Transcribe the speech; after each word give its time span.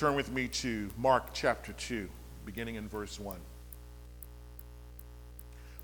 turn 0.00 0.14
with 0.14 0.32
me 0.32 0.48
to 0.48 0.88
Mark 0.96 1.34
chapter 1.34 1.74
2, 1.74 2.08
beginning 2.46 2.76
in 2.76 2.88
verse 2.88 3.20
1. 3.20 3.36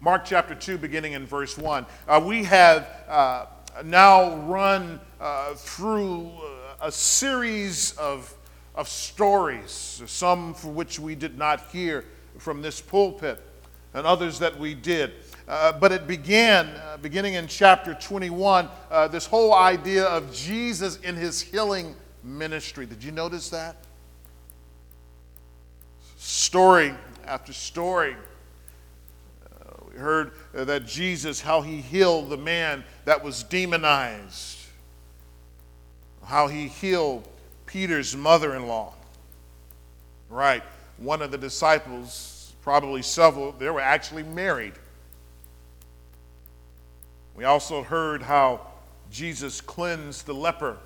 Mark 0.00 0.24
chapter 0.24 0.54
2, 0.54 0.78
beginning 0.78 1.12
in 1.12 1.26
verse 1.26 1.58
1. 1.58 1.84
Uh, 2.08 2.22
we 2.24 2.42
have 2.42 2.88
uh, 3.08 3.44
now 3.84 4.34
run 4.36 4.98
uh, 5.20 5.52
through 5.52 6.28
uh, 6.28 6.86
a 6.86 6.90
series 6.90 7.92
of, 7.98 8.34
of 8.74 8.88
stories, 8.88 10.02
some 10.06 10.54
for 10.54 10.68
which 10.68 10.98
we 10.98 11.14
did 11.14 11.36
not 11.36 11.66
hear 11.66 12.02
from 12.38 12.62
this 12.62 12.80
pulpit, 12.80 13.38
and 13.92 14.06
others 14.06 14.38
that 14.38 14.58
we 14.58 14.72
did. 14.72 15.12
Uh, 15.46 15.72
but 15.72 15.92
it 15.92 16.06
began, 16.06 16.68
uh, 16.68 16.96
beginning 17.02 17.34
in 17.34 17.46
chapter 17.46 17.92
21, 17.92 18.66
this 19.10 19.26
whole 19.26 19.52
idea 19.52 20.06
of 20.06 20.32
Jesus 20.32 20.96
in 21.00 21.16
his 21.16 21.38
healing 21.38 21.94
ministry. 22.24 22.86
Did 22.86 23.04
you 23.04 23.12
notice 23.12 23.50
that? 23.50 23.76
Story 26.26 26.92
after 27.24 27.52
story. 27.52 28.16
Uh, 29.44 29.84
we 29.90 29.98
heard 29.98 30.32
uh, 30.54 30.64
that 30.64 30.84
Jesus, 30.84 31.40
how 31.40 31.60
he 31.60 31.80
healed 31.80 32.30
the 32.30 32.36
man 32.36 32.84
that 33.04 33.22
was 33.22 33.44
demonized, 33.44 34.58
how 36.24 36.48
he 36.48 36.66
healed 36.66 37.26
Peter's 37.66 38.16
mother 38.16 38.56
in 38.56 38.66
law. 38.66 38.92
Right, 40.28 40.64
one 40.98 41.22
of 41.22 41.30
the 41.30 41.38
disciples, 41.38 42.52
probably 42.62 43.02
several, 43.02 43.52
they 43.52 43.70
were 43.70 43.80
actually 43.80 44.24
married. 44.24 44.72
We 47.36 47.44
also 47.44 47.84
heard 47.84 48.22
how 48.22 48.66
Jesus 49.12 49.60
cleansed 49.60 50.26
the 50.26 50.34
leper 50.34 50.76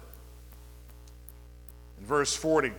in 1.99 2.07
verse 2.07 2.37
40. 2.37 2.73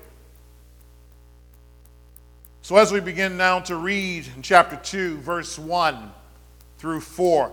So, 2.63 2.77
as 2.77 2.91
we 2.91 2.99
begin 2.99 3.37
now 3.37 3.59
to 3.61 3.75
read 3.75 4.27
in 4.35 4.43
chapter 4.43 4.75
2, 4.75 5.17
verse 5.17 5.57
1 5.57 6.11
through 6.77 7.01
4, 7.01 7.51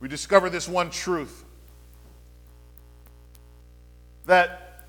we 0.00 0.08
discover 0.08 0.50
this 0.50 0.68
one 0.68 0.90
truth 0.90 1.44
that 4.26 4.84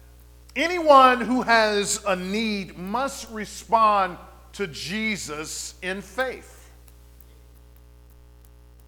anyone 0.56 1.22
who 1.22 1.44
has 1.44 2.04
a 2.08 2.16
need 2.16 2.80
must 2.80 3.30
respond 3.30 4.18
to 4.54 4.66
Jesus 4.66 5.76
in 5.84 6.02
faith. 6.02 6.72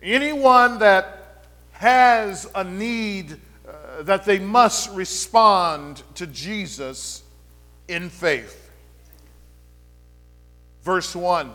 Anyone 0.02 0.80
that 0.80 1.46
has 1.74 2.50
a 2.56 2.64
need 2.64 3.38
uh, 3.68 4.02
that 4.02 4.26
they 4.26 4.40
must 4.40 4.90
respond 4.96 6.02
to 6.16 6.26
Jesus 6.26 7.22
in 7.88 8.10
faith 8.10 8.63
verse 10.84 11.16
1. 11.16 11.52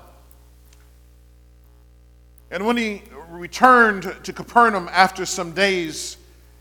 And 2.50 2.66
when 2.66 2.76
he 2.76 3.02
returned 3.28 4.14
to 4.22 4.32
Capernaum 4.32 4.88
after 4.90 5.26
some 5.26 5.52
days, 5.52 6.16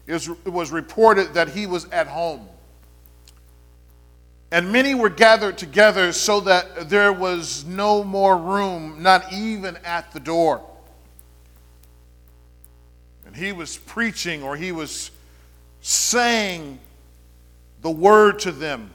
it 0.05 0.27
was 0.45 0.71
reported 0.71 1.33
that 1.33 1.49
he 1.49 1.65
was 1.65 1.85
at 1.89 2.07
home. 2.07 2.47
And 4.51 4.71
many 4.71 4.95
were 4.95 5.09
gathered 5.09 5.57
together 5.57 6.13
so 6.13 6.39
that 6.41 6.89
there 6.89 7.11
was 7.11 7.65
no 7.65 8.03
more 8.03 8.37
room, 8.37 9.03
not 9.03 9.33
even 9.33 9.77
at 9.83 10.11
the 10.13 10.19
door. 10.21 10.61
And 13.25 13.35
he 13.35 13.51
was 13.51 13.77
preaching 13.77 14.43
or 14.43 14.55
he 14.55 14.71
was 14.71 15.11
saying 15.81 16.79
the 17.81 17.91
word 17.91 18.39
to 18.39 18.53
them. 18.53 18.89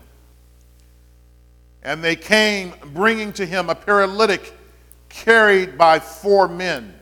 And 1.83 2.03
they 2.03 2.17
came 2.17 2.75
bringing 2.95 3.33
to 3.35 3.47
him 3.47 3.69
a 3.69 3.75
paralytic 3.75 4.57
carried 5.09 5.77
by 5.77 5.99
four 5.99 6.49
men. 6.49 6.95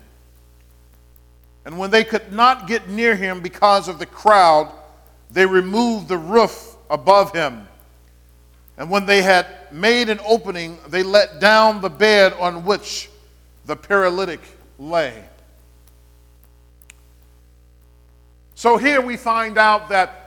And 1.65 1.79
when 1.79 1.91
they 1.91 2.05
could 2.05 2.33
not 2.33 2.67
get 2.67 2.89
near 2.89 3.15
him 3.15 3.41
because 3.41 3.89
of 3.89 3.99
the 3.99 4.07
crowd, 4.07 4.73
they 5.31 5.47
removed 5.47 6.09
the 6.09 6.17
roof 6.17 6.77
above 6.89 7.33
him. 7.33 7.69
And 8.79 8.91
when 8.91 9.05
they 9.05 9.23
had 9.23 9.47
made 9.71 10.09
an 10.09 10.21
opening, 10.27 10.79
they 10.89 11.03
let 11.03 11.39
down 11.39 11.83
the 11.83 11.91
bed 11.91 12.33
on 12.35 12.65
which 12.65 13.11
the 13.67 13.77
paralytic 13.77 14.41
lay. 14.79 15.23
So 18.55 18.77
here 18.77 19.01
we 19.01 19.17
find 19.17 19.59
out 19.59 19.91
that 19.91 20.20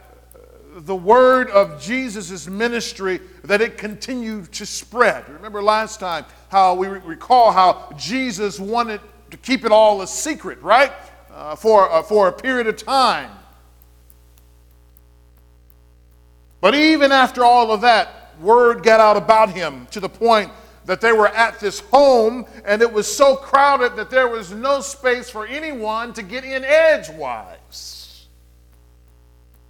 the 0.75 0.95
word 0.95 1.49
of 1.51 1.81
Jesus' 1.81 2.47
ministry 2.47 3.19
that 3.43 3.61
it 3.61 3.77
continued 3.77 4.51
to 4.53 4.65
spread. 4.65 5.27
Remember 5.29 5.61
last 5.61 5.99
time 5.99 6.25
how 6.49 6.73
we 6.73 6.87
recall 6.87 7.51
how 7.51 7.91
Jesus 7.97 8.59
wanted 8.59 8.99
to 9.31 9.37
keep 9.37 9.65
it 9.65 9.71
all 9.71 10.01
a 10.01 10.07
secret, 10.07 10.61
right? 10.61 10.91
Uh, 11.31 11.55
for, 11.55 11.91
uh, 11.91 12.03
for 12.03 12.27
a 12.27 12.33
period 12.33 12.67
of 12.67 12.77
time. 12.77 13.31
But 16.61 16.75
even 16.75 17.11
after 17.11 17.43
all 17.43 17.71
of 17.71 17.81
that, 17.81 18.33
word 18.39 18.83
got 18.83 18.99
out 18.99 19.17
about 19.17 19.49
him 19.49 19.87
to 19.91 19.99
the 19.99 20.09
point 20.09 20.51
that 20.85 21.01
they 21.01 21.11
were 21.11 21.29
at 21.29 21.59
this 21.59 21.79
home 21.79 22.45
and 22.65 22.81
it 22.81 22.91
was 22.91 23.07
so 23.13 23.35
crowded 23.35 23.95
that 23.95 24.09
there 24.09 24.27
was 24.27 24.51
no 24.51 24.81
space 24.81 25.29
for 25.29 25.45
anyone 25.45 26.13
to 26.13 26.21
get 26.21 26.43
in 26.43 26.63
edgewise. 26.63 28.02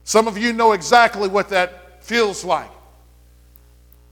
Some 0.03 0.27
of 0.27 0.37
you 0.37 0.53
know 0.53 0.73
exactly 0.73 1.29
what 1.29 1.49
that 1.49 2.03
feels 2.03 2.43
like. 2.43 2.69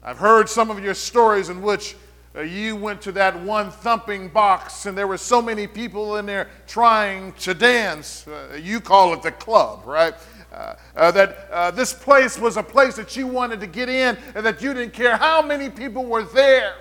I've 0.04 0.18
heard 0.18 0.50
some 0.50 0.72
of 0.72 0.84
your 0.84 0.94
stories 0.94 1.50
in 1.50 1.62
which 1.62 1.96
uh, 2.34 2.42
you 2.42 2.78
went 2.78 3.02
to 3.02 3.12
that 3.12 3.38
one 3.42 3.70
thumping 3.70 4.30
box 4.30 4.86
and 4.86 4.98
there 4.98 5.08
were 5.08 5.18
so 5.18 5.42
many 5.42 5.68
people 5.68 6.16
in 6.16 6.26
there 6.26 6.50
trying 6.66 7.34
to 7.34 7.54
dance. 7.54 8.26
Uh, 8.26 8.58
you 8.62 8.80
call 8.80 9.14
it 9.14 9.22
the 9.22 9.32
club, 9.34 9.84
right? 9.86 10.14
Uh, 10.52 10.76
uh 10.96 11.12
that 11.12 11.48
uh, 11.52 11.72
this 11.72 11.94
place 11.94 12.40
was 12.40 12.58
a 12.58 12.64
place 12.64 12.96
that 12.96 13.16
you 13.16 13.28
wanted 13.28 13.60
to 13.60 13.68
get 13.68 13.90
in 13.90 14.18
and 14.34 14.46
that 14.46 14.62
you 14.62 14.74
didn't 14.74 14.94
care 14.94 15.18
how 15.18 15.42
many 15.42 15.70
people 15.70 16.06
were 16.06 16.24
there. 16.24 16.74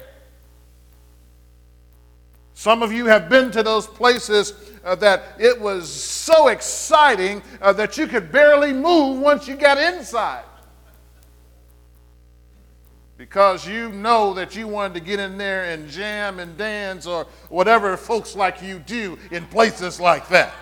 Some 2.60 2.82
of 2.82 2.93
you 2.93 3.06
have 3.06 3.31
been 3.31 3.50
to 3.53 3.62
those 3.62 3.87
places 3.87 4.53
uh, 4.84 4.94
that 4.97 5.22
it 5.38 5.59
was 5.59 5.91
so 5.91 6.48
exciting 6.48 7.43
uh, 7.62 7.72
that 7.72 7.97
you 7.97 8.06
could 8.06 8.31
barely 8.31 8.75
move 8.75 9.19
once 9.19 9.48
you 9.48 9.56
got 9.56 9.78
inside. 9.78 10.44
Because 13.16 13.66
you 13.66 13.88
know 13.93 14.34
that 14.34 14.54
you 14.54 14.69
wanted 14.69 14.93
to 14.93 15.00
get 15.00 15.19
in 15.19 15.38
there 15.38 15.65
and 15.65 15.88
jam 15.88 16.38
and 16.38 16.54
dance 16.59 17.06
or 17.06 17.26
whatever 17.49 17.97
folks 17.97 18.37
like 18.37 18.60
you 18.60 18.78
do 18.78 19.19
in 19.31 19.47
places 19.47 19.99
like 19.99 20.28
that. 20.28 20.53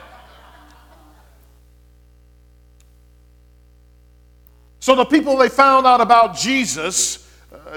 So 4.78 4.94
the 4.94 5.04
people 5.04 5.36
they 5.36 5.48
found 5.48 5.84
out 5.84 6.00
about 6.00 6.36
Jesus 6.36 7.27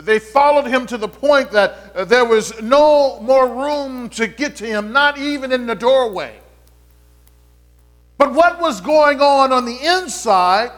they 0.02 0.20
followed 0.20 0.68
him 0.68 0.86
to 0.88 0.98
the 0.98 1.08
point 1.08 1.52
that 1.52 1.92
uh, 1.96 2.06
there 2.06 2.26
was 2.26 2.62
no 2.62 3.20
more 3.22 3.48
room 3.48 4.10
to 4.10 4.28
get 4.28 4.56
to 4.58 4.66
him, 4.66 4.92
not 4.92 5.18
even 5.18 5.52
in 5.52 5.66
the 5.66 5.76
doorway. 5.76 6.38
But 8.18 8.34
what 8.34 8.60
was 8.60 8.82
going 8.82 9.22
on 9.22 9.52
on 9.52 9.66
the 9.66 9.78
inside 9.98 10.72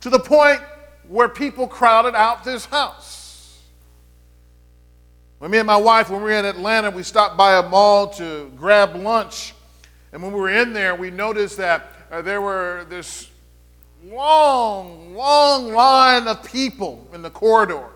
to 0.00 0.10
the 0.10 0.18
point 0.18 0.60
where 1.08 1.28
people 1.28 1.68
crowded 1.68 2.14
out 2.14 2.42
this 2.42 2.64
house? 2.64 3.60
When 5.38 5.50
me 5.50 5.58
and 5.58 5.66
my 5.66 5.76
wife, 5.76 6.08
when 6.08 6.20
we 6.20 6.30
were 6.30 6.38
in 6.38 6.44
Atlanta, 6.44 6.90
we 6.90 7.02
stopped 7.02 7.36
by 7.36 7.58
a 7.58 7.68
mall 7.68 8.08
to 8.10 8.50
grab 8.56 8.96
lunch. 8.96 9.54
And 10.12 10.22
when 10.22 10.32
we 10.32 10.40
were 10.40 10.50
in 10.50 10.72
there, 10.72 10.94
we 10.94 11.10
noticed 11.10 11.56
that 11.58 11.92
uh, 12.10 12.22
there 12.22 12.40
were 12.40 12.86
this 12.88 13.30
long, 14.04 15.14
long 15.14 15.72
line 15.72 16.28
of 16.28 16.44
people 16.44 17.06
in 17.12 17.22
the 17.22 17.30
corridor. 17.30 17.88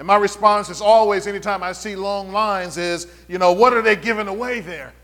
And 0.00 0.06
my 0.06 0.16
response 0.16 0.70
is 0.70 0.80
always, 0.80 1.26
anytime 1.26 1.62
I 1.62 1.72
see 1.72 1.94
long 1.94 2.32
lines, 2.32 2.78
is, 2.78 3.06
you 3.28 3.36
know, 3.36 3.52
what 3.52 3.74
are 3.74 3.82
they 3.82 3.96
giving 3.96 4.28
away 4.28 4.60
there? 4.60 4.94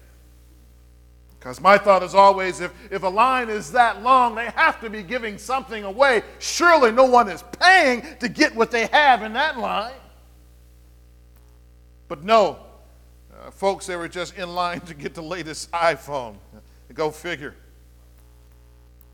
Because 1.38 1.60
my 1.60 1.76
thought 1.76 2.02
is 2.02 2.14
always, 2.14 2.62
if, 2.62 2.72
if 2.90 3.02
a 3.02 3.08
line 3.08 3.50
is 3.50 3.70
that 3.72 4.02
long, 4.02 4.34
they 4.34 4.46
have 4.46 4.80
to 4.80 4.88
be 4.88 5.02
giving 5.02 5.36
something 5.36 5.84
away. 5.84 6.22
Surely 6.38 6.92
no 6.92 7.04
one 7.04 7.28
is 7.28 7.44
paying 7.60 8.06
to 8.20 8.28
get 8.30 8.56
what 8.56 8.70
they 8.70 8.86
have 8.86 9.22
in 9.22 9.34
that 9.34 9.58
line. 9.58 9.92
But 12.08 12.24
no, 12.24 12.60
uh, 13.38 13.50
folks, 13.50 13.84
they 13.84 13.96
were 13.96 14.08
just 14.08 14.38
in 14.38 14.54
line 14.54 14.80
to 14.80 14.94
get 14.94 15.12
the 15.12 15.22
latest 15.22 15.70
iPhone. 15.72 16.36
Go 16.94 17.10
figure. 17.10 17.54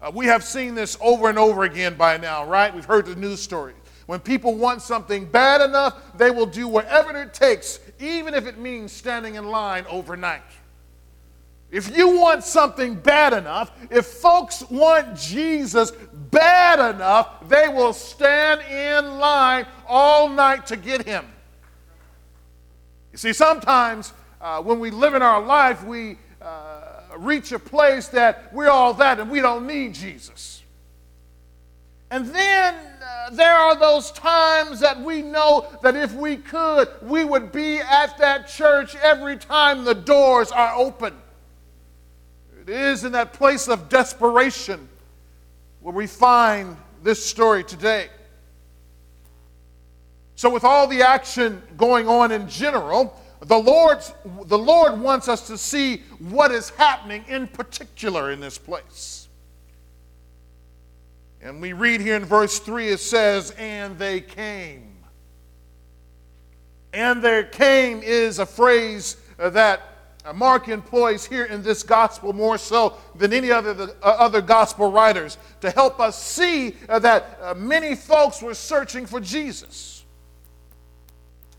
Uh, 0.01 0.13
we 0.15 0.27
have 0.27 0.45
seen 0.45 0.77
this 0.77 0.97
over 1.01 1.29
and 1.29 1.41
over 1.41 1.65
again 1.65 1.97
by 1.97 2.19
now, 2.19 2.47
right? 2.47 2.73
We've 2.73 2.85
heard 2.85 3.07
the 3.07 3.17
news 3.17 3.43
stories. 3.43 3.75
When 4.07 4.21
people 4.21 4.57
want 4.57 4.83
something 4.83 5.27
bad 5.27 5.61
enough, 5.61 6.17
they 6.17 6.31
will 6.31 6.47
do 6.47 6.67
whatever 6.67 7.17
it 7.21 7.33
takes, 7.35 7.79
even 8.01 8.35
if 8.35 8.47
it 8.47 8.59
means 8.59 8.93
standing 8.93 9.37
in 9.37 9.47
line 9.47 9.85
overnight. 9.89 10.43
If 11.71 11.97
you 11.97 12.19
want 12.21 12.45
something 12.45 12.97
bad 12.97 13.33
enough, 13.33 13.73
if 13.91 14.05
folks 14.07 14.63
want 14.69 15.17
Jesus 15.17 15.91
bad 16.31 16.95
enough, 16.95 17.49
they 17.49 17.67
will 17.69 17.95
stand 17.95 18.61
in 18.71 19.19
line 19.19 19.67
all 19.89 20.29
night 20.29 20.67
to 20.67 20.77
get 20.77 21.07
him. 21.07 21.25
You 23.13 23.19
see, 23.19 23.33
sometimes 23.33 24.13
uh, 24.41 24.61
when 24.61 24.81
we 24.81 24.91
live 24.91 25.15
in 25.15 25.23
our 25.23 25.43
life, 25.43 25.83
we 25.83 26.19
uh, 26.43 26.83
reach 27.17 27.53
a 27.53 27.59
place 27.59 28.09
that 28.09 28.53
we're 28.53 28.69
all 28.69 28.93
that 28.95 29.19
and 29.19 29.31
we 29.31 29.41
don't 29.41 29.67
need 29.67 29.95
Jesus. 29.95 30.63
And 32.11 32.27
then 32.27 32.75
Uh, 33.03 33.31
there 33.31 33.55
are 33.55 33.75
those 33.75 34.13
times 34.13 34.79
that 34.79 35.01
we 35.01 35.23
know 35.23 35.67
that 35.83 35.97
if 35.97 36.15
we 36.15 36.37
could, 36.37 36.89
we 37.03 37.25
would 37.25 37.51
be 37.51 37.79
at 37.79 38.17
that 38.19 38.47
church 38.47 38.95
every 38.97 39.37
time 39.37 39.85
the 39.85 39.95
doors 39.95 40.53
are 40.53 40.75
open. 40.77 41.13
It 42.61 42.69
is 42.69 43.05
in 43.05 43.13
that 43.13 43.33
place 43.33 43.67
of 43.67 43.89
desperation 43.89 44.89
where 45.81 45.95
we 45.95 46.07
find 46.07 46.77
this 47.03 47.25
story 47.25 47.65
today. 47.65 48.09
So, 50.37 50.49
with 50.49 50.63
all 50.63 50.87
the 50.87 51.03
action 51.03 51.61
going 51.77 52.09
on 52.09 52.31
in 52.31 52.49
general, 52.49 53.21
the, 53.41 53.59
Lord's, 53.59 54.13
the 54.45 54.59
Lord 54.59 55.01
wants 55.01 55.29
us 55.29 55.47
to 55.49 55.59
see 55.59 56.03
what 56.21 56.53
is 56.53 56.71
happening 56.71 57.25
in 57.27 57.49
particular 57.49 58.31
in 58.31 58.39
this 58.39 58.59
place. 58.59 59.22
And 61.43 61.61
we 61.61 61.73
read 61.73 62.01
here 62.01 62.15
in 62.15 62.25
verse 62.25 62.61
3 62.61 62.89
it 62.91 63.01
says, 63.01 63.51
And 63.59 63.99
they 63.99 64.21
came. 64.21 64.97
And 66.93 67.23
there 67.23 67.43
came 67.43 68.01
is 68.03 68.39
a 68.39 68.47
phrase 68.47 69.17
that 69.39 69.83
uh, 70.25 70.33
Mark 70.33 70.69
employs 70.69 71.27
here 71.27 71.47
in 71.47 71.63
this 71.63 71.83
gospel 71.83 72.33
more 72.33 72.59
so 72.59 72.97
than 73.17 73.33
any 73.33 73.51
other, 73.51 73.75
the, 73.75 73.97
uh, 74.03 74.17
other 74.19 74.41
gospel 74.41 74.93
writers 74.93 75.37
to 75.61 75.71
help 75.71 75.99
us 75.99 76.23
see 76.23 76.77
uh, 76.89 77.01
that 77.01 77.39
uh, 77.43 77.55
many 77.55 77.97
folks 77.97 78.41
were 78.41 78.55
searching 78.55 79.05
for 79.05 79.19
Jesus. 79.19 80.05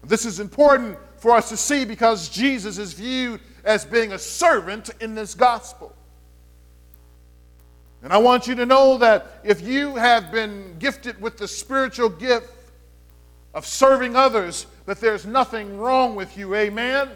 This 0.06 0.26
is 0.26 0.40
important 0.40 0.98
for 1.18 1.32
us 1.32 1.50
to 1.50 1.58
see 1.58 1.84
because 1.84 2.30
Jesus 2.30 2.78
is 2.78 2.94
viewed 2.94 3.42
as 3.66 3.84
being 3.84 4.14
a 4.14 4.20
servant 4.20 4.92
in 5.02 5.14
this 5.14 5.34
gospel. 5.34 5.94
And 8.04 8.12
I 8.12 8.18
want 8.18 8.48
you 8.48 8.56
to 8.56 8.66
know 8.66 8.98
that 8.98 9.40
if 9.46 9.62
you 9.62 9.96
have 9.96 10.30
been 10.30 10.76
gifted 10.78 11.20
with 11.22 11.38
the 11.38 11.48
spiritual 11.48 12.10
gift 12.10 12.52
of 13.54 13.66
serving 13.66 14.16
others, 14.16 14.68
that 14.86 15.00
there's 15.00 15.26
nothing 15.26 15.78
wrong 15.78 16.14
with 16.16 16.38
you. 16.38 16.54
Amen. 16.54 17.10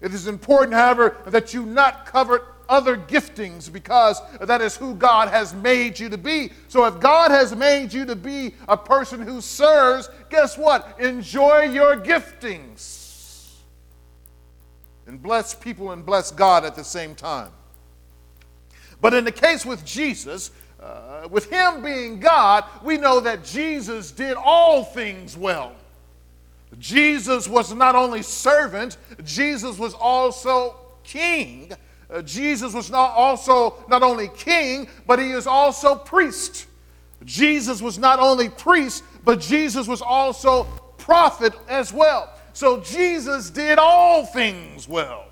It 0.00 0.14
is 0.14 0.28
important, 0.28 0.72
however, 0.72 1.18
that 1.26 1.52
you 1.52 1.66
not 1.66 2.06
covet 2.06 2.42
other 2.68 2.96
giftings 2.96 3.70
because 3.70 4.20
that 4.40 4.60
is 4.60 4.76
who 4.76 4.94
God 4.94 5.28
has 5.28 5.54
made 5.54 5.98
you 5.98 6.08
to 6.08 6.18
be. 6.18 6.50
So 6.68 6.86
if 6.86 6.98
God 6.98 7.30
has 7.30 7.54
made 7.54 7.92
you 7.92 8.06
to 8.06 8.16
be 8.16 8.54
a 8.68 8.76
person 8.76 9.20
who 9.20 9.40
serves, 9.42 10.08
guess 10.30 10.56
what? 10.56 10.98
Enjoy 10.98 11.64
your 11.64 11.96
giftings 11.96 13.52
and 15.06 15.22
bless 15.22 15.54
people 15.54 15.92
and 15.92 16.04
bless 16.04 16.30
God 16.30 16.64
at 16.64 16.74
the 16.74 16.84
same 16.84 17.14
time. 17.14 17.50
But 19.00 19.14
in 19.14 19.24
the 19.24 19.32
case 19.32 19.66
with 19.66 19.84
Jesus, 19.84 20.50
uh, 20.80 21.28
with 21.30 21.50
him 21.50 21.82
being 21.82 22.20
God, 22.20 22.64
we 22.82 22.96
know 22.96 23.20
that 23.20 23.44
Jesus 23.44 24.10
did 24.10 24.36
all 24.36 24.84
things 24.84 25.36
well. 25.36 25.72
Jesus 26.78 27.48
was 27.48 27.72
not 27.72 27.94
only 27.94 28.22
servant, 28.22 28.96
Jesus 29.24 29.78
was 29.78 29.94
also 29.94 30.76
king. 31.04 31.72
Uh, 32.10 32.22
Jesus 32.22 32.74
was 32.74 32.90
not 32.90 33.12
also 33.12 33.84
not 33.88 34.02
only 34.02 34.28
king, 34.36 34.88
but 35.06 35.18
he 35.18 35.30
is 35.30 35.46
also 35.46 35.94
priest. 35.94 36.66
Jesus 37.24 37.80
was 37.80 37.98
not 37.98 38.18
only 38.18 38.48
priest, 38.48 39.02
but 39.24 39.40
Jesus 39.40 39.88
was 39.88 40.02
also 40.02 40.64
prophet 40.98 41.54
as 41.68 41.92
well. 41.92 42.32
So 42.52 42.80
Jesus 42.80 43.50
did 43.50 43.78
all 43.78 44.26
things 44.26 44.88
well. 44.88 45.25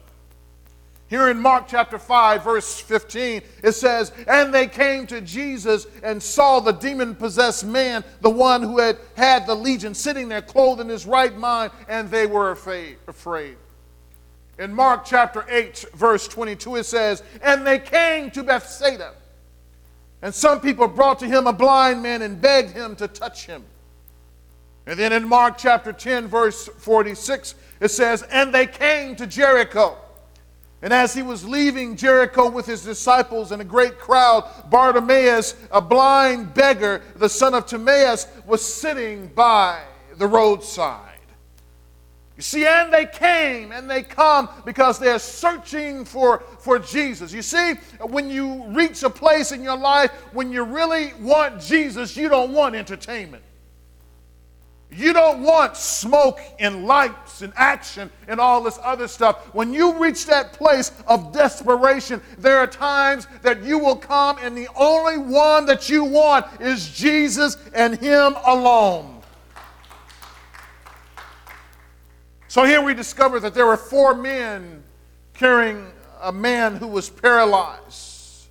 Here 1.15 1.29
in 1.29 1.39
Mark 1.39 1.69
chapter 1.69 1.97
5, 1.97 2.43
verse 2.43 2.81
15, 2.81 3.43
it 3.63 3.71
says, 3.71 4.11
And 4.27 4.53
they 4.53 4.67
came 4.67 5.07
to 5.07 5.21
Jesus 5.21 5.87
and 6.03 6.21
saw 6.21 6.59
the 6.59 6.73
demon 6.73 7.15
possessed 7.15 7.65
man, 7.65 8.03
the 8.21 8.31
one 8.31 8.65
who 8.65 8.81
had 8.81 8.99
had 9.17 9.47
the 9.47 9.55
legion, 9.55 9.95
sitting 9.95 10.29
there 10.29 10.43
clothed 10.43 10.81
in 10.81 10.89
his 10.89 11.07
right 11.07 11.33
mind, 11.39 11.71
and 11.89 12.11
they 12.11 12.27
were 12.27 12.51
afraid. 12.51 13.57
In 14.59 14.75
Mark 14.75 15.05
chapter 15.05 15.47
8, 15.49 15.85
verse 15.95 16.27
22, 16.27 16.75
it 16.75 16.85
says, 16.85 17.23
And 17.43 17.65
they 17.65 17.79
came 17.79 18.33
to 18.33 18.43
Bethsaida. 18.43 19.13
And 20.21 20.35
some 20.35 20.61
people 20.61 20.89
brought 20.89 21.21
to 21.21 21.27
him 21.27 21.47
a 21.47 21.53
blind 21.53 22.03
man 22.03 22.23
and 22.23 22.41
begged 22.41 22.73
him 22.73 22.97
to 22.97 23.07
touch 23.07 23.47
him. 23.47 23.63
And 24.85 24.99
then 24.99 25.13
in 25.13 25.29
Mark 25.29 25.59
chapter 25.59 25.93
10, 25.93 26.27
verse 26.27 26.67
46, 26.67 27.55
it 27.79 27.93
says, 27.93 28.23
And 28.33 28.53
they 28.53 28.67
came 28.67 29.15
to 29.15 29.29
Jericho. 29.29 29.99
And 30.85 30.93
as 30.93 31.15
he 31.15 31.23
was 31.23 31.47
leaving 31.47 31.97
Jericho 31.97 32.51
with 32.51 32.67
his 32.67 32.85
disciples 32.85 33.53
and 33.53 33.63
a 33.63 33.65
great 33.65 33.99
crowd, 33.99 34.47
Bartimaeus, 34.69 35.57
a 35.71 35.81
blind 35.81 36.53
beggar, 36.53 37.01
the 37.17 37.29
son 37.29 37.55
of 37.55 37.65
Timaeus, 37.65 38.27
was 38.45 38.63
sitting 38.63 39.29
by 39.29 39.81
the 40.19 40.27
roadside. 40.27 41.01
You 42.37 42.43
see, 42.43 42.67
and 42.67 42.93
they 42.93 43.07
came 43.07 43.73
and 43.73 43.91
they 43.91 44.03
come 44.03 44.51
because 44.67 44.99
they're 44.99 45.19
searching 45.19 46.05
for, 46.05 46.43
for 46.59 46.79
Jesus. 46.79 47.33
You 47.33 47.41
see, 47.41 47.77
when 48.01 48.29
you 48.29 48.67
reach 48.67 49.03
a 49.05 49.11
place 49.11 49.53
in 49.53 49.63
your 49.63 49.79
life 49.79 50.11
when 50.35 50.53
you 50.53 50.65
really 50.65 51.15
want 51.15 51.63
Jesus, 51.63 52.15
you 52.15 52.29
don't 52.29 52.53
want 52.53 52.75
entertainment. 52.75 53.43
You 54.97 55.13
don't 55.13 55.43
want 55.43 55.77
smoke 55.77 56.41
and 56.61 56.87
lights 56.87 57.43
and 57.43 57.53
action 57.57 58.11
and 58.29 58.39
all 58.39 58.63
this 58.63 58.79
other 58.81 59.09
stuff. 59.09 59.53
When 59.53 59.75
you 59.75 59.99
reach 59.99 60.27
that 60.27 60.53
place 60.53 60.93
of 61.09 61.33
desperation, 61.33 62.23
there 62.39 62.59
are 62.59 62.67
times 62.69 63.27
that 63.43 63.65
you 63.65 63.79
will 63.79 63.97
come 63.97 64.39
and 64.41 64.57
the 64.57 64.69
only 64.77 65.19
one 65.19 65.67
that 65.67 65.89
you 65.89 66.05
want 66.05 66.47
is 66.61 66.89
Jesus 66.91 67.57
and 67.75 67.99
Him 67.99 68.37
alone. 68.47 69.21
So 72.47 72.65
here 72.65 72.81
we 72.81 72.95
discover 72.95 73.41
that 73.41 73.53
there 73.53 73.67
were 73.67 73.77
four 73.77 74.15
men 74.15 74.85
carrying 75.33 75.91
a 76.23 76.31
man 76.31 76.77
who 76.77 76.87
was 76.87 77.11
paralyzed. 77.11 78.47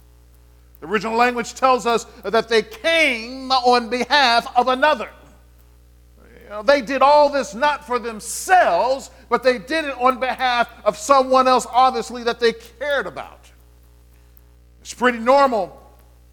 The 0.81 0.87
original 0.87 1.15
language 1.15 1.53
tells 1.53 1.85
us 1.85 2.03
that 2.25 2.49
they 2.49 2.63
came 2.63 3.49
on 3.49 3.87
behalf 3.87 4.45
of 4.57 4.67
another 4.67 5.09
they 6.61 6.81
did 6.81 7.01
all 7.01 7.29
this 7.29 7.55
not 7.55 7.87
for 7.87 7.97
themselves, 7.97 9.09
but 9.29 9.41
they 9.41 9.57
did 9.57 9.85
it 9.85 9.97
on 9.97 10.19
behalf 10.19 10.69
of 10.85 10.97
someone 10.97 11.47
else, 11.47 11.65
obviously, 11.71 12.23
that 12.23 12.39
they 12.39 12.53
cared 12.53 13.07
about. 13.07 13.49
It's 14.81 14.93
pretty 14.93 15.19
normal 15.19 15.81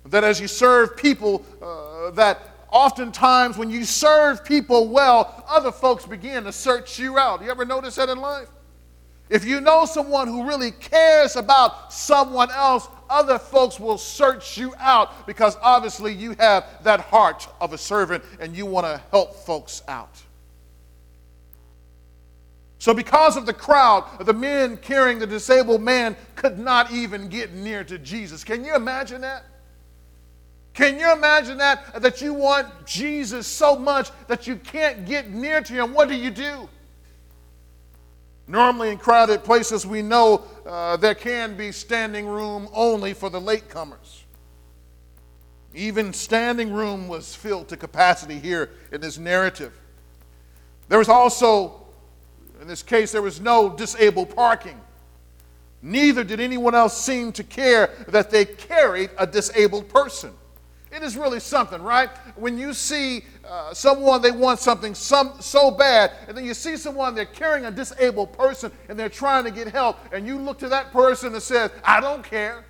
that 0.07 0.25
as 0.25 0.41
you 0.41 0.49
serve 0.49 0.97
people, 0.97 1.45
uh, 1.63 2.11
that 2.11 2.51
oftentimes 2.71 3.57
when 3.57 3.71
you 3.71 3.85
serve 3.85 4.45
people 4.45 4.89
well, 4.89 5.45
other 5.49 5.73
folks 5.73 6.05
begin 6.05 6.45
to 6.45 6.53
search 6.53 6.99
you 6.99 7.19
out. 7.19 7.43
You 7.43 7.51
ever 7.51 7.65
notice 7.65 7.95
that 7.95 8.09
in 8.09 8.19
life? 8.19 8.49
If 9.29 9.45
you 9.45 9.61
know 9.61 9.85
someone 9.85 10.27
who 10.27 10.47
really 10.47 10.73
cares 10.73 11.37
about 11.37 11.93
someone 11.93 12.51
else, 12.51 12.89
other 13.11 13.39
folks 13.39 13.79
will 13.79 13.99
search 13.99 14.57
you 14.57 14.73
out 14.79 15.27
because 15.27 15.57
obviously 15.61 16.15
you 16.15 16.35
have 16.39 16.65
that 16.85 17.01
heart 17.01 17.49
of 17.61 17.73
a 17.73 17.79
servant 17.79 18.25
and 18.41 18.57
you 18.57 18.65
want 18.65 18.87
to 18.87 19.03
help 19.11 19.35
folks 19.35 19.83
out. 19.89 20.23
So, 22.79 22.95
because 22.95 23.37
of 23.37 23.45
the 23.45 23.53
crowd, 23.53 24.07
the 24.25 24.33
men 24.33 24.79
carrying 24.79 25.19
the 25.19 25.27
disabled 25.27 25.83
man 25.83 26.17
could 26.35 26.59
not 26.59 26.91
even 26.91 27.29
get 27.29 27.53
near 27.53 27.85
to 27.85 27.99
Jesus. 27.99 28.43
Can 28.43 28.65
you 28.65 28.75
imagine 28.75 29.21
that? 29.21 29.45
Can 30.73 30.99
you 30.99 31.13
imagine 31.13 31.59
that? 31.59 32.01
That 32.01 32.23
you 32.23 32.33
want 32.33 32.87
Jesus 32.87 33.47
so 33.47 33.77
much 33.77 34.11
that 34.29 34.47
you 34.47 34.57
can't 34.57 35.05
get 35.05 35.31
near 35.31 35.61
to 35.61 35.73
him. 35.75 35.93
What 35.93 36.09
do 36.09 36.15
you 36.15 36.31
do? 36.31 36.71
Normally, 38.47 38.91
in 38.91 38.99
crowded 38.99 39.45
places, 39.45 39.87
we 39.87 40.03
know 40.03 40.45
uh, 40.67 40.97
there 40.97 41.15
can 41.15 41.57
be 41.57 41.71
standing 41.73 42.27
room 42.27 42.69
only 42.73 43.15
for 43.15 43.31
the 43.31 43.41
latecomers. 43.41 44.23
Even 45.75 46.13
standing 46.13 46.73
room 46.73 47.07
was 47.07 47.35
filled 47.35 47.69
to 47.69 47.77
capacity 47.77 48.39
here 48.39 48.71
in 48.91 49.01
this 49.01 49.19
narrative. 49.19 49.73
There 50.89 50.99
was 50.99 51.09
also, 51.09 51.87
in 52.61 52.67
this 52.67 52.83
case, 52.83 53.13
there 53.13 53.23
was 53.23 53.41
no 53.41 53.71
disabled 53.71 54.35
parking. 54.35 54.81
Neither 55.83 56.25
did 56.25 56.41
anyone 56.41 56.75
else 56.75 57.01
seem 57.01 57.33
to 57.33 57.45
care 57.45 57.91
that 58.09 58.31
they 58.31 58.45
carried 58.45 59.11
a 59.17 59.27
disabled 59.27 59.89
person. 59.89 60.33
It 60.93 61.05
is 61.05 61.17
really 61.17 61.39
something, 61.39 61.81
right? 61.81 62.11
When 62.35 62.59
you 62.59 62.75
see 62.75 63.25
uh, 63.51 63.75
someone, 63.75 64.23
they 64.23 64.31
want 64.31 64.61
something 64.61 64.95
some, 64.95 65.35
so 65.41 65.73
bad, 65.73 66.13
and 66.29 66.37
then 66.37 66.45
you 66.45 66.55
see 66.55 66.77
someone, 66.77 67.17
they're 67.17 67.25
carrying 67.25 67.67
a 67.67 67.71
disabled 67.71 68.33
person 68.33 68.71
and 68.89 68.97
they're 68.97 69.09
trying 69.09 69.43
to 69.43 69.51
get 69.51 69.67
help, 69.67 69.99
and 70.13 70.25
you 70.25 70.39
look 70.39 70.59
to 70.61 70.69
that 70.69 70.93
person 70.93 71.33
and 71.35 71.43
says, 71.43 71.73
I 71.83 72.01
don't 72.01 72.23
care. 72.23 72.65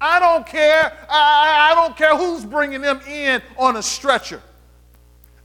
I 0.00 0.18
don't 0.18 0.46
care. 0.46 0.96
I, 1.10 1.70
I 1.70 1.74
don't 1.74 1.94
care 1.98 2.16
who's 2.16 2.46
bringing 2.46 2.80
them 2.80 3.00
in 3.06 3.42
on 3.58 3.76
a 3.76 3.82
stretcher. 3.82 4.40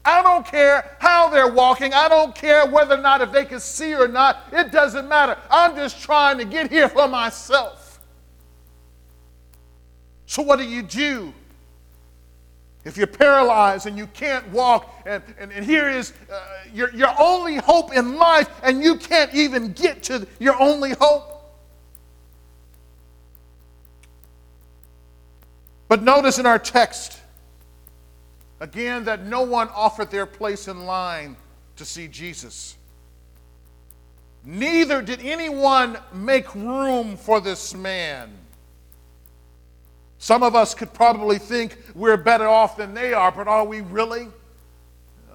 I 0.06 0.24
don't 0.24 0.46
care 0.46 0.96
how 1.00 1.28
they're 1.28 1.52
walking. 1.52 1.94
I 1.94 2.08
don't 2.08 2.34
care 2.34 2.66
whether 2.66 2.96
or 2.96 3.02
not 3.02 3.22
if 3.22 3.34
they 3.34 3.44
can 3.44 3.60
see 3.60 3.94
or 3.94 4.08
not. 4.08 4.44
It 4.54 4.72
doesn't 4.72 5.10
matter. 5.10 5.38
I'm 5.52 5.76
just 5.76 6.02
trying 6.02 6.38
to 6.38 6.46
get 6.46 6.72
here 6.72 6.88
for 6.88 7.10
myself. 7.10 8.00
So, 10.28 10.44
what 10.44 10.60
do 10.60 10.66
you 10.66 10.84
do? 10.84 11.34
If 12.86 12.98
you're 12.98 13.08
paralyzed 13.08 13.88
and 13.88 13.98
you 13.98 14.06
can't 14.08 14.48
walk, 14.50 15.02
and, 15.08 15.24
and, 15.40 15.52
and 15.52 15.66
here 15.66 15.90
is 15.90 16.14
uh, 16.32 16.40
your, 16.72 16.94
your 16.94 17.10
only 17.20 17.58
hope 17.58 17.92
in 17.94 18.16
life, 18.16 18.48
and 18.62 18.82
you 18.82 18.96
can't 18.96 19.34
even 19.34 19.74
get 19.74 20.04
to 20.04 20.28
your 20.40 20.60
only 20.62 20.94
hope. 20.94 21.32
But 25.88 26.04
notice 26.04 26.38
in 26.38 26.46
our 26.46 26.60
text, 26.60 27.20
again, 28.60 29.04
that 29.06 29.26
no 29.26 29.42
one 29.42 29.68
offered 29.70 30.12
their 30.12 30.28
place 30.28 30.68
in 30.68 30.86
line 30.86 31.36
to 31.78 31.86
see 31.86 32.08
Jesus. 32.08 32.78
Neither 34.44 35.02
did 35.02 35.22
anyone 35.22 35.98
make 36.14 36.54
room 36.54 37.18
for 37.18 37.42
this 37.42 37.74
man. 37.74 38.32
Some 40.26 40.42
of 40.42 40.56
us 40.56 40.74
could 40.74 40.92
probably 40.92 41.38
think 41.38 41.78
we're 41.94 42.18
better 42.18 42.48
off 42.48 42.78
than 42.78 42.96
they 42.96 43.14
are, 43.14 43.32
but 43.32 43.48
are 43.48 43.64
we 43.64 43.82
really? 43.82 44.28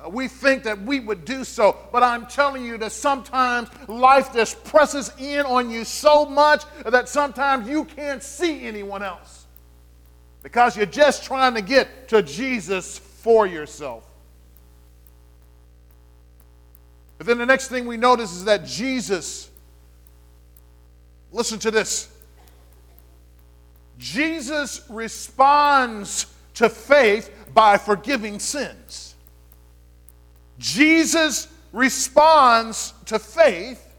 Uh, 0.05 0.09
we 0.09 0.27
think 0.27 0.65
that 0.65 0.83
we 0.83 0.99
would 0.99 1.25
do 1.25 1.45
so, 1.45 1.77
but 1.93 2.03
I'm 2.03 2.27
telling 2.27 2.65
you 2.65 2.77
that 2.79 2.91
sometimes 2.91 3.69
life 3.87 4.33
just 4.35 4.65
presses 4.65 5.13
in 5.17 5.47
on 5.47 5.71
you 5.71 5.85
so 5.85 6.27
much 6.27 6.65
that 6.85 7.09
sometimes 7.09 7.69
you 7.69 7.85
can't 7.85 8.21
see 8.21 8.67
anyone 8.67 9.05
else 9.05 9.47
because 10.43 10.77
you're 10.77 10.87
just 10.87 11.23
trying 11.23 11.55
to 11.55 11.63
get 11.63 12.09
to 12.09 12.21
Jesus 12.21 12.99
for 12.99 13.47
yourself. 13.47 14.05
But 17.17 17.29
then 17.29 17.39
the 17.39 17.47
next 17.47 17.69
thing 17.69 17.87
we 17.87 17.97
notice 17.97 18.33
is 18.33 18.45
that 18.47 18.67
Jesus, 18.67 19.51
listen 21.31 21.61
to 21.61 21.71
this, 21.71 22.10
Jesus 24.01 24.83
responds 24.89 26.27
to 26.55 26.69
faith 26.69 27.31
by 27.55 27.77
forgiving 27.77 28.41
sins. 28.41 29.15
Jesus 30.59 31.47
responds 31.73 32.95
to 33.07 33.19
faith 33.19 33.95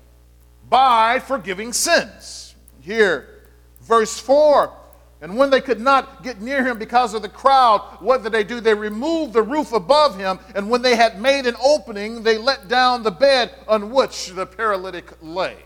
by 0.70 1.20
forgiving 1.20 1.72
sins. 1.72 2.56
Here, 2.82 3.46
verse 3.82 4.20
4 4.20 4.74
and 5.22 5.38
when 5.38 5.52
they 5.52 5.62
could 5.62 5.80
not 5.80 6.24
get 6.24 6.42
near 6.42 6.66
him 6.66 6.80
because 6.80 7.14
of 7.14 7.22
the 7.22 7.30
crowd, 7.30 7.82
what 8.00 8.24
did 8.24 8.32
they 8.32 8.44
do? 8.44 8.60
They 8.60 8.74
removed 8.74 9.34
the 9.34 9.44
roof 9.44 9.72
above 9.72 10.18
him, 10.18 10.40
and 10.56 10.68
when 10.68 10.82
they 10.82 10.96
had 10.96 11.22
made 11.22 11.46
an 11.46 11.56
opening, 11.64 12.24
they 12.24 12.40
let 12.40 12.68
down 12.68 13.04
the 13.04 13.12
bed 13.12 13.54
on 13.68 13.92
which 13.92 14.30
the 14.30 14.48
paralytic 14.48 15.14
lay. 15.22 15.58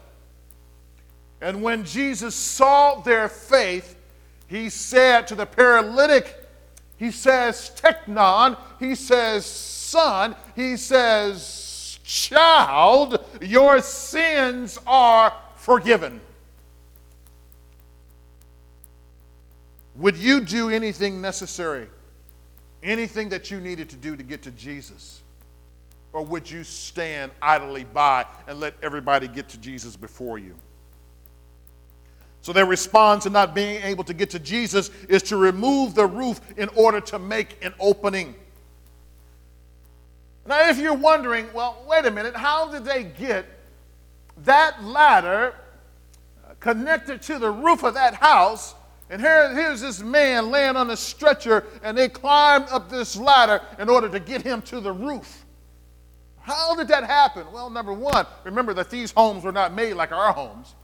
And 1.39 1.63
when 1.63 1.85
Jesus 1.85 2.35
saw 2.35 2.95
their 2.95 3.29
faith, 3.29 3.94
he 4.55 4.69
said 4.69 5.27
to 5.27 5.35
the 5.35 5.45
paralytic, 5.45 6.41
he 6.97 7.12
says, 7.12 7.71
Teknon, 7.75 8.57
he 8.79 8.95
says, 8.95 9.45
Son, 9.45 10.33
he 10.55 10.77
says, 10.77 12.00
Child, 12.05 13.25
your 13.41 13.81
sins 13.81 14.79
are 14.88 15.33
forgiven. 15.57 16.21
Would 19.97 20.15
you 20.15 20.39
do 20.39 20.69
anything 20.69 21.19
necessary? 21.19 21.88
Anything 22.81 23.27
that 23.29 23.51
you 23.51 23.59
needed 23.59 23.89
to 23.89 23.97
do 23.97 24.15
to 24.15 24.24
get 24.24 24.41
to 24.43 24.51
Jesus? 24.51 25.21
Or 26.13 26.24
would 26.24 26.50
you 26.50 26.63
stand 26.63 27.33
idly 27.41 27.83
by 27.83 28.25
and 28.47 28.62
let 28.62 28.75
everybody 28.81 29.27
get 29.27 29.50
to 29.50 29.57
Jesus 29.57 29.97
before 29.97 30.38
you? 30.38 30.55
So 32.45 32.53
their 32.53 32.67
response 32.67 33.23
to 33.23 33.31
not 33.31 33.55
being 33.55 33.81
able 33.81 34.03
to 34.03 34.13
get 34.13 34.29
to 34.29 34.37
Jesus 34.37 34.91
is 35.09 35.23
to 35.23 35.35
remove 35.35 35.95
the 35.95 36.05
roof 36.05 36.39
in 36.57 36.69
order 36.75 37.01
to 37.01 37.17
make 37.17 37.57
an 37.65 37.73
opening. 37.79 38.35
Now, 40.45 40.69
if 40.69 40.77
you're 40.77 40.93
wondering, 40.93 41.47
well, 41.55 41.83
wait 41.89 42.05
a 42.05 42.11
minute, 42.11 42.35
how 42.35 42.71
did 42.71 42.85
they 42.85 43.05
get 43.05 43.47
that 44.43 44.83
ladder 44.83 45.55
uh, 46.47 46.53
connected 46.59 47.23
to 47.23 47.39
the 47.39 47.49
roof 47.49 47.81
of 47.81 47.95
that 47.95 48.13
house 48.13 48.75
and 49.09 49.19
here, 49.19 49.51
here's 49.55 49.81
this 49.81 50.03
man 50.03 50.51
laying 50.51 50.75
on 50.75 50.91
a 50.91 50.97
stretcher, 50.97 51.65
and 51.81 51.97
they 51.97 52.09
climbed 52.09 52.67
up 52.69 52.91
this 52.91 53.15
ladder 53.15 53.59
in 53.79 53.89
order 53.89 54.07
to 54.07 54.19
get 54.19 54.43
him 54.43 54.61
to 54.63 54.79
the 54.79 54.93
roof. 54.93 55.45
How 56.41 56.75
did 56.75 56.89
that 56.89 57.05
happen? 57.05 57.47
Well, 57.51 57.71
number 57.71 57.93
one, 57.93 58.27
remember 58.43 58.75
that 58.75 58.91
these 58.91 59.11
homes 59.11 59.43
were 59.43 59.51
not 59.51 59.73
made 59.73 59.93
like 59.93 60.11
our 60.11 60.31
homes. 60.31 60.75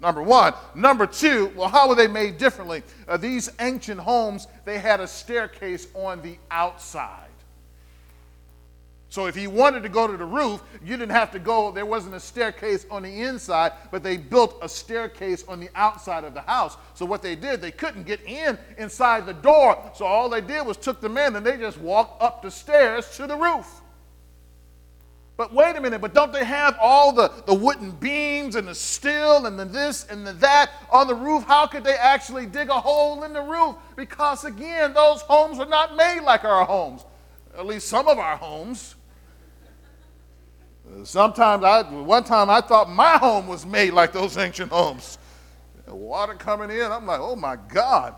Number 0.00 0.22
one. 0.22 0.54
Number 0.74 1.06
two, 1.06 1.52
well, 1.54 1.68
how 1.68 1.88
were 1.88 1.94
they 1.94 2.08
made 2.08 2.38
differently? 2.38 2.82
Uh, 3.06 3.16
these 3.16 3.50
ancient 3.60 4.00
homes, 4.00 4.46
they 4.64 4.78
had 4.78 5.00
a 5.00 5.06
staircase 5.06 5.88
on 5.94 6.22
the 6.22 6.38
outside. 6.50 7.26
So 9.10 9.26
if 9.26 9.36
you 9.36 9.50
wanted 9.50 9.82
to 9.82 9.88
go 9.88 10.06
to 10.06 10.16
the 10.16 10.24
roof, 10.24 10.62
you 10.84 10.96
didn't 10.96 11.10
have 11.10 11.32
to 11.32 11.40
go, 11.40 11.72
there 11.72 11.84
wasn't 11.84 12.14
a 12.14 12.20
staircase 12.20 12.86
on 12.92 13.02
the 13.02 13.22
inside, 13.22 13.72
but 13.90 14.04
they 14.04 14.16
built 14.16 14.56
a 14.62 14.68
staircase 14.68 15.44
on 15.48 15.58
the 15.58 15.68
outside 15.74 16.22
of 16.22 16.32
the 16.32 16.42
house. 16.42 16.76
So 16.94 17.04
what 17.04 17.20
they 17.20 17.34
did, 17.34 17.60
they 17.60 17.72
couldn't 17.72 18.06
get 18.06 18.20
in 18.22 18.56
inside 18.78 19.26
the 19.26 19.34
door. 19.34 19.90
So 19.96 20.06
all 20.06 20.28
they 20.28 20.40
did 20.40 20.64
was 20.64 20.76
took 20.76 21.00
them 21.00 21.18
in 21.18 21.34
and 21.34 21.44
they 21.44 21.56
just 21.56 21.78
walked 21.78 22.22
up 22.22 22.40
the 22.40 22.52
stairs 22.52 23.16
to 23.16 23.26
the 23.26 23.36
roof. 23.36 23.79
But 25.40 25.54
wait 25.54 25.74
a 25.74 25.80
minute, 25.80 26.02
but 26.02 26.12
don't 26.12 26.34
they 26.34 26.44
have 26.44 26.76
all 26.78 27.12
the, 27.12 27.32
the 27.46 27.54
wooden 27.54 27.92
beams 27.92 28.56
and 28.56 28.68
the 28.68 28.74
steel 28.74 29.46
and 29.46 29.58
the 29.58 29.64
this 29.64 30.04
and 30.04 30.26
the 30.26 30.34
that 30.34 30.70
on 30.92 31.06
the 31.06 31.14
roof? 31.14 31.44
How 31.44 31.66
could 31.66 31.82
they 31.82 31.94
actually 31.94 32.44
dig 32.44 32.68
a 32.68 32.78
hole 32.78 33.24
in 33.24 33.32
the 33.32 33.40
roof? 33.40 33.74
Because 33.96 34.44
again, 34.44 34.92
those 34.92 35.22
homes 35.22 35.58
are 35.58 35.64
not 35.64 35.96
made 35.96 36.20
like 36.20 36.44
our 36.44 36.66
homes. 36.66 37.06
At 37.56 37.64
least 37.64 37.88
some 37.88 38.06
of 38.06 38.18
our 38.18 38.36
homes. 38.36 38.96
Sometimes 41.04 41.64
I, 41.64 41.84
one 41.90 42.24
time 42.24 42.50
I 42.50 42.60
thought 42.60 42.90
my 42.90 43.16
home 43.16 43.46
was 43.46 43.64
made 43.64 43.94
like 43.94 44.12
those 44.12 44.36
ancient 44.36 44.70
homes. 44.70 45.16
Water 45.86 46.34
coming 46.34 46.68
in, 46.68 46.92
I'm 46.92 47.06
like, 47.06 47.20
oh 47.20 47.34
my 47.34 47.56
God. 47.56 48.14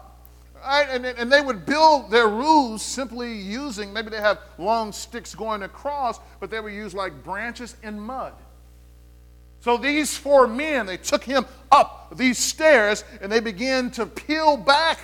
Right? 0.64 0.86
And, 0.90 1.04
and 1.04 1.30
they 1.30 1.40
would 1.40 1.66
build 1.66 2.10
their 2.10 2.28
roofs 2.28 2.82
simply 2.82 3.32
using, 3.32 3.92
maybe 3.92 4.10
they 4.10 4.20
have 4.20 4.38
long 4.58 4.92
sticks 4.92 5.34
going 5.34 5.62
across, 5.62 6.20
but 6.40 6.50
they 6.50 6.60
would 6.60 6.72
use 6.72 6.94
like 6.94 7.24
branches 7.24 7.76
and 7.82 8.00
mud. 8.00 8.32
So 9.60 9.76
these 9.76 10.16
four 10.16 10.46
men, 10.46 10.86
they 10.86 10.96
took 10.96 11.22
him 11.22 11.46
up 11.70 12.16
these 12.16 12.38
stairs 12.38 13.04
and 13.20 13.30
they 13.30 13.40
began 13.40 13.90
to 13.92 14.06
peel 14.06 14.56
back. 14.56 14.98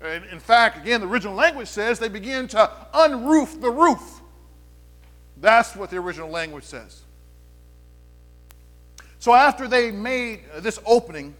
And 0.00 0.24
in 0.26 0.38
fact, 0.38 0.76
again, 0.76 1.00
the 1.00 1.06
original 1.06 1.34
language 1.34 1.68
says 1.68 1.98
they 1.98 2.08
began 2.08 2.46
to 2.48 2.70
unroof 2.92 3.60
the 3.60 3.70
roof. 3.70 4.20
That's 5.38 5.74
what 5.74 5.90
the 5.90 5.96
original 5.96 6.28
language 6.28 6.64
says. 6.64 7.02
So 9.18 9.34
after 9.34 9.66
they 9.66 9.90
made 9.90 10.40
uh, 10.54 10.60
this 10.60 10.78
opening, 10.86 11.34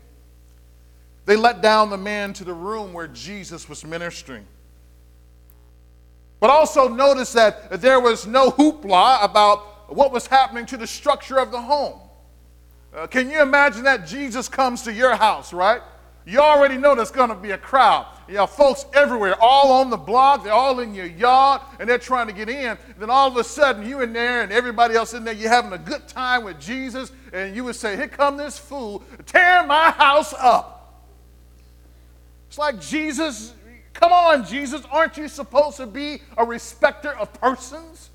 they 1.27 1.37
let 1.37 1.61
down 1.61 1.91
the 1.91 1.99
man 1.99 2.33
to 2.35 2.45
the 2.45 2.55
room 2.55 2.93
where 2.93 3.09
Jesus 3.09 3.69
was 3.69 3.85
ministering. 3.85 4.47
But 6.39 6.51
also 6.51 6.89
notice 6.89 7.33
that 7.33 7.81
there 7.81 8.01
was 8.01 8.27
no 8.27 8.51
hoopla 8.51 9.25
about 9.25 9.93
what 9.93 10.13
was 10.13 10.27
happening 10.27 10.67
to 10.67 10.77
the 10.77 10.87
structure 10.87 11.39
of 11.39 11.51
the 11.51 11.61
home. 11.61 12.01
Uh, 12.95 13.07
can 13.07 13.31
you 13.31 13.43
imagine 13.43 13.85
that 13.85 14.07
Jesus 14.07 14.49
comes 14.49 14.83
to 14.83 14.93
your 14.93 15.17
house, 15.17 15.53
right? 15.53 15.83
You 16.25 16.41
already 16.41 16.77
know 16.77 16.95
there's 16.95 17.11
going 17.11 17.29
to 17.29 17.37
be 17.37 17.53
a 17.53 17.59
crowd. 17.59 18.07
You 18.29 18.35
know, 18.35 18.47
folks 18.47 18.85
everywhere, 18.95 19.37
all 19.41 19.71
on 19.73 19.91
the 19.91 19.97
block, 19.97 20.43
they're 20.45 20.53
all 20.53 20.81
in 20.81 20.95
your 20.95 21.07
yard, 21.07 21.63
and 21.79 21.89
they're 21.89 21.99
trying 21.99 22.27
to 22.27 22.33
get 22.33 22.49
in. 22.49 22.67
And 22.67 22.97
then 22.99 23.11
all 23.11 23.29
of 23.29 23.37
a 23.37 23.45
sudden, 23.45 23.87
you 23.87 24.01
in 24.01 24.13
there 24.13 24.43
and 24.43 24.51
everybody 24.51 24.97
else 24.97 25.15
in 25.15 25.23
there, 25.23 25.35
you're 25.35 25.51
having 25.51 25.73
a 25.73 25.79
good 25.79 26.09
time 26.09 26.45
with 26.45 26.61
Jesus, 26.61 27.13
and 27.33 27.55
you 27.55 27.63
would 27.65 27.77
say, 27.77 27.97
Here 27.97 28.09
come 28.09 28.37
this 28.37 28.59
fool, 28.59 29.05
tear 29.25 29.65
my 29.67 29.91
house 29.91 30.35
up. 30.37 30.76
It's 32.57 32.59
like 32.59 32.81
Jesus, 32.81 33.53
come 33.93 34.13
on, 34.13 34.47
Jesus, 34.47 34.81
aren't 34.91 35.19
you 35.19 35.29
supposed 35.29 35.77
to 35.77 35.87
be 35.87 36.23
a 36.39 36.45
respecter 36.47 37.11
of 37.11 37.31
persons? 37.35 38.09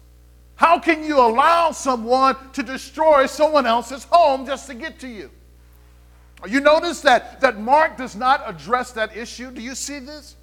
How 0.56 0.80
can 0.80 1.04
you 1.04 1.20
allow 1.20 1.70
someone 1.70 2.36
to 2.54 2.64
destroy 2.64 3.28
someone 3.28 3.68
else's 3.68 4.04
home 4.06 4.48
just 4.48 4.66
to 4.66 4.74
get 4.74 4.98
to 5.02 5.08
you? 5.08 5.30
You 6.50 6.60
notice 6.60 7.02
that, 7.02 7.40
that 7.42 7.60
Mark 7.60 7.98
does 7.98 8.16
not 8.16 8.42
address 8.48 8.92
that 8.94 9.16
issue. 9.16 9.52
Do 9.52 9.62
you 9.62 9.76
see 9.76 10.00
this? 10.00 10.36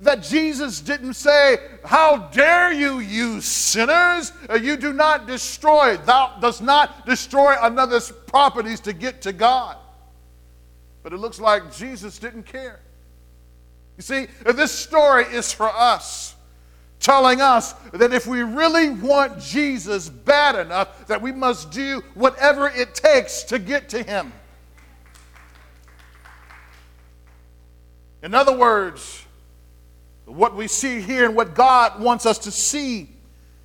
that 0.00 0.22
Jesus 0.22 0.80
didn't 0.80 1.14
say, 1.14 1.56
How 1.84 2.28
dare 2.28 2.72
you, 2.72 3.00
you 3.00 3.40
sinners? 3.40 4.32
Uh, 4.48 4.54
you 4.54 4.76
do 4.76 4.92
not 4.92 5.26
destroy, 5.26 5.96
thou 5.96 6.38
does 6.40 6.60
not 6.60 7.04
destroy 7.06 7.56
another's 7.60 8.12
properties 8.12 8.78
to 8.78 8.92
get 8.92 9.20
to 9.22 9.32
God. 9.32 9.78
But 11.02 11.12
it 11.12 11.18
looks 11.18 11.40
like 11.40 11.74
Jesus 11.74 12.18
didn't 12.18 12.44
care. 12.44 12.80
You 13.96 14.02
see, 14.02 14.26
this 14.44 14.72
story 14.72 15.24
is 15.24 15.52
for 15.52 15.68
us, 15.68 16.36
telling 17.00 17.40
us 17.40 17.72
that 17.92 18.12
if 18.12 18.26
we 18.26 18.42
really 18.42 18.90
want 18.90 19.40
Jesus 19.40 20.08
bad 20.08 20.54
enough, 20.54 21.06
that 21.08 21.20
we 21.20 21.32
must 21.32 21.70
do 21.70 22.02
whatever 22.14 22.68
it 22.68 22.94
takes 22.94 23.42
to 23.44 23.58
get 23.58 23.88
to 23.90 24.02
him. 24.02 24.32
In 28.22 28.34
other 28.34 28.56
words, 28.56 29.24
what 30.26 30.54
we 30.54 30.68
see 30.68 31.00
here 31.00 31.24
and 31.24 31.34
what 31.34 31.54
God 31.54 32.00
wants 32.00 32.26
us 32.26 32.38
to 32.40 32.50
see 32.50 33.08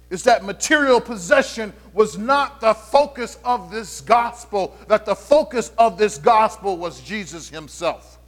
is 0.09 0.23
that 0.23 0.43
material 0.43 1.01
possession 1.01 1.73
was 1.93 2.17
not 2.17 2.59
the 2.59 2.73
focus 2.73 3.37
of 3.43 3.71
this 3.71 4.01
gospel, 4.01 4.75
that 4.87 5.05
the 5.05 5.15
focus 5.15 5.71
of 5.77 5.97
this 5.97 6.17
gospel 6.17 6.77
was 6.77 7.01
Jesus 7.01 7.49
himself. 7.49 8.19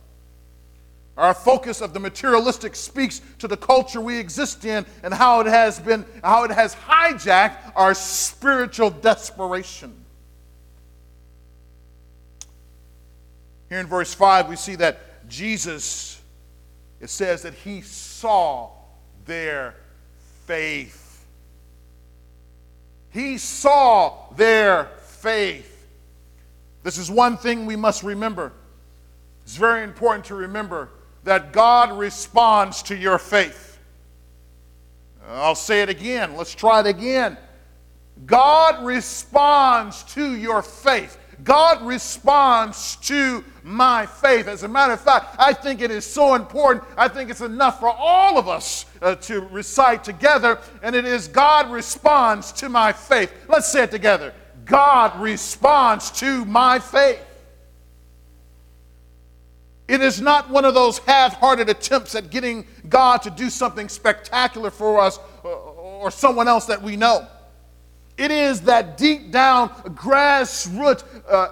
Our 1.17 1.33
focus 1.33 1.81
of 1.81 1.93
the 1.93 1.99
materialistic 1.99 2.75
speaks 2.75 3.21
to 3.39 3.47
the 3.47 3.55
culture 3.55 4.01
we 4.01 4.17
exist 4.17 4.65
in 4.65 4.85
and 5.01 5.13
how 5.13 5.39
it 5.39 5.47
has 5.47 5.79
been, 5.79 6.05
how 6.23 6.43
it 6.43 6.51
has 6.51 6.75
hijacked 6.75 7.71
our 7.75 7.93
spiritual 7.93 8.89
desperation. 8.89 9.93
Here 13.69 13.79
in 13.79 13.87
verse 13.87 14.13
5, 14.13 14.49
we 14.49 14.57
see 14.57 14.75
that 14.75 15.27
Jesus, 15.29 16.21
it 16.99 17.09
says 17.09 17.41
that 17.43 17.53
he 17.53 17.81
saw 17.81 18.71
their 19.25 19.75
faith. 20.45 21.04
He 23.15 23.37
saw 23.37 24.29
their 24.33 24.89
faith. 25.05 25.87
This 26.83 26.97
is 26.97 27.09
one 27.09 27.37
thing 27.37 27.65
we 27.65 27.77
must 27.77 28.03
remember. 28.03 28.51
It's 29.43 29.55
very 29.55 29.85
important 29.85 30.25
to 30.25 30.35
remember 30.35 30.89
that 31.23 31.53
God 31.53 31.97
responds 31.97 32.83
to 32.83 32.95
your 32.97 33.17
faith. 33.17 33.79
I'll 35.29 35.55
say 35.55 35.81
it 35.81 35.87
again. 35.87 36.35
Let's 36.35 36.53
try 36.53 36.81
it 36.81 36.87
again. 36.87 37.37
God 38.25 38.85
responds 38.85 40.03
to 40.15 40.35
your 40.35 40.61
faith. 40.61 41.17
God 41.45 41.85
responds 41.85 42.95
to 42.97 43.43
my 43.63 44.07
faith. 44.07 44.47
As 44.47 44.63
a 44.63 44.67
matter 44.67 44.93
of 44.93 45.01
fact, 45.01 45.35
I 45.37 45.53
think 45.53 45.79
it 45.79 45.91
is 45.91 46.03
so 46.03 46.33
important. 46.33 46.83
I 46.97 47.07
think 47.07 47.29
it's 47.29 47.41
enough 47.41 47.79
for 47.79 47.89
all 47.89 48.39
of 48.39 48.47
us 48.47 48.85
uh, 49.01 49.15
to 49.15 49.41
recite 49.41 50.03
together, 50.03 50.59
and 50.81 50.95
it 50.95 51.05
is 51.05 51.27
God 51.27 51.71
responds 51.71 52.51
to 52.53 52.67
my 52.67 52.91
faith. 52.91 53.31
Let's 53.47 53.71
say 53.71 53.83
it 53.83 53.91
together 53.91 54.33
God 54.65 55.19
responds 55.21 56.09
to 56.19 56.43
my 56.45 56.79
faith. 56.79 57.23
It 59.87 60.01
is 60.01 60.19
not 60.19 60.49
one 60.49 60.65
of 60.65 60.73
those 60.73 60.97
half 60.97 61.35
hearted 61.35 61.69
attempts 61.69 62.15
at 62.15 62.31
getting 62.31 62.65
God 62.89 63.21
to 63.21 63.29
do 63.29 63.51
something 63.51 63.87
spectacular 63.87 64.71
for 64.71 64.99
us 64.99 65.19
uh, 65.43 65.49
or 65.49 66.09
someone 66.09 66.47
else 66.47 66.65
that 66.65 66.81
we 66.81 66.95
know. 66.95 67.27
It 68.17 68.31
is 68.31 68.61
that 68.61 68.97
deep 68.97 69.31
down 69.31 69.69
grassroots 69.69 71.03
uh, 71.29 71.49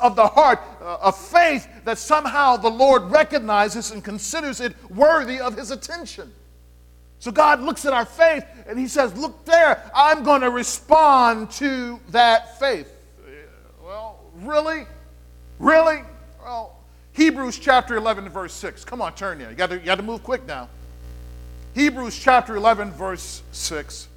of 0.00 0.16
the 0.16 0.26
heart 0.26 0.60
uh, 0.80 0.98
of 1.02 1.18
faith 1.18 1.68
that 1.84 1.98
somehow 1.98 2.56
the 2.56 2.68
Lord 2.68 3.10
recognizes 3.10 3.90
and 3.90 4.04
considers 4.04 4.60
it 4.60 4.74
worthy 4.90 5.40
of 5.40 5.56
his 5.56 5.72
attention. 5.72 6.32
So 7.18 7.32
God 7.32 7.60
looks 7.60 7.84
at 7.84 7.92
our 7.92 8.04
faith 8.04 8.44
and 8.66 8.78
he 8.78 8.86
says, 8.86 9.16
Look 9.16 9.44
there, 9.44 9.90
I'm 9.94 10.22
going 10.22 10.42
to 10.42 10.50
respond 10.50 11.50
to 11.52 11.98
that 12.10 12.58
faith. 12.60 12.90
Well, 13.82 14.20
really? 14.36 14.86
Really? 15.58 16.02
Well, 16.40 16.76
Hebrews 17.12 17.58
chapter 17.58 17.96
11, 17.96 18.28
verse 18.28 18.54
6. 18.54 18.84
Come 18.84 19.02
on, 19.02 19.14
turn 19.14 19.38
there. 19.38 19.50
You 19.50 19.56
got 19.56 19.96
to 19.96 20.02
move 20.02 20.22
quick 20.22 20.46
now. 20.46 20.68
Hebrews 21.74 22.16
chapter 22.16 22.56
11, 22.56 22.92
verse 22.92 23.42
6. 23.52 24.08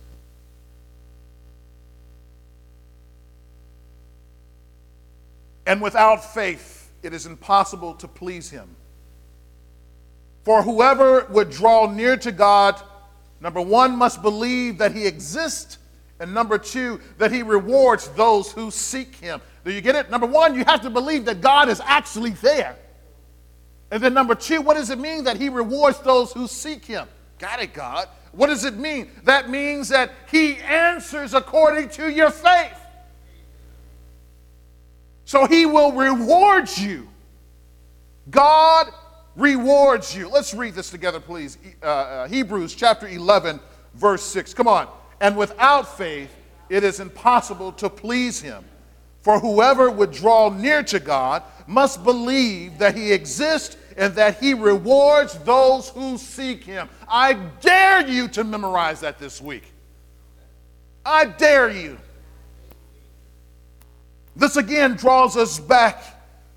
And 5.66 5.82
without 5.82 6.34
faith, 6.34 6.92
it 7.04 7.14
is 7.14 7.26
impossible 7.26 7.94
to 7.96 8.08
please 8.08 8.50
him. 8.50 8.76
For 10.44 10.62
whoever 10.62 11.26
would 11.30 11.50
draw 11.50 11.90
near 11.90 12.18
to 12.18 12.32
God, 12.32 12.82
number 13.40 13.62
one, 13.62 13.96
must 13.96 14.22
believe 14.22 14.78
that 14.80 14.94
he 14.94 15.08
exists, 15.08 15.78
and 16.20 16.34
number 16.34 16.58
two, 16.58 17.00
that 17.18 17.32
he 17.32 17.44
rewards 17.44 18.10
those 18.10 18.52
who 18.52 18.72
seek 18.72 19.16
him. 19.16 19.42
Do 19.64 19.72
you 19.72 19.80
get 19.80 19.96
it? 19.96 20.10
Number 20.10 20.28
one, 20.28 20.56
you 20.56 20.66
have 20.66 20.82
to 20.82 20.90
believe 20.90 21.26
that 21.26 21.40
God 21.40 21.70
is 21.70 21.82
actually 21.84 22.32
there. 22.32 22.76
And 23.92 24.04
then 24.04 24.14
number 24.14 24.36
two, 24.36 24.62
what 24.62 24.76
does 24.76 24.90
it 24.90 25.00
mean 25.00 25.24
that 25.26 25.38
he 25.38 25.50
rewards 25.50 26.00
those 26.00 26.34
who 26.34 26.48
seek 26.48 26.84
him? 26.84 27.08
Got 27.40 27.62
it, 27.62 27.74
God. 27.74 28.10
What 28.34 28.48
does 28.48 28.66
it 28.66 28.76
mean? 28.76 29.12
That 29.24 29.50
means 29.50 29.90
that 29.90 30.12
he 30.32 30.58
answers 30.58 31.34
according 31.34 31.90
to 31.90 32.12
your 32.12 32.32
faith. 32.32 32.76
So 35.34 35.48
he 35.48 35.66
will 35.66 35.92
reward 35.94 36.70
you. 36.78 37.10
God 38.30 38.86
rewards 39.36 40.16
you. 40.16 40.30
Let's 40.30 40.54
read 40.54 40.76
this 40.76 40.92
together, 40.92 41.20
please. 41.20 41.58
Uh, 41.82 41.86
uh, 41.88 42.28
Hebrews 42.28 42.76
chapter 42.76 43.08
11, 43.08 43.60
verse 43.96 44.22
6. 44.22 44.54
Come 44.54 44.68
on. 44.68 44.88
And 45.22 45.36
without 45.36 45.98
faith, 45.98 46.32
it 46.70 46.84
is 46.84 47.00
impossible 47.00 47.72
to 47.72 47.90
please 47.90 48.42
him. 48.42 48.64
For 49.24 49.40
whoever 49.40 49.90
would 49.90 50.12
draw 50.12 50.50
near 50.50 50.84
to 50.84 51.00
God 51.00 51.42
must 51.66 52.04
believe 52.04 52.78
that 52.78 52.96
he 52.96 53.12
exists 53.12 53.76
and 53.98 54.14
that 54.14 54.40
he 54.40 54.54
rewards 54.54 55.40
those 55.40 55.90
who 55.90 56.20
seek 56.20 56.64
him. 56.64 56.88
I 57.08 57.34
dare 57.60 58.08
you 58.08 58.28
to 58.28 58.44
memorize 58.44 59.00
that 59.00 59.18
this 59.18 59.42
week. 59.42 59.74
I 61.04 61.26
dare 61.26 61.72
you. 61.72 61.98
This 64.36 64.56
again 64.56 64.96
draws 64.96 65.38
us 65.38 65.60
back 65.60 66.04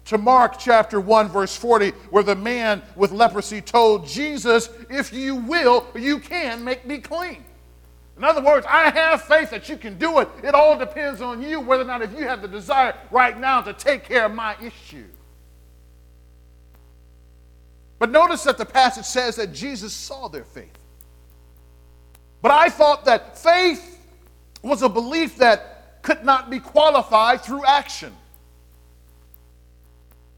to 0.07 0.19
Mark 0.19 0.59
chapter 0.59 1.01
1, 1.01 1.29
verse 1.29 1.57
40, 1.57 1.91
where 2.11 2.23
the 2.23 2.37
man 2.37 2.83
with 2.95 3.11
leprosy 3.11 3.61
told 3.61 4.07
Jesus, 4.07 4.69
If 4.89 5.13
you 5.13 5.35
will, 5.35 5.87
you 5.95 6.19
can 6.19 6.65
make 6.65 6.87
me 6.87 6.99
clean. 6.99 7.45
In 8.17 8.25
other 8.25 8.43
words, 8.43 8.65
I 8.69 8.91
have 8.91 9.23
faith 9.23 9.51
that 9.51 9.69
you 9.69 9.77
can 9.77 9.99
do 9.99 10.21
it. 10.21 10.29
It 10.43 10.55
all 10.55 10.79
depends 10.79 11.21
on 11.21 11.43
you 11.43 11.61
whether 11.61 11.83
or 11.83 11.87
not 11.87 12.01
if 12.03 12.13
you 12.17 12.27
have 12.27 12.41
the 12.41 12.49
desire 12.49 12.95
right 13.11 13.39
now 13.39 13.61
to 13.61 13.75
take 13.75 14.05
care 14.05 14.25
of 14.25 14.33
my 14.33 14.57
issue. 14.63 15.05
But 17.99 18.11
notice 18.11 18.45
that 18.45 18.59
the 18.59 18.65
passage 18.65 19.05
says 19.05 19.37
that 19.37 19.53
Jesus 19.53 19.93
saw 19.93 20.29
their 20.29 20.45
faith. 20.45 20.73
But 22.41 22.53
I 22.53 22.69
thought 22.69 23.05
that 23.07 23.37
faith 23.39 23.99
was 24.63 24.83
a 24.83 24.89
belief 24.89 25.37
that 25.39 25.76
could 26.07 26.25
not 26.25 26.49
be 26.49 26.61
qualified 26.61 27.43
through 27.43 27.65
action. 27.65 28.15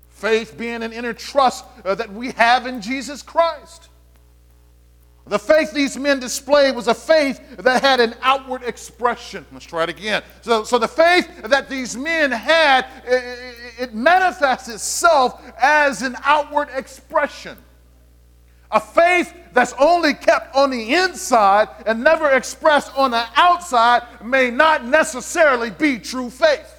Faith 0.09 0.57
being 0.57 0.83
an 0.83 0.94
inner 0.94 1.12
trust 1.12 1.62
uh, 1.85 1.94
that 1.94 2.11
we 2.11 2.31
have 2.33 2.66
in 2.66 2.81
Jesus 2.81 3.20
Christ. 3.20 3.90
The 5.26 5.38
faith 5.38 5.72
these 5.72 5.98
men 5.98 6.20
displayed 6.20 6.74
was 6.74 6.88
a 6.88 6.94
faith 6.94 7.59
that 7.59 7.83
had 7.83 8.00
an 8.00 8.14
outward 8.22 8.62
expression. 8.62 9.44
Let's 9.52 9.66
try 9.66 9.83
it 9.83 9.90
again. 9.90 10.22
So, 10.40 10.64
so 10.64 10.78
the 10.78 10.88
faith 10.88 11.28
that 11.42 11.68
these 11.68 11.94
men 11.94 12.31
had, 12.31 12.87
it, 13.04 13.54
it 13.78 13.94
manifests 13.94 14.70
itself 14.70 15.42
as 15.61 16.00
an 16.00 16.16
outward 16.24 16.70
expression. 16.74 17.59
A 18.70 18.81
faith 18.81 19.33
that's 19.52 19.72
only 19.78 20.12
kept 20.12 20.54
on 20.54 20.70
the 20.70 20.94
inside 20.94 21.68
and 21.87 22.04
never 22.04 22.31
expressed 22.31 22.96
on 22.96 23.11
the 23.11 23.26
outside 23.37 24.02
may 24.22 24.50
not 24.50 24.85
necessarily 24.85 25.70
be 25.70 25.98
true 25.98 26.28
faith. 26.28 26.74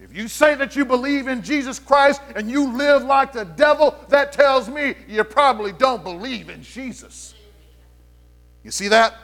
If 0.00 0.14
you 0.14 0.28
say 0.28 0.54
that 0.56 0.76
you 0.76 0.84
believe 0.84 1.28
in 1.28 1.42
Jesus 1.42 1.78
Christ 1.78 2.20
and 2.34 2.50
you 2.50 2.72
live 2.76 3.04
like 3.04 3.32
the 3.32 3.44
devil, 3.44 3.94
that 4.08 4.32
tells 4.32 4.68
me 4.68 4.94
you 5.08 5.22
probably 5.24 5.72
don't 5.72 6.02
believe 6.02 6.50
in 6.50 6.62
Jesus. 6.62 7.34
You 8.62 8.70
see 8.70 8.88
that? 8.88 9.14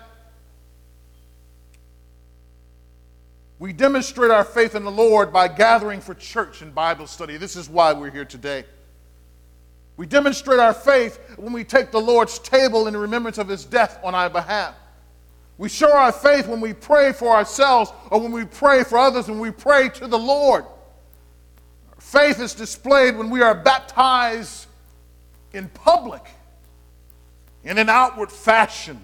We 3.59 3.72
demonstrate 3.72 4.31
our 4.31 4.44
faith 4.44 4.75
in 4.75 4.85
the 4.85 4.90
Lord 4.90 5.33
by 5.33 5.49
gathering 5.49 6.01
for 6.01 6.14
church 6.14 6.62
and 6.62 6.75
Bible 6.75 7.07
study. 7.07 7.37
This 7.37 7.57
is 7.57 7.68
why 7.70 7.92
we're 7.92 8.11
here 8.11 8.25
today. 8.25 8.64
We 9.96 10.06
demonstrate 10.06 10.61
our 10.61 10.74
faith 10.74 11.18
when 11.37 11.52
we 11.52 11.64
take 11.64 11.90
the 11.90 12.00
Lord's 12.00 12.38
table 12.38 12.87
in 12.87 12.96
remembrance 12.96 13.38
of 13.38 13.48
his 13.48 13.64
death 13.64 13.98
on 14.04 14.14
our 14.14 14.28
behalf. 14.28 14.74
We 15.59 15.70
show 15.70 15.90
our 15.90 16.12
faith 16.12 16.46
when 16.46 16.61
we 16.61 16.74
pray 16.74 17.12
for 17.12 17.30
ourselves 17.30 17.90
or 18.11 18.20
when 18.20 18.32
we 18.32 18.44
pray 18.44 18.85
for 18.85 18.98
others 18.98 19.28
and 19.28 19.40
we 19.40 19.50
pray 19.50 19.88
to 19.90 20.06
the 20.06 20.18
Lord. 20.18 20.64
Our 20.64 22.00
faith 22.00 22.40
is 22.40 22.54
displayed 22.54 23.16
when 23.16 23.30
we 23.30 23.40
are 23.40 23.54
baptized 23.54 24.66
in 25.52 25.68
public. 25.70 26.22
in 27.64 27.78
an 27.78 27.88
outward 27.88 28.30
fashion. 28.30 29.00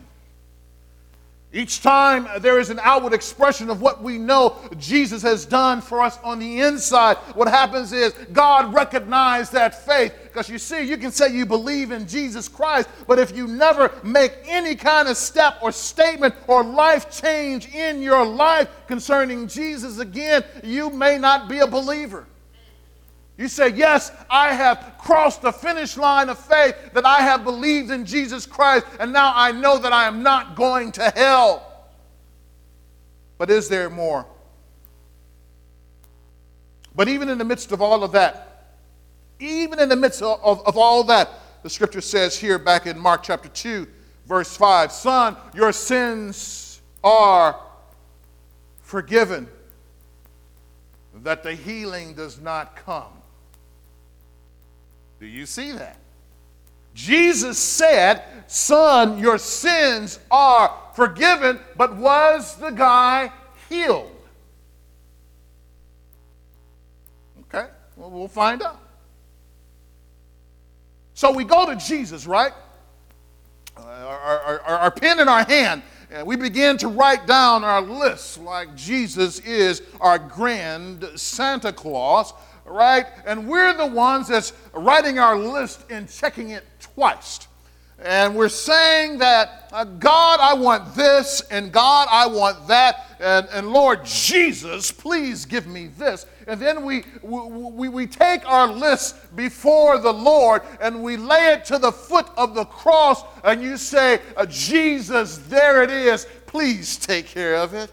Each 1.54 1.82
time 1.82 2.26
there 2.40 2.58
is 2.58 2.70
an 2.70 2.80
outward 2.82 3.12
expression 3.12 3.68
of 3.68 3.82
what 3.82 4.02
we 4.02 4.16
know 4.16 4.56
Jesus 4.78 5.20
has 5.22 5.44
done 5.44 5.82
for 5.82 6.00
us 6.00 6.18
on 6.24 6.38
the 6.38 6.60
inside, 6.60 7.18
what 7.34 7.46
happens 7.46 7.92
is 7.92 8.14
God 8.32 8.72
recognizes 8.72 9.50
that 9.50 9.84
faith. 9.84 10.14
Because 10.22 10.48
you 10.48 10.56
see, 10.56 10.82
you 10.82 10.96
can 10.96 11.12
say 11.12 11.30
you 11.30 11.44
believe 11.44 11.90
in 11.90 12.08
Jesus 12.08 12.48
Christ, 12.48 12.88
but 13.06 13.18
if 13.18 13.36
you 13.36 13.46
never 13.46 13.92
make 14.02 14.32
any 14.46 14.74
kind 14.74 15.08
of 15.08 15.18
step 15.18 15.58
or 15.60 15.72
statement 15.72 16.34
or 16.46 16.64
life 16.64 17.10
change 17.10 17.74
in 17.74 18.00
your 18.00 18.24
life 18.24 18.70
concerning 18.88 19.46
Jesus 19.46 19.98
again, 19.98 20.42
you 20.64 20.88
may 20.88 21.18
not 21.18 21.50
be 21.50 21.58
a 21.58 21.66
believer. 21.66 22.26
You 23.42 23.48
say, 23.48 23.70
Yes, 23.70 24.12
I 24.30 24.54
have 24.54 24.94
crossed 24.98 25.42
the 25.42 25.50
finish 25.50 25.96
line 25.96 26.28
of 26.28 26.38
faith, 26.38 26.76
that 26.92 27.04
I 27.04 27.22
have 27.22 27.42
believed 27.42 27.90
in 27.90 28.06
Jesus 28.06 28.46
Christ, 28.46 28.86
and 29.00 29.12
now 29.12 29.32
I 29.34 29.50
know 29.50 29.78
that 29.78 29.92
I 29.92 30.04
am 30.04 30.22
not 30.22 30.54
going 30.54 30.92
to 30.92 31.10
hell. 31.10 31.88
But 33.38 33.50
is 33.50 33.68
there 33.68 33.90
more? 33.90 34.26
But 36.94 37.08
even 37.08 37.28
in 37.28 37.36
the 37.36 37.44
midst 37.44 37.72
of 37.72 37.82
all 37.82 38.04
of 38.04 38.12
that, 38.12 38.76
even 39.40 39.80
in 39.80 39.88
the 39.88 39.96
midst 39.96 40.22
of, 40.22 40.38
of, 40.44 40.64
of 40.64 40.78
all 40.78 41.02
that, 41.02 41.28
the 41.64 41.70
scripture 41.70 42.00
says 42.00 42.38
here 42.38 42.60
back 42.60 42.86
in 42.86 42.96
Mark 42.96 43.24
chapter 43.24 43.48
2, 43.48 43.88
verse 44.24 44.56
5 44.56 44.92
Son, 44.92 45.36
your 45.52 45.72
sins 45.72 46.80
are 47.02 47.58
forgiven, 48.82 49.48
that 51.24 51.42
the 51.42 51.56
healing 51.56 52.14
does 52.14 52.38
not 52.38 52.76
come. 52.76 53.14
Do 55.22 55.28
you 55.28 55.46
see 55.46 55.70
that? 55.70 55.98
Jesus 56.94 57.56
said, 57.56 58.24
Son, 58.48 59.20
your 59.20 59.38
sins 59.38 60.18
are 60.32 60.76
forgiven, 60.96 61.60
but 61.76 61.94
was 61.94 62.56
the 62.56 62.70
guy 62.70 63.30
healed? 63.68 64.10
Okay, 67.42 67.68
well, 67.94 68.10
we'll 68.10 68.26
find 68.26 68.64
out. 68.64 68.80
So 71.14 71.30
we 71.30 71.44
go 71.44 71.66
to 71.66 71.76
Jesus, 71.76 72.26
right? 72.26 72.52
Our, 73.76 73.84
our, 73.86 74.60
our, 74.60 74.78
our, 74.78 74.90
pen 74.90 75.20
in 75.20 75.28
our 75.28 75.44
hand, 75.44 75.82
and 76.10 76.26
we 76.26 76.34
begin 76.34 76.78
to 76.78 76.88
write 76.88 77.28
down 77.28 77.62
our 77.62 77.80
list 77.80 78.38
like 78.38 78.74
Jesus 78.74 79.38
is 79.38 79.82
our 80.00 80.18
grand 80.18 81.08
Santa 81.14 81.72
Claus 81.72 82.34
right? 82.72 83.06
And 83.26 83.48
we're 83.48 83.74
the 83.74 83.86
ones 83.86 84.28
that's 84.28 84.52
writing 84.72 85.18
our 85.18 85.36
list 85.36 85.84
and 85.90 86.08
checking 86.08 86.50
it 86.50 86.64
twice. 86.80 87.46
And 88.04 88.34
we're 88.34 88.48
saying 88.48 89.18
that, 89.18 89.68
uh, 89.70 89.84
God, 89.84 90.40
I 90.40 90.54
want 90.54 90.96
this, 90.96 91.40
and 91.52 91.70
God, 91.70 92.08
I 92.10 92.26
want 92.26 92.66
that, 92.66 93.16
and, 93.20 93.46
and 93.52 93.68
Lord 93.68 94.04
Jesus, 94.04 94.90
please 94.90 95.44
give 95.44 95.68
me 95.68 95.86
this. 95.86 96.26
And 96.48 96.60
then 96.60 96.84
we, 96.84 97.04
we, 97.22 97.88
we 97.88 98.08
take 98.08 98.44
our 98.50 98.66
list 98.66 99.36
before 99.36 99.98
the 99.98 100.12
Lord 100.12 100.62
and 100.80 101.04
we 101.04 101.16
lay 101.16 101.52
it 101.52 101.64
to 101.66 101.78
the 101.78 101.92
foot 101.92 102.26
of 102.36 102.56
the 102.56 102.64
cross, 102.64 103.22
and 103.44 103.62
you 103.62 103.76
say, 103.76 104.18
uh, 104.36 104.46
Jesus, 104.46 105.38
there 105.38 105.84
it 105.84 105.90
is, 105.90 106.26
please 106.46 106.96
take 106.96 107.26
care 107.26 107.54
of 107.54 107.72
it. 107.72 107.92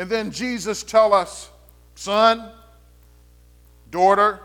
And 0.00 0.08
then 0.08 0.30
Jesus 0.30 0.82
tell 0.82 1.12
us, 1.12 1.50
son, 1.94 2.52
daughter, 3.90 4.40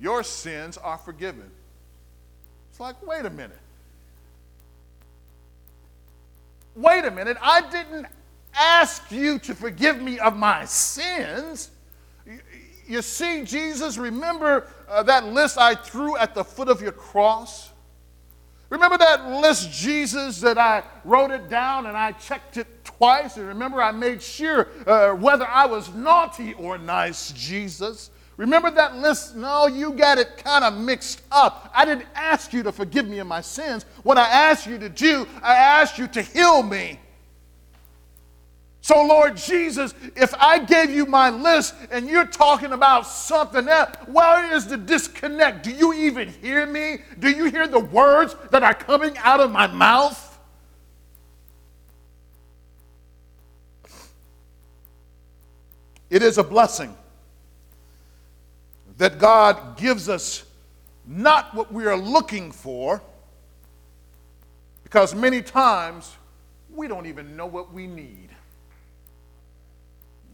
your 0.00 0.24
sins 0.24 0.76
are 0.76 0.98
forgiven. 0.98 1.48
It's 2.68 2.80
like, 2.80 3.00
wait 3.06 3.24
a 3.24 3.30
minute. 3.30 3.60
Wait 6.74 7.04
a 7.04 7.12
minute. 7.12 7.36
I 7.40 7.60
didn't 7.70 8.08
ask 8.52 9.08
you 9.12 9.38
to 9.38 9.54
forgive 9.54 10.02
me 10.02 10.18
of 10.18 10.36
my 10.36 10.64
sins. 10.64 11.70
You 12.88 13.02
see, 13.02 13.44
Jesus, 13.44 13.98
remember 13.98 14.66
uh, 14.88 15.04
that 15.04 15.26
list 15.26 15.58
I 15.58 15.76
threw 15.76 16.16
at 16.16 16.34
the 16.34 16.42
foot 16.42 16.68
of 16.68 16.82
your 16.82 16.90
cross? 16.90 17.70
Remember 18.72 18.96
that 18.96 19.28
list, 19.28 19.70
Jesus, 19.70 20.40
that 20.40 20.56
I 20.56 20.82
wrote 21.04 21.30
it 21.30 21.50
down 21.50 21.84
and 21.84 21.94
I 21.94 22.12
checked 22.12 22.56
it 22.56 22.66
twice? 22.86 23.36
And 23.36 23.46
remember, 23.46 23.82
I 23.82 23.92
made 23.92 24.22
sure 24.22 24.68
uh, 24.86 25.10
whether 25.10 25.46
I 25.46 25.66
was 25.66 25.92
naughty 25.92 26.54
or 26.54 26.78
nice, 26.78 27.32
Jesus. 27.32 28.10
Remember 28.38 28.70
that 28.70 28.96
list? 28.96 29.36
No, 29.36 29.66
you 29.66 29.92
got 29.92 30.16
it 30.16 30.38
kind 30.38 30.64
of 30.64 30.72
mixed 30.72 31.20
up. 31.30 31.70
I 31.74 31.84
didn't 31.84 32.06
ask 32.14 32.54
you 32.54 32.62
to 32.62 32.72
forgive 32.72 33.06
me 33.06 33.18
of 33.18 33.26
my 33.26 33.42
sins. 33.42 33.84
What 34.04 34.16
I 34.16 34.26
asked 34.26 34.66
you 34.66 34.78
to 34.78 34.88
do, 34.88 35.28
I 35.42 35.54
asked 35.54 35.98
you 35.98 36.06
to 36.08 36.22
heal 36.22 36.62
me. 36.62 36.98
So, 38.84 39.00
Lord 39.00 39.36
Jesus, 39.36 39.94
if 40.16 40.34
I 40.34 40.58
gave 40.58 40.90
you 40.90 41.06
my 41.06 41.30
list 41.30 41.72
and 41.92 42.08
you're 42.08 42.26
talking 42.26 42.72
about 42.72 43.06
something 43.06 43.68
else, 43.68 43.94
where 44.08 44.52
is 44.52 44.66
the 44.66 44.76
disconnect? 44.76 45.62
Do 45.62 45.70
you 45.70 45.94
even 45.94 46.28
hear 46.28 46.66
me? 46.66 46.98
Do 47.20 47.30
you 47.30 47.44
hear 47.44 47.68
the 47.68 47.78
words 47.78 48.34
that 48.50 48.64
are 48.64 48.74
coming 48.74 49.16
out 49.18 49.38
of 49.38 49.52
my 49.52 49.68
mouth? 49.68 50.28
It 56.10 56.24
is 56.24 56.36
a 56.36 56.44
blessing 56.44 56.96
that 58.98 59.20
God 59.20 59.76
gives 59.76 60.08
us 60.08 60.42
not 61.06 61.54
what 61.54 61.72
we 61.72 61.86
are 61.86 61.96
looking 61.96 62.50
for, 62.50 63.00
because 64.82 65.14
many 65.14 65.40
times 65.40 66.16
we 66.68 66.88
don't 66.88 67.06
even 67.06 67.36
know 67.36 67.46
what 67.46 67.72
we 67.72 67.86
need. 67.86 68.30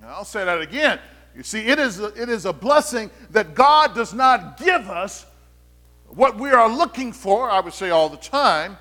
Now, 0.01 0.09
I'll 0.09 0.25
say 0.25 0.45
that 0.45 0.61
again. 0.61 0.99
You 1.37 1.43
see, 1.43 1.67
it 1.67 1.79
is, 1.79 2.01
a, 2.01 2.07
it 2.21 2.29
is 2.29 2.47
a 2.47 2.53
blessing 2.53 3.11
that 3.31 3.55
God 3.55 3.95
does 3.95 4.15
not 4.15 4.59
give 4.59 4.89
us 4.89 5.27
what 6.09 6.39
we 6.39 6.51
are 6.51 6.69
looking 6.69 7.13
for, 7.13 7.51
I 7.51 7.61
would 7.61 7.75
say 7.75 7.91
all 7.91 8.09
the 8.09 8.17
time, 8.17 8.77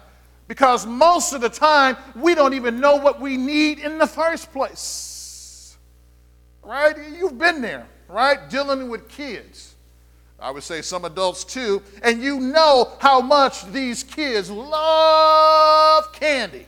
because 0.47 0.85
most 0.85 1.33
of 1.33 1.41
the 1.41 1.49
time 1.49 1.97
we 2.15 2.33
don't 2.33 2.53
even 2.53 2.79
know 2.79 2.95
what 2.95 3.19
we 3.19 3.37
need 3.37 3.79
in 3.79 3.97
the 3.97 4.07
first 4.07 4.51
place. 4.51 5.77
Right? 6.63 6.95
You've 7.17 7.37
been 7.37 7.61
there, 7.61 7.85
right? 8.07 8.49
Dealing 8.49 8.89
with 8.89 9.07
kids. 9.09 9.75
I 10.39 10.51
would 10.51 10.63
say 10.63 10.81
some 10.81 11.03
adults 11.05 11.43
too, 11.43 11.81
and 12.03 12.21
you 12.21 12.39
know 12.39 12.91
how 12.99 13.21
much 13.21 13.65
these 13.71 14.03
kids 14.03 14.51
love 14.51 16.13
candy. 16.13 16.67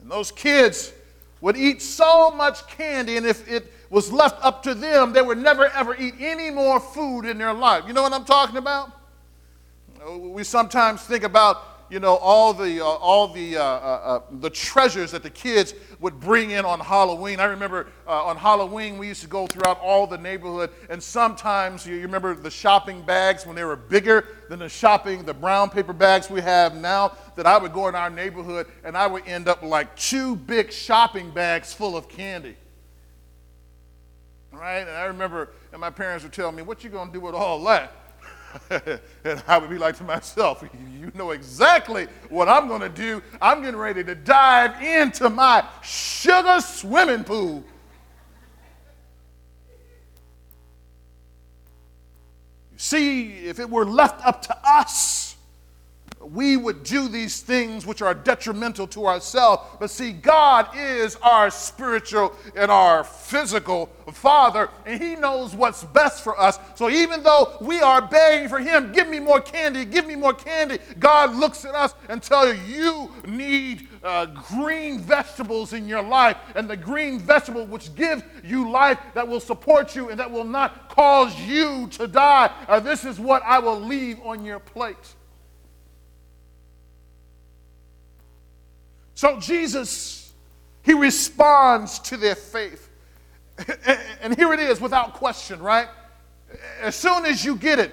And 0.00 0.10
those 0.10 0.32
kids, 0.32 0.92
would 1.40 1.56
eat 1.56 1.82
so 1.82 2.30
much 2.30 2.66
candy, 2.68 3.16
and 3.16 3.26
if 3.26 3.48
it 3.48 3.72
was 3.90 4.10
left 4.10 4.42
up 4.44 4.62
to 4.64 4.74
them, 4.74 5.12
they 5.12 5.22
would 5.22 5.38
never 5.38 5.66
ever 5.66 5.94
eat 5.96 6.14
any 6.18 6.50
more 6.50 6.80
food 6.80 7.24
in 7.24 7.38
their 7.38 7.52
life. 7.52 7.84
You 7.86 7.92
know 7.92 8.02
what 8.02 8.12
I'm 8.12 8.24
talking 8.24 8.56
about? 8.56 8.90
We 10.18 10.44
sometimes 10.44 11.02
think 11.02 11.24
about 11.24 11.75
you 11.88 12.00
know 12.00 12.16
all 12.16 12.52
the 12.52 12.80
uh, 12.80 12.84
all 12.84 13.28
the 13.28 13.56
uh, 13.56 13.62
uh, 13.62 13.64
uh, 13.64 14.20
the 14.40 14.50
treasures 14.50 15.12
that 15.12 15.22
the 15.22 15.30
kids 15.30 15.74
would 16.00 16.18
bring 16.20 16.50
in 16.50 16.64
on 16.64 16.80
Halloween. 16.80 17.40
I 17.40 17.44
remember 17.44 17.88
uh, 18.06 18.24
on 18.24 18.36
Halloween 18.36 18.98
we 18.98 19.08
used 19.08 19.22
to 19.22 19.28
go 19.28 19.46
throughout 19.46 19.78
all 19.80 20.06
the 20.06 20.18
neighborhood, 20.18 20.70
and 20.90 21.02
sometimes 21.02 21.86
you, 21.86 21.94
you, 21.94 22.02
remember 22.02 22.34
the 22.34 22.50
shopping 22.50 23.02
bags 23.02 23.46
when 23.46 23.54
they 23.54 23.64
were 23.64 23.76
bigger 23.76 24.26
than 24.48 24.58
the 24.58 24.68
shopping 24.68 25.24
the 25.24 25.34
brown 25.34 25.70
paper 25.70 25.92
bags 25.92 26.28
we 26.30 26.40
have 26.40 26.74
now. 26.74 27.12
That 27.36 27.46
I 27.46 27.58
would 27.58 27.72
go 27.72 27.88
in 27.88 27.94
our 27.94 28.08
neighborhood 28.08 28.66
and 28.82 28.96
I 28.96 29.06
would 29.06 29.26
end 29.26 29.46
up 29.46 29.62
like 29.62 29.94
two 29.94 30.36
big 30.36 30.72
shopping 30.72 31.30
bags 31.30 31.74
full 31.74 31.96
of 31.96 32.08
candy. 32.08 32.56
Right? 34.50 34.78
And 34.78 34.90
I 34.90 35.04
remember, 35.04 35.50
and 35.70 35.80
my 35.80 35.90
parents 35.90 36.24
would 36.24 36.32
tell 36.32 36.50
me, 36.50 36.62
"What 36.62 36.82
you 36.82 36.88
gonna 36.88 37.12
do 37.12 37.20
with 37.20 37.34
all 37.34 37.62
that?" 37.64 37.92
and 39.24 39.42
I 39.46 39.58
would 39.58 39.70
be 39.70 39.78
like 39.78 39.96
to 39.96 40.04
myself, 40.04 40.64
you 40.98 41.10
know 41.14 41.30
exactly 41.30 42.06
what 42.28 42.48
I'm 42.48 42.68
going 42.68 42.80
to 42.80 42.88
do. 42.88 43.22
I'm 43.40 43.62
getting 43.62 43.78
ready 43.78 44.02
to 44.04 44.14
dive 44.14 44.82
into 44.82 45.30
my 45.30 45.66
sugar 45.82 46.60
swimming 46.60 47.24
pool. 47.24 47.64
You 52.72 52.78
see, 52.78 53.46
if 53.46 53.58
it 53.58 53.70
were 53.70 53.86
left 53.86 54.24
up 54.26 54.42
to 54.42 54.56
us, 54.64 55.35
we 56.32 56.56
would 56.56 56.82
do 56.82 57.08
these 57.08 57.40
things 57.40 57.86
which 57.86 58.02
are 58.02 58.14
detrimental 58.14 58.86
to 58.88 59.06
ourselves. 59.06 59.62
But 59.78 59.90
see, 59.90 60.12
God 60.12 60.68
is 60.76 61.16
our 61.16 61.50
spiritual 61.50 62.34
and 62.54 62.70
our 62.70 63.04
physical 63.04 63.86
Father, 64.12 64.70
and 64.84 65.02
He 65.02 65.16
knows 65.16 65.54
what's 65.54 65.82
best 65.84 66.22
for 66.22 66.38
us. 66.38 66.58
So 66.74 66.88
even 66.88 67.22
though 67.22 67.56
we 67.60 67.80
are 67.80 68.00
begging 68.00 68.48
for 68.48 68.58
Him, 68.58 68.92
give 68.92 69.08
me 69.08 69.18
more 69.18 69.40
candy, 69.40 69.84
give 69.84 70.06
me 70.06 70.14
more 70.14 70.34
candy, 70.34 70.78
God 70.98 71.34
looks 71.34 71.64
at 71.64 71.74
us 71.74 71.94
and 72.08 72.22
tells 72.22 72.56
you, 72.68 72.76
you 72.76 73.10
need 73.26 73.88
uh, 74.02 74.26
green 74.26 75.00
vegetables 75.00 75.72
in 75.72 75.88
your 75.88 76.02
life, 76.02 76.36
and 76.54 76.68
the 76.68 76.76
green 76.76 77.18
vegetable 77.18 77.66
which 77.66 77.94
gives 77.94 78.22
you 78.44 78.70
life 78.70 78.98
that 79.14 79.26
will 79.26 79.40
support 79.40 79.96
you 79.96 80.10
and 80.10 80.20
that 80.20 80.30
will 80.30 80.44
not 80.44 80.88
cause 80.88 81.38
you 81.40 81.88
to 81.88 82.06
die. 82.06 82.50
Uh, 82.68 82.80
this 82.80 83.04
is 83.04 83.18
what 83.18 83.42
I 83.44 83.58
will 83.58 83.80
leave 83.80 84.20
on 84.20 84.44
your 84.44 84.60
plate. 84.60 85.14
So 89.16 89.40
Jesus, 89.40 90.34
he 90.82 90.92
responds 90.92 91.98
to 92.00 92.18
their 92.18 92.34
faith. 92.34 92.90
And 94.20 94.36
here 94.36 94.52
it 94.52 94.60
is 94.60 94.78
without 94.78 95.14
question, 95.14 95.58
right? 95.60 95.88
As 96.82 96.94
soon 96.94 97.24
as 97.24 97.42
you 97.42 97.56
get 97.56 97.78
it, 97.78 97.90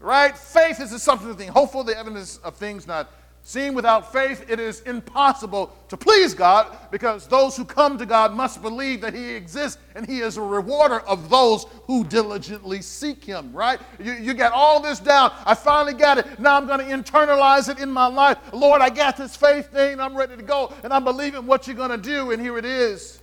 right? 0.00 0.36
Faith 0.36 0.80
is 0.80 0.92
a 0.92 0.98
substance 0.98 1.36
thing. 1.36 1.50
Hopeful 1.50 1.84
the 1.84 1.96
evidence 1.96 2.38
of 2.38 2.56
things 2.56 2.86
not 2.86 3.12
seen. 3.46 3.74
Without 3.74 4.12
faith, 4.12 4.44
it 4.50 4.58
is 4.58 4.80
impossible 4.82 5.72
to 5.88 5.96
please 5.96 6.34
God 6.34 6.76
because 6.90 7.28
those 7.28 7.56
who 7.56 7.64
come 7.64 7.96
to 7.96 8.04
God 8.04 8.34
must 8.34 8.60
believe 8.60 9.00
that 9.02 9.14
He 9.14 9.30
exists 9.30 9.80
and 9.94 10.04
He 10.04 10.18
is 10.18 10.36
a 10.36 10.42
rewarder 10.42 11.00
of 11.00 11.30
those 11.30 11.66
who 11.86 12.04
diligently 12.04 12.82
seek 12.82 13.24
Him, 13.24 13.52
right? 13.52 13.78
You, 14.02 14.14
you 14.14 14.34
got 14.34 14.52
all 14.52 14.80
this 14.80 14.98
down. 14.98 15.32
I 15.44 15.54
finally 15.54 15.94
got 15.94 16.18
it. 16.18 16.40
Now 16.40 16.56
I'm 16.56 16.66
going 16.66 16.80
to 16.80 16.86
internalize 16.86 17.68
it 17.68 17.78
in 17.78 17.90
my 17.90 18.06
life. 18.06 18.38
Lord, 18.52 18.82
I 18.82 18.90
got 18.90 19.16
this 19.16 19.36
faith 19.36 19.70
thing. 19.70 20.00
I'm 20.00 20.16
ready 20.16 20.36
to 20.36 20.42
go 20.42 20.74
and 20.82 20.92
I'm 20.92 21.04
believing 21.04 21.46
what 21.46 21.68
you're 21.68 21.76
going 21.76 21.90
to 21.90 21.96
do, 21.96 22.32
and 22.32 22.42
here 22.42 22.58
it 22.58 22.64
is. 22.64 23.20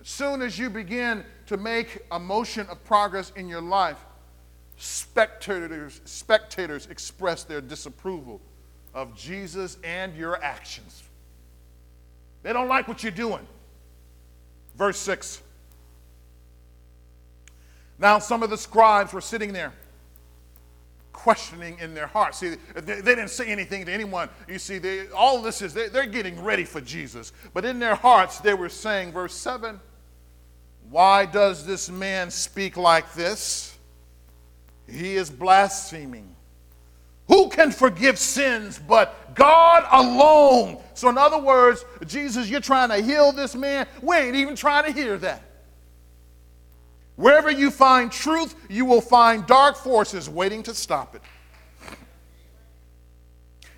As 0.00 0.08
soon 0.08 0.42
as 0.42 0.58
you 0.58 0.68
begin 0.68 1.24
to 1.46 1.56
make 1.56 2.00
a 2.10 2.18
motion 2.18 2.66
of 2.66 2.82
progress 2.82 3.30
in 3.36 3.48
your 3.48 3.60
life, 3.60 4.04
spectators, 4.82 6.00
spectators 6.04 6.88
express 6.90 7.44
their 7.44 7.60
disapproval 7.60 8.40
of 8.92 9.14
Jesus 9.14 9.78
and 9.84 10.16
your 10.16 10.42
actions. 10.42 11.04
They 12.42 12.52
don't 12.52 12.66
like 12.66 12.88
what 12.88 13.04
you're 13.04 13.12
doing. 13.12 13.46
Verse 14.76 14.98
6. 14.98 15.40
Now, 18.00 18.18
some 18.18 18.42
of 18.42 18.50
the 18.50 18.58
scribes 18.58 19.12
were 19.12 19.20
sitting 19.20 19.52
there, 19.52 19.72
questioning 21.12 21.78
in 21.78 21.94
their 21.94 22.08
hearts. 22.08 22.38
See, 22.38 22.56
they, 22.74 23.00
they 23.00 23.14
didn't 23.14 23.30
say 23.30 23.46
anything 23.46 23.86
to 23.86 23.92
anyone. 23.92 24.28
You 24.48 24.58
see, 24.58 24.78
they, 24.78 25.06
all 25.10 25.40
this 25.42 25.62
is, 25.62 25.72
they, 25.72 25.90
they're 25.90 26.06
getting 26.06 26.42
ready 26.42 26.64
for 26.64 26.80
Jesus. 26.80 27.32
But 27.54 27.64
in 27.64 27.78
their 27.78 27.94
hearts, 27.94 28.40
they 28.40 28.54
were 28.54 28.68
saying, 28.68 29.12
verse 29.12 29.34
7, 29.34 29.78
Why 30.90 31.24
does 31.24 31.64
this 31.64 31.88
man 31.88 32.32
speak 32.32 32.76
like 32.76 33.12
this? 33.12 33.71
He 34.88 35.16
is 35.16 35.30
blaspheming. 35.30 36.34
Who 37.28 37.48
can 37.48 37.70
forgive 37.70 38.18
sins 38.18 38.78
but 38.78 39.34
God 39.34 39.86
alone? 39.90 40.82
So, 40.94 41.08
in 41.08 41.16
other 41.16 41.38
words, 41.38 41.84
Jesus, 42.06 42.48
you're 42.50 42.60
trying 42.60 42.90
to 42.90 42.96
heal 42.96 43.32
this 43.32 43.54
man. 43.54 43.86
We 44.02 44.16
ain't 44.16 44.36
even 44.36 44.56
trying 44.56 44.84
to 44.84 44.92
hear 44.92 45.16
that. 45.18 45.42
Wherever 47.16 47.50
you 47.50 47.70
find 47.70 48.10
truth, 48.10 48.54
you 48.68 48.84
will 48.84 49.00
find 49.00 49.46
dark 49.46 49.76
forces 49.76 50.28
waiting 50.28 50.62
to 50.64 50.74
stop 50.74 51.14
it. 51.14 51.22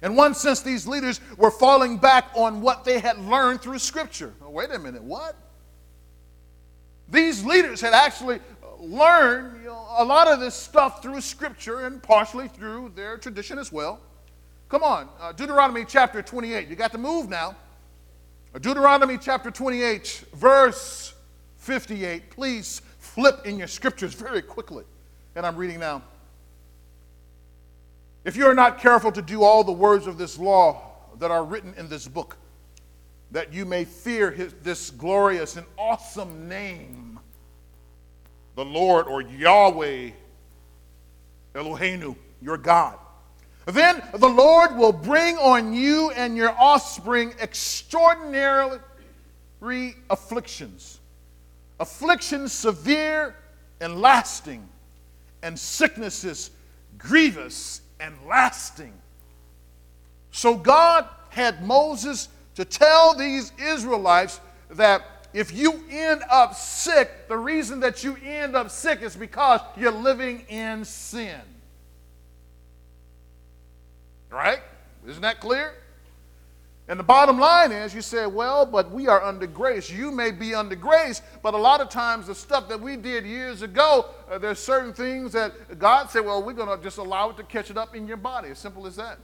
In 0.02 0.16
one 0.16 0.34
sense, 0.34 0.60
these 0.60 0.86
leaders 0.86 1.20
were 1.36 1.50
falling 1.50 1.96
back 1.96 2.26
on 2.34 2.60
what 2.60 2.84
they 2.84 2.98
had 2.98 3.18
learned 3.18 3.62
through 3.62 3.78
Scripture. 3.78 4.34
Oh, 4.42 4.50
wait 4.50 4.70
a 4.70 4.78
minute, 4.78 5.02
what? 5.02 5.36
These 7.08 7.44
leaders 7.44 7.80
had 7.80 7.92
actually 7.92 8.40
learned 8.84 9.62
you 9.62 9.68
know, 9.68 9.86
a 9.98 10.04
lot 10.04 10.28
of 10.28 10.40
this 10.40 10.54
stuff 10.54 11.02
through 11.02 11.20
Scripture 11.20 11.86
and 11.86 12.02
partially 12.02 12.48
through 12.48 12.92
their 12.94 13.18
tradition 13.18 13.58
as 13.58 13.72
well. 13.72 14.00
Come 14.68 14.82
on, 14.82 15.08
uh, 15.20 15.32
Deuteronomy 15.32 15.84
chapter 15.86 16.22
28. 16.22 16.68
You 16.68 16.76
got 16.76 16.92
to 16.92 16.98
move 16.98 17.28
now. 17.28 17.56
Uh, 18.54 18.58
Deuteronomy 18.58 19.18
chapter 19.18 19.50
28, 19.50 20.24
verse 20.34 21.14
58. 21.58 22.30
Please 22.30 22.82
flip 22.98 23.40
in 23.44 23.58
your 23.58 23.68
scriptures 23.68 24.14
very 24.14 24.42
quickly. 24.42 24.84
And 25.36 25.44
I'm 25.44 25.56
reading 25.56 25.80
now. 25.80 26.02
If 28.24 28.36
you 28.36 28.46
are 28.46 28.54
not 28.54 28.78
careful 28.78 29.12
to 29.12 29.22
do 29.22 29.42
all 29.42 29.64
the 29.64 29.72
words 29.72 30.06
of 30.06 30.18
this 30.18 30.38
law 30.38 30.92
that 31.18 31.30
are 31.30 31.44
written 31.44 31.74
in 31.76 31.88
this 31.88 32.08
book, 32.08 32.36
that 33.30 33.52
you 33.52 33.64
may 33.64 33.84
fear 33.84 34.30
his, 34.30 34.54
this 34.62 34.90
glorious 34.90 35.56
and 35.56 35.66
awesome 35.76 36.48
name 36.48 37.13
the 38.56 38.64
Lord 38.64 39.06
or 39.06 39.22
Yahweh 39.22 40.10
Eloheinu, 41.54 42.16
your 42.42 42.56
God. 42.56 42.98
Then 43.66 44.02
the 44.14 44.28
Lord 44.28 44.76
will 44.76 44.92
bring 44.92 45.36
on 45.38 45.72
you 45.72 46.10
and 46.10 46.36
your 46.36 46.50
offspring 46.50 47.32
extraordinary 47.40 48.78
afflictions, 50.10 51.00
afflictions 51.80 52.52
severe 52.52 53.34
and 53.80 54.00
lasting, 54.00 54.68
and 55.42 55.58
sicknesses 55.58 56.50
grievous 56.98 57.80
and 58.00 58.14
lasting. 58.26 58.92
So 60.30 60.56
God 60.56 61.06
had 61.30 61.64
Moses 61.64 62.28
to 62.56 62.64
tell 62.64 63.14
these 63.14 63.52
Israelites 63.58 64.40
that 64.70 65.02
if 65.34 65.52
you 65.52 65.84
end 65.90 66.22
up 66.30 66.54
sick, 66.54 67.26
the 67.28 67.36
reason 67.36 67.80
that 67.80 68.04
you 68.04 68.16
end 68.24 68.54
up 68.54 68.70
sick 68.70 69.02
is 69.02 69.16
because 69.16 69.60
you're 69.76 69.90
living 69.90 70.46
in 70.48 70.84
sin. 70.84 71.40
Right? 74.30 74.60
Isn't 75.06 75.22
that 75.22 75.40
clear? 75.40 75.74
And 76.86 77.00
the 77.00 77.04
bottom 77.04 77.40
line 77.40 77.72
is, 77.72 77.94
you 77.94 78.02
say, 78.02 78.26
well, 78.26 78.64
but 78.64 78.92
we 78.92 79.08
are 79.08 79.22
under 79.22 79.46
grace. 79.46 79.90
You 79.90 80.12
may 80.12 80.30
be 80.30 80.54
under 80.54 80.76
grace, 80.76 81.20
but 81.42 81.54
a 81.54 81.58
lot 81.58 81.80
of 81.80 81.88
times 81.88 82.28
the 82.28 82.34
stuff 82.34 82.68
that 82.68 82.80
we 82.80 82.96
did 82.96 83.24
years 83.24 83.62
ago, 83.62 84.06
uh, 84.30 84.38
there's 84.38 84.58
certain 84.60 84.92
things 84.92 85.32
that 85.32 85.78
God 85.80 86.10
said, 86.10 86.24
well, 86.24 86.42
we're 86.42 86.52
going 86.52 86.76
to 86.76 86.82
just 86.82 86.98
allow 86.98 87.30
it 87.30 87.36
to 87.38 87.42
catch 87.42 87.70
it 87.70 87.76
up 87.76 87.96
in 87.96 88.06
your 88.06 88.18
body. 88.18 88.50
As 88.50 88.58
simple 88.60 88.86
as 88.86 88.96
that. 88.96 89.18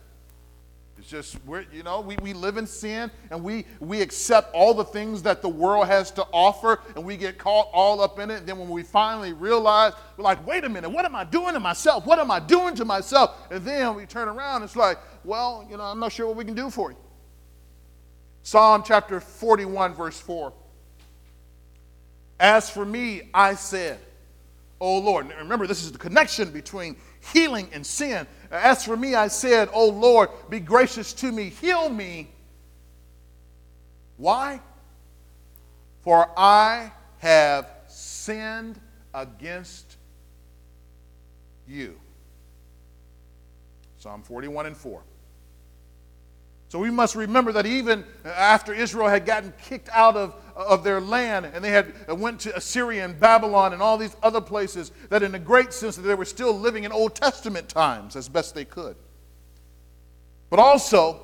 It's 1.00 1.08
just, 1.08 1.42
we're, 1.46 1.64
you 1.72 1.82
know, 1.82 2.02
we, 2.02 2.16
we 2.20 2.34
live 2.34 2.58
in 2.58 2.66
sin 2.66 3.10
and 3.30 3.42
we, 3.42 3.64
we 3.80 4.02
accept 4.02 4.52
all 4.52 4.74
the 4.74 4.84
things 4.84 5.22
that 5.22 5.40
the 5.40 5.48
world 5.48 5.86
has 5.86 6.10
to 6.10 6.26
offer 6.30 6.78
and 6.94 7.02
we 7.02 7.16
get 7.16 7.38
caught 7.38 7.68
all 7.72 8.02
up 8.02 8.18
in 8.18 8.30
it. 8.30 8.40
And 8.40 8.46
then 8.46 8.58
when 8.58 8.68
we 8.68 8.82
finally 8.82 9.32
realize, 9.32 9.94
we're 10.18 10.24
like, 10.24 10.46
wait 10.46 10.64
a 10.64 10.68
minute, 10.68 10.90
what 10.90 11.06
am 11.06 11.16
I 11.16 11.24
doing 11.24 11.54
to 11.54 11.60
myself? 11.60 12.04
What 12.04 12.18
am 12.18 12.30
I 12.30 12.38
doing 12.38 12.74
to 12.74 12.84
myself? 12.84 13.34
And 13.50 13.64
then 13.64 13.94
we 13.94 14.04
turn 14.04 14.28
around, 14.28 14.62
it's 14.62 14.76
like, 14.76 14.98
well, 15.24 15.66
you 15.70 15.78
know, 15.78 15.84
I'm 15.84 16.00
not 16.00 16.12
sure 16.12 16.26
what 16.26 16.36
we 16.36 16.44
can 16.44 16.54
do 16.54 16.68
for 16.68 16.90
you. 16.90 16.98
Psalm 18.42 18.82
chapter 18.84 19.20
41, 19.20 19.94
verse 19.94 20.20
4. 20.20 20.52
As 22.38 22.68
for 22.68 22.84
me, 22.84 23.22
I 23.32 23.54
said, 23.54 24.00
O 24.80 24.98
Lord. 24.98 25.30
Remember, 25.38 25.66
this 25.66 25.82
is 25.82 25.92
the 25.92 25.98
connection 25.98 26.50
between 26.50 26.96
healing 27.32 27.68
and 27.72 27.86
sin. 27.86 28.26
As 28.50 28.84
for 28.84 28.96
me, 28.96 29.14
I 29.14 29.28
said, 29.28 29.68
O 29.72 29.88
Lord, 29.88 30.30
be 30.48 30.58
gracious 30.58 31.12
to 31.14 31.30
me, 31.30 31.50
heal 31.50 31.88
me. 31.88 32.28
Why? 34.16 34.60
For 36.02 36.28
I 36.36 36.92
have 37.18 37.70
sinned 37.86 38.80
against 39.14 39.96
you. 41.68 41.98
Psalm 43.98 44.22
41 44.22 44.66
and 44.66 44.76
4. 44.76 45.02
So 46.70 46.78
we 46.78 46.88
must 46.88 47.16
remember 47.16 47.50
that 47.50 47.66
even 47.66 48.04
after 48.24 48.72
Israel 48.72 49.08
had 49.08 49.26
gotten 49.26 49.52
kicked 49.60 49.88
out 49.92 50.14
of, 50.14 50.36
of 50.54 50.84
their 50.84 51.00
land 51.00 51.46
and 51.52 51.64
they 51.64 51.70
had 51.70 51.92
went 52.08 52.38
to 52.42 52.56
Assyria 52.56 53.04
and 53.04 53.18
Babylon 53.18 53.72
and 53.72 53.82
all 53.82 53.98
these 53.98 54.14
other 54.22 54.40
places, 54.40 54.92
that 55.08 55.24
in 55.24 55.34
a 55.34 55.38
great 55.40 55.72
sense 55.72 55.96
that 55.96 56.02
they 56.02 56.14
were 56.14 56.24
still 56.24 56.56
living 56.56 56.84
in 56.84 56.92
Old 56.92 57.16
Testament 57.16 57.68
times 57.68 58.14
as 58.14 58.28
best 58.28 58.54
they 58.54 58.64
could. 58.64 58.94
But 60.48 60.60
also, 60.60 61.20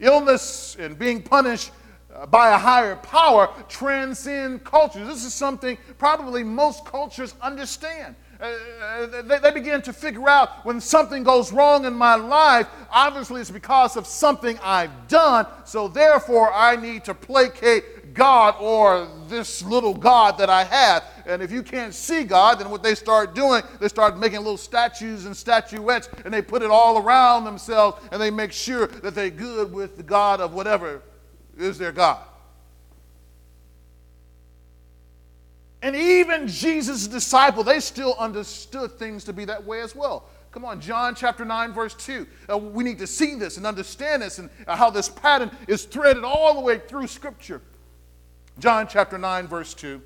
illness 0.00 0.76
and 0.78 0.98
being 0.98 1.22
punished 1.22 1.70
uh, 2.14 2.26
by 2.26 2.50
a 2.50 2.58
higher 2.58 2.96
power 2.96 3.48
transcend 3.70 4.64
cultures. 4.64 5.08
This 5.08 5.24
is 5.24 5.32
something 5.32 5.78
probably 5.96 6.44
most 6.44 6.84
cultures 6.84 7.34
understand. 7.40 8.16
Uh, 8.40 9.22
they, 9.22 9.38
they 9.38 9.50
begin 9.50 9.82
to 9.82 9.92
figure 9.92 10.28
out 10.28 10.64
when 10.64 10.80
something 10.80 11.24
goes 11.24 11.52
wrong 11.52 11.84
in 11.84 11.92
my 11.92 12.14
life, 12.14 12.68
obviously 12.90 13.40
it's 13.40 13.50
because 13.50 13.96
of 13.96 14.06
something 14.06 14.56
I've 14.62 15.08
done. 15.08 15.46
So 15.64 15.88
therefore, 15.88 16.52
I 16.52 16.76
need 16.76 17.04
to 17.06 17.14
placate 17.14 18.14
God 18.14 18.54
or 18.60 19.08
this 19.26 19.62
little 19.62 19.94
God 19.94 20.38
that 20.38 20.50
I 20.50 20.64
have. 20.64 21.04
And 21.26 21.42
if 21.42 21.50
you 21.50 21.62
can't 21.62 21.92
see 21.92 22.22
God, 22.22 22.60
then 22.60 22.70
what 22.70 22.82
they 22.82 22.94
start 22.94 23.34
doing, 23.34 23.62
they 23.80 23.88
start 23.88 24.18
making 24.18 24.38
little 24.38 24.56
statues 24.56 25.26
and 25.26 25.36
statuettes 25.36 26.08
and 26.24 26.32
they 26.32 26.42
put 26.42 26.62
it 26.62 26.70
all 26.70 26.98
around 26.98 27.44
themselves 27.44 28.00
and 28.12 28.20
they 28.20 28.30
make 28.30 28.52
sure 28.52 28.86
that 28.86 29.14
they're 29.16 29.30
good 29.30 29.72
with 29.72 29.96
the 29.96 30.02
God 30.02 30.40
of 30.40 30.54
whatever 30.54 31.02
is 31.56 31.76
their 31.76 31.92
God. 31.92 32.20
And 35.82 35.94
even 35.94 36.48
Jesus' 36.48 37.06
disciple, 37.06 37.62
they 37.62 37.80
still 37.80 38.14
understood 38.18 38.98
things 38.98 39.24
to 39.24 39.32
be 39.32 39.44
that 39.44 39.64
way 39.64 39.80
as 39.80 39.94
well. 39.94 40.28
Come 40.50 40.64
on, 40.64 40.80
John 40.80 41.14
chapter 41.14 41.44
9, 41.44 41.72
verse 41.72 41.94
2. 41.94 42.26
Uh, 42.50 42.58
we 42.58 42.82
need 42.82 42.98
to 42.98 43.06
see 43.06 43.34
this 43.34 43.58
and 43.58 43.66
understand 43.66 44.22
this 44.22 44.38
and 44.38 44.50
how 44.66 44.90
this 44.90 45.08
pattern 45.08 45.50
is 45.68 45.84
threaded 45.84 46.24
all 46.24 46.54
the 46.54 46.60
way 46.60 46.78
through 46.78 47.06
Scripture. 47.06 47.60
John 48.58 48.88
chapter 48.88 49.18
9, 49.18 49.46
verse 49.46 49.74
2. 49.74 50.00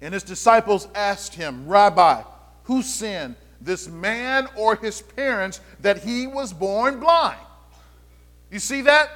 And 0.00 0.14
his 0.14 0.22
disciples 0.22 0.88
asked 0.94 1.34
him, 1.34 1.66
Rabbi, 1.66 2.22
who 2.64 2.82
sinned, 2.82 3.36
this 3.60 3.88
man 3.88 4.48
or 4.56 4.74
his 4.74 5.02
parents, 5.02 5.60
that 5.80 6.02
he 6.02 6.26
was 6.26 6.52
born 6.52 6.98
blind? 6.98 7.38
You 8.50 8.58
see 8.58 8.82
that? 8.82 9.10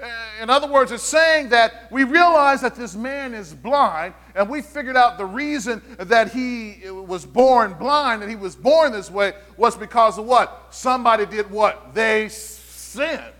Uh, 0.00 0.08
in 0.42 0.50
other 0.50 0.70
words, 0.70 0.92
it's 0.92 1.02
saying 1.02 1.48
that 1.48 1.90
we 1.90 2.04
realize 2.04 2.60
that 2.60 2.74
this 2.74 2.94
man 2.94 3.32
is 3.32 3.54
blind, 3.54 4.12
and 4.34 4.48
we 4.48 4.60
figured 4.60 4.96
out 4.96 5.16
the 5.16 5.24
reason 5.24 5.80
that 5.98 6.32
he 6.32 6.90
was 6.90 7.24
born 7.24 7.72
blind, 7.74 8.22
and 8.22 8.30
he 8.30 8.36
was 8.36 8.54
born 8.54 8.92
this 8.92 9.10
way, 9.10 9.32
was 9.56 9.74
because 9.76 10.18
of 10.18 10.26
what? 10.26 10.66
Somebody 10.70 11.24
did 11.24 11.50
what? 11.50 11.94
They 11.94 12.28
sinned. 12.28 13.32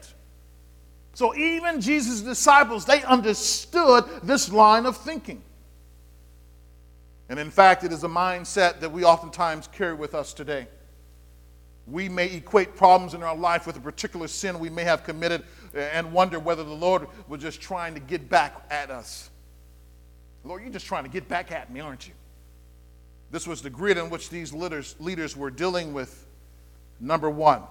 So 1.13 1.35
even 1.35 1.81
Jesus' 1.81 2.21
disciples, 2.21 2.85
they 2.85 3.03
understood 3.03 4.05
this 4.23 4.51
line 4.51 4.87
of 4.87 4.97
thinking. 4.97 5.43
And 7.29 7.39
in 7.39 7.51
fact, 7.51 7.85
it 7.85 7.93
is 7.93 8.05
a 8.05 8.09
mindset 8.09 8.81
that 8.81 8.93
we 8.93 9.05
oftentimes 9.05 9.69
carry 9.69 9.95
with 9.95 10.15
us 10.15 10.33
today. 10.33 10.69
We 11.87 12.09
may 12.09 12.27
equate 12.35 12.77
problems 12.77 13.15
in 13.15 13.23
our 13.23 13.37
life 13.37 13.67
with 13.67 13.77
a 13.77 13.81
particular 13.81 14.29
sin 14.29 14.59
we 14.59 14.71
may 14.71 14.85
have 14.85 15.05
committed 15.05 15.45
and 15.75 16.13
wonder 16.13 16.39
whether 16.39 16.65
the 16.65 16.75
Lord 16.75 17.09
was 17.29 17.41
just 17.41 17.61
trying 17.61 17.95
to 17.95 18.01
get 18.01 18.29
back 18.29 18.67
at 18.71 18.91
us. 18.91 19.31
Lord, 20.45 20.63
you're 20.63 20.73
just 20.73 20.87
trying 20.87 21.05
to 21.05 21.11
get 21.11 21.29
back 21.29 21.51
at 21.51 21.73
me, 21.73 21.81
aren't 21.81 22.07
you? 22.07 22.15
This 23.31 23.47
was 23.47 23.63
the 23.63 23.71
grid 23.71 23.99
in 23.99 24.09
which 24.11 24.31
these 24.31 24.53
leaders, 24.53 25.37
were 25.37 25.51
dealing 25.51 25.93
with. 25.93 26.27
Number 27.01 27.29
one, 27.29 27.63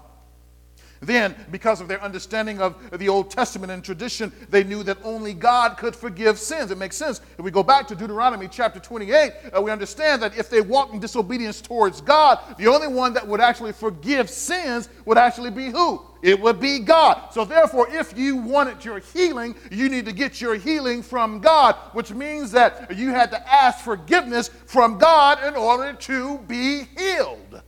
then, 1.00 1.34
because 1.50 1.80
of 1.80 1.88
their 1.88 2.02
understanding 2.02 2.60
of 2.60 2.76
the 2.98 3.08
Old 3.08 3.30
Testament 3.30 3.72
and 3.72 3.84
tradition, 3.84 4.32
they 4.48 4.64
knew 4.64 4.82
that 4.82 4.98
only 5.04 5.34
God 5.34 5.76
could 5.76 5.94
forgive 5.94 6.38
sins. 6.38 6.70
It 6.70 6.78
makes 6.78 6.96
sense. 6.96 7.20
If 7.38 7.44
we 7.44 7.50
go 7.50 7.62
back 7.62 7.86
to 7.88 7.94
Deuteronomy 7.94 8.48
chapter 8.48 8.80
28, 8.80 9.32
uh, 9.56 9.62
we 9.62 9.70
understand 9.70 10.22
that 10.22 10.36
if 10.36 10.48
they 10.48 10.60
walked 10.60 10.94
in 10.94 11.00
disobedience 11.00 11.60
towards 11.60 12.00
God, 12.00 12.38
the 12.58 12.66
only 12.66 12.88
one 12.88 13.12
that 13.14 13.26
would 13.26 13.40
actually 13.40 13.72
forgive 13.72 14.30
sins 14.30 14.88
would 15.04 15.18
actually 15.18 15.50
be 15.50 15.70
who? 15.70 16.02
It 16.22 16.40
would 16.40 16.58
be 16.58 16.80
God. 16.80 17.32
So, 17.32 17.44
therefore, 17.44 17.88
if 17.90 18.16
you 18.18 18.36
wanted 18.36 18.84
your 18.84 18.98
healing, 18.98 19.54
you 19.70 19.88
need 19.88 20.06
to 20.06 20.12
get 20.12 20.40
your 20.40 20.56
healing 20.56 21.02
from 21.02 21.40
God, 21.40 21.76
which 21.92 22.10
means 22.10 22.50
that 22.52 22.96
you 22.96 23.10
had 23.10 23.30
to 23.30 23.52
ask 23.52 23.84
forgiveness 23.84 24.50
from 24.66 24.98
God 24.98 25.44
in 25.44 25.54
order 25.54 25.92
to 25.92 26.38
be 26.48 26.84
healed. 26.96 27.62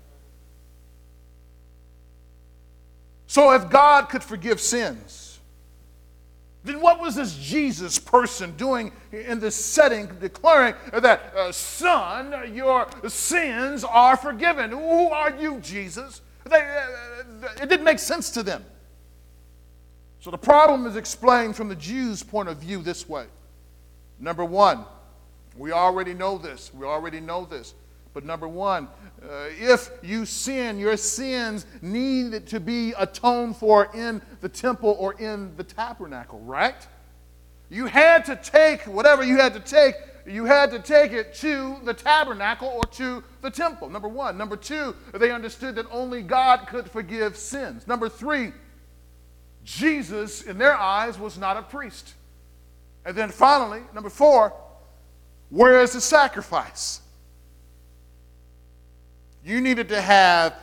So, 3.29 3.53
if 3.53 3.69
God 3.69 4.09
could 4.09 4.25
forgive 4.25 4.59
sins, 4.59 5.39
then 6.65 6.81
what 6.81 6.99
was 6.99 7.15
this 7.15 7.37
Jesus 7.37 7.99
person 7.99 8.57
doing 8.57 8.91
in 9.13 9.39
this 9.39 9.55
setting, 9.55 10.09
declaring 10.19 10.75
that, 10.95 11.35
uh, 11.37 11.53
son, 11.53 12.55
your 12.55 12.89
sins 13.07 13.85
are 13.85 14.17
forgiven? 14.17 14.71
Who 14.71 15.09
are 15.09 15.31
you, 15.37 15.61
Jesus? 15.61 16.23
They, 16.45 16.59
uh, 16.59 17.49
it 17.63 17.69
didn't 17.69 17.85
make 17.85 17.99
sense 17.99 18.31
to 18.31 18.43
them. 18.43 18.65
So, 20.21 20.31
the 20.31 20.39
problem 20.39 20.87
is 20.87 20.97
explained 20.97 21.55
from 21.55 21.69
the 21.69 21.77
Jews' 21.77 22.23
point 22.23 22.49
of 22.49 22.57
view 22.57 22.81
this 22.81 23.07
way. 23.07 23.27
Number 24.19 24.45
one, 24.45 24.87
we 25.55 25.73
already 25.73 26.15
know 26.15 26.39
this. 26.39 26.73
We 26.73 26.87
already 26.87 27.21
know 27.21 27.45
this. 27.45 27.75
But 28.15 28.25
number 28.25 28.49
one, 28.49 28.89
uh, 29.23 29.47
if 29.59 29.91
you 30.03 30.25
sin, 30.25 30.79
your 30.79 30.97
sins 30.97 31.67
need 31.83 32.47
to 32.47 32.61
be 32.61 32.93
atoned 32.99 33.57
for 33.57 33.91
in 33.95 34.23
the 34.41 34.49
temple 34.49 34.97
or 34.99 35.15
in 35.15 35.57
the 35.57 35.65
tabernacle, 35.65 36.41
right? 36.41 36.87
You 37.69 37.87
had 37.87 38.25
to 38.27 38.37
take 38.37 38.83
whatever 38.83 39.23
you 39.23 39.37
had 39.37 39.55
to 39.55 39.61
take, 39.61 39.95
you 40.27 40.45
had 40.45 40.71
to 40.71 40.79
take 40.79 41.13
it 41.13 41.35
to 41.35 41.77
the 41.85 41.95
tabernacle 41.95 42.69
or 42.69 42.85
to 42.93 43.23
the 43.43 43.51
temple. 43.51 43.89
Number 43.91 44.09
one. 44.09 44.39
Number 44.39 44.57
two, 44.57 44.95
they 45.13 45.31
understood 45.31 45.75
that 45.75 45.87
only 45.91 46.23
God 46.23 46.67
could 46.69 46.91
forgive 46.91 47.37
sins. 47.37 47.87
Number 47.87 48.09
three, 48.09 48.53
Jesus, 49.65 50.43
in 50.43 50.59
their 50.59 50.75
eyes, 50.75 51.19
was 51.19 51.37
not 51.37 51.57
a 51.57 51.63
priest. 51.63 52.15
And 53.05 53.17
then 53.17 53.31
finally, 53.31 53.83
number 53.95 54.11
four, 54.11 54.55
where 55.51 55.81
is 55.83 55.93
the 55.93 56.01
sacrifice? 56.01 57.01
You 59.49 59.63
needed 59.63 59.89
to 59.89 60.03
have 60.03 60.57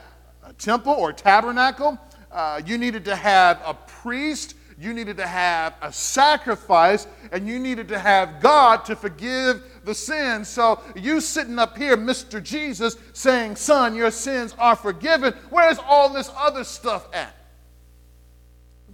a 0.43 0.54
temple 0.54 0.93
or 0.93 1.12
tabernacle. 1.12 1.98
Uh, 2.32 2.62
you 2.63 2.78
needed 2.78 3.04
to 3.06 3.15
have 3.15 3.60
a 3.65 3.74
priest. 3.74 4.54
You 4.78 4.93
needed 4.93 5.17
to 5.17 5.26
have 5.26 5.74
a 5.82 5.91
sacrifice. 5.91 7.08
And 7.32 7.48
you 7.48 7.58
needed 7.58 7.88
to 7.88 7.98
have 7.98 8.39
God 8.41 8.86
to 8.86 8.95
forgive 8.95 9.63
the 9.86 9.95
sins. 9.95 10.50
So 10.50 10.84
you 10.95 11.19
sitting 11.19 11.58
up 11.58 11.76
here, 11.76 11.98
Mr. 11.98 12.43
Jesus, 12.43 12.95
saying, 13.13 13.56
Son, 13.56 13.95
your 13.95 14.12
sins 14.12 14.54
are 14.60 14.76
forgiven. 14.76 15.34
Where's 15.50 15.80
all 15.80 16.13
this 16.13 16.30
other 16.38 16.63
stuff 16.63 17.08
at? 17.12 17.36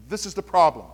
This 0.07 0.25
is 0.25 0.33
the 0.33 0.41
problem. 0.41 0.85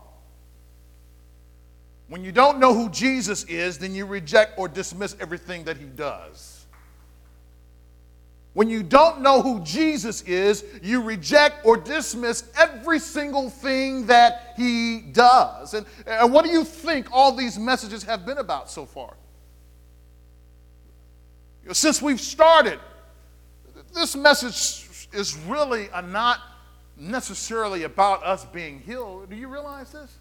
When 2.07 2.23
you 2.23 2.31
don't 2.31 2.57
know 2.57 2.73
who 2.73 2.89
Jesus 2.89 3.43
is, 3.43 3.77
then 3.77 3.93
you 3.93 4.07
reject 4.07 4.57
or 4.57 4.67
dismiss 4.67 5.15
everything 5.19 5.65
that 5.65 5.77
he 5.77 5.85
does. 5.85 6.56
When 8.57 8.71
you 8.71 8.81
don't 8.81 9.21
know 9.21 9.43
who 9.43 9.59
Jesus 9.59 10.23
is, 10.23 10.65
you 10.81 11.03
reject 11.03 11.63
or 11.63 11.77
dismiss 11.77 12.43
every 12.57 12.97
single 12.97 13.51
thing 13.51 14.07
that 14.07 14.55
he 14.57 15.01
does. 15.11 15.75
And, 15.75 15.85
and 16.07 16.33
what 16.33 16.43
do 16.43 16.49
you 16.49 16.63
think 16.63 17.05
all 17.11 17.31
these 17.31 17.59
messages 17.59 18.01
have 18.05 18.25
been 18.25 18.39
about 18.39 18.71
so 18.71 18.83
far? 18.87 19.13
Since 21.71 22.01
we've 22.01 22.19
started, 22.19 22.79
this 23.93 24.15
message 24.15 25.07
is 25.13 25.37
really 25.47 25.89
not 26.05 26.39
necessarily 26.97 27.83
about 27.83 28.23
us 28.23 28.43
being 28.43 28.79
healed. 28.79 29.29
Do 29.29 29.35
you 29.35 29.49
realize 29.49 29.91
this? 29.91 30.17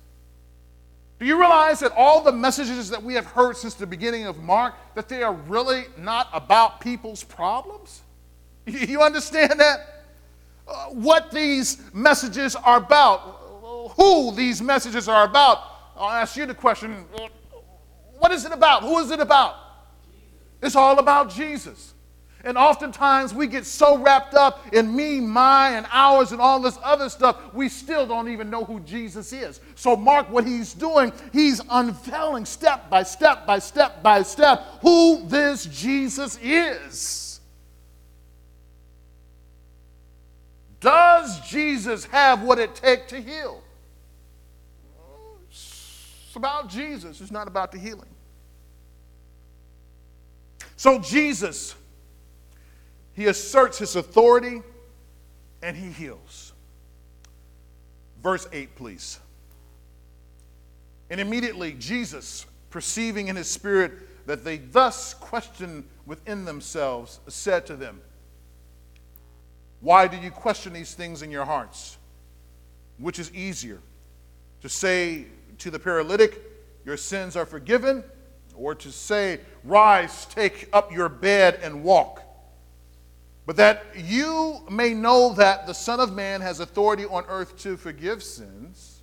Do 1.18 1.24
you 1.24 1.38
realize 1.40 1.80
that 1.80 1.92
all 1.96 2.22
the 2.22 2.32
messages 2.32 2.90
that 2.90 3.02
we 3.02 3.14
have 3.14 3.24
heard 3.24 3.56
since 3.56 3.72
the 3.72 3.86
beginning 3.86 4.26
of 4.26 4.42
Mark 4.42 4.74
that 4.94 5.08
they 5.08 5.22
are 5.22 5.32
really 5.32 5.84
not 5.96 6.28
about 6.34 6.82
people's 6.82 7.24
problems? 7.24 8.02
You 8.66 9.00
understand 9.00 9.60
that? 9.60 10.04
Uh, 10.66 10.86
what 10.86 11.30
these 11.30 11.80
messages 11.94 12.56
are 12.56 12.78
about, 12.78 13.20
who 13.96 14.34
these 14.34 14.60
messages 14.60 15.08
are 15.08 15.24
about. 15.24 15.58
I'll 15.96 16.10
ask 16.10 16.36
you 16.36 16.44
the 16.46 16.54
question 16.54 17.04
what 18.18 18.32
is 18.32 18.44
it 18.44 18.52
about? 18.52 18.82
Who 18.82 18.98
is 18.98 19.10
it 19.10 19.20
about? 19.20 19.54
It's 20.60 20.74
all 20.74 20.98
about 20.98 21.30
Jesus. 21.30 21.94
And 22.42 22.56
oftentimes 22.56 23.34
we 23.34 23.46
get 23.46 23.66
so 23.66 23.98
wrapped 23.98 24.34
up 24.34 24.72
in 24.72 24.94
me, 24.94 25.20
my, 25.20 25.70
and 25.70 25.86
ours, 25.90 26.32
and 26.32 26.40
all 26.40 26.60
this 26.60 26.78
other 26.82 27.08
stuff, 27.08 27.52
we 27.52 27.68
still 27.68 28.06
don't 28.06 28.28
even 28.28 28.50
know 28.50 28.64
who 28.64 28.80
Jesus 28.80 29.32
is. 29.32 29.60
So, 29.74 29.96
Mark, 29.96 30.30
what 30.30 30.46
he's 30.46 30.72
doing, 30.72 31.12
he's 31.32 31.60
unveiling 31.70 32.44
step 32.44 32.88
by 32.88 33.02
step 33.02 33.46
by 33.46 33.58
step 33.58 34.02
by 34.02 34.22
step 34.22 34.64
who 34.80 35.26
this 35.26 35.66
Jesus 35.66 36.38
is. 36.40 37.25
Does 40.80 41.40
Jesus 41.48 42.04
have 42.06 42.42
what 42.42 42.58
it 42.58 42.74
takes 42.74 43.10
to 43.10 43.20
heal? 43.20 43.62
It's 45.48 46.34
about 46.34 46.68
Jesus, 46.68 47.20
it's 47.20 47.30
not 47.30 47.48
about 47.48 47.72
the 47.72 47.78
healing. 47.78 48.08
So, 50.76 50.98
Jesus, 50.98 51.74
he 53.14 53.26
asserts 53.26 53.78
his 53.78 53.96
authority 53.96 54.62
and 55.62 55.76
he 55.76 55.90
heals. 55.90 56.52
Verse 58.22 58.46
8, 58.52 58.76
please. 58.76 59.18
And 61.08 61.20
immediately 61.20 61.72
Jesus, 61.78 62.44
perceiving 62.68 63.28
in 63.28 63.36
his 63.36 63.48
spirit 63.48 63.92
that 64.26 64.44
they 64.44 64.58
thus 64.58 65.14
questioned 65.14 65.84
within 66.04 66.44
themselves, 66.44 67.20
said 67.28 67.64
to 67.66 67.76
them, 67.76 68.00
why 69.80 70.08
do 70.08 70.16
you 70.16 70.30
question 70.30 70.72
these 70.72 70.94
things 70.94 71.22
in 71.22 71.30
your 71.30 71.44
hearts? 71.44 71.98
Which 72.98 73.18
is 73.18 73.32
easier, 73.34 73.80
to 74.62 74.68
say 74.68 75.26
to 75.58 75.70
the 75.70 75.78
paralytic, 75.78 76.42
your 76.84 76.96
sins 76.96 77.36
are 77.36 77.46
forgiven, 77.46 78.02
or 78.54 78.74
to 78.74 78.90
say, 78.90 79.40
rise, 79.64 80.26
take 80.26 80.68
up 80.72 80.92
your 80.92 81.08
bed 81.08 81.60
and 81.62 81.84
walk. 81.84 82.22
But 83.44 83.56
that 83.56 83.84
you 83.96 84.60
may 84.70 84.92
know 84.94 85.34
that 85.34 85.66
the 85.66 85.72
Son 85.72 86.00
of 86.00 86.12
Man 86.12 86.40
has 86.40 86.60
authority 86.60 87.04
on 87.04 87.24
earth 87.28 87.56
to 87.58 87.76
forgive 87.76 88.22
sins, 88.22 89.02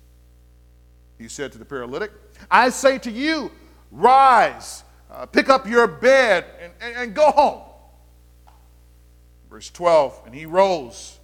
he 1.18 1.28
said 1.28 1.52
to 1.52 1.58
the 1.58 1.64
paralytic, 1.64 2.10
I 2.50 2.68
say 2.70 2.98
to 2.98 3.10
you, 3.10 3.50
rise, 3.90 4.82
uh, 5.10 5.26
pick 5.26 5.48
up 5.48 5.68
your 5.68 5.86
bed, 5.86 6.44
and, 6.60 6.72
and, 6.80 6.96
and 6.96 7.14
go 7.14 7.30
home. 7.30 7.62
Verse 9.54 9.70
12, 9.70 10.22
and 10.26 10.34
he 10.34 10.46
rose 10.46 11.20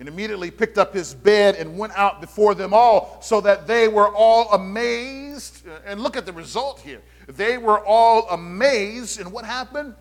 and 0.00 0.08
immediately 0.08 0.50
picked 0.50 0.78
up 0.78 0.92
his 0.92 1.14
bed 1.14 1.54
and 1.54 1.78
went 1.78 1.96
out 1.96 2.20
before 2.20 2.56
them 2.56 2.74
all, 2.74 3.18
so 3.22 3.40
that 3.40 3.68
they 3.68 3.86
were 3.86 4.08
all 4.08 4.52
amazed. 4.52 5.64
And 5.86 6.00
look 6.00 6.16
at 6.16 6.26
the 6.26 6.32
result 6.32 6.80
here. 6.80 7.00
They 7.28 7.58
were 7.58 7.78
all 7.78 8.28
amazed, 8.30 9.20
and 9.20 9.30
what 9.32 9.44
happened? 9.44 9.94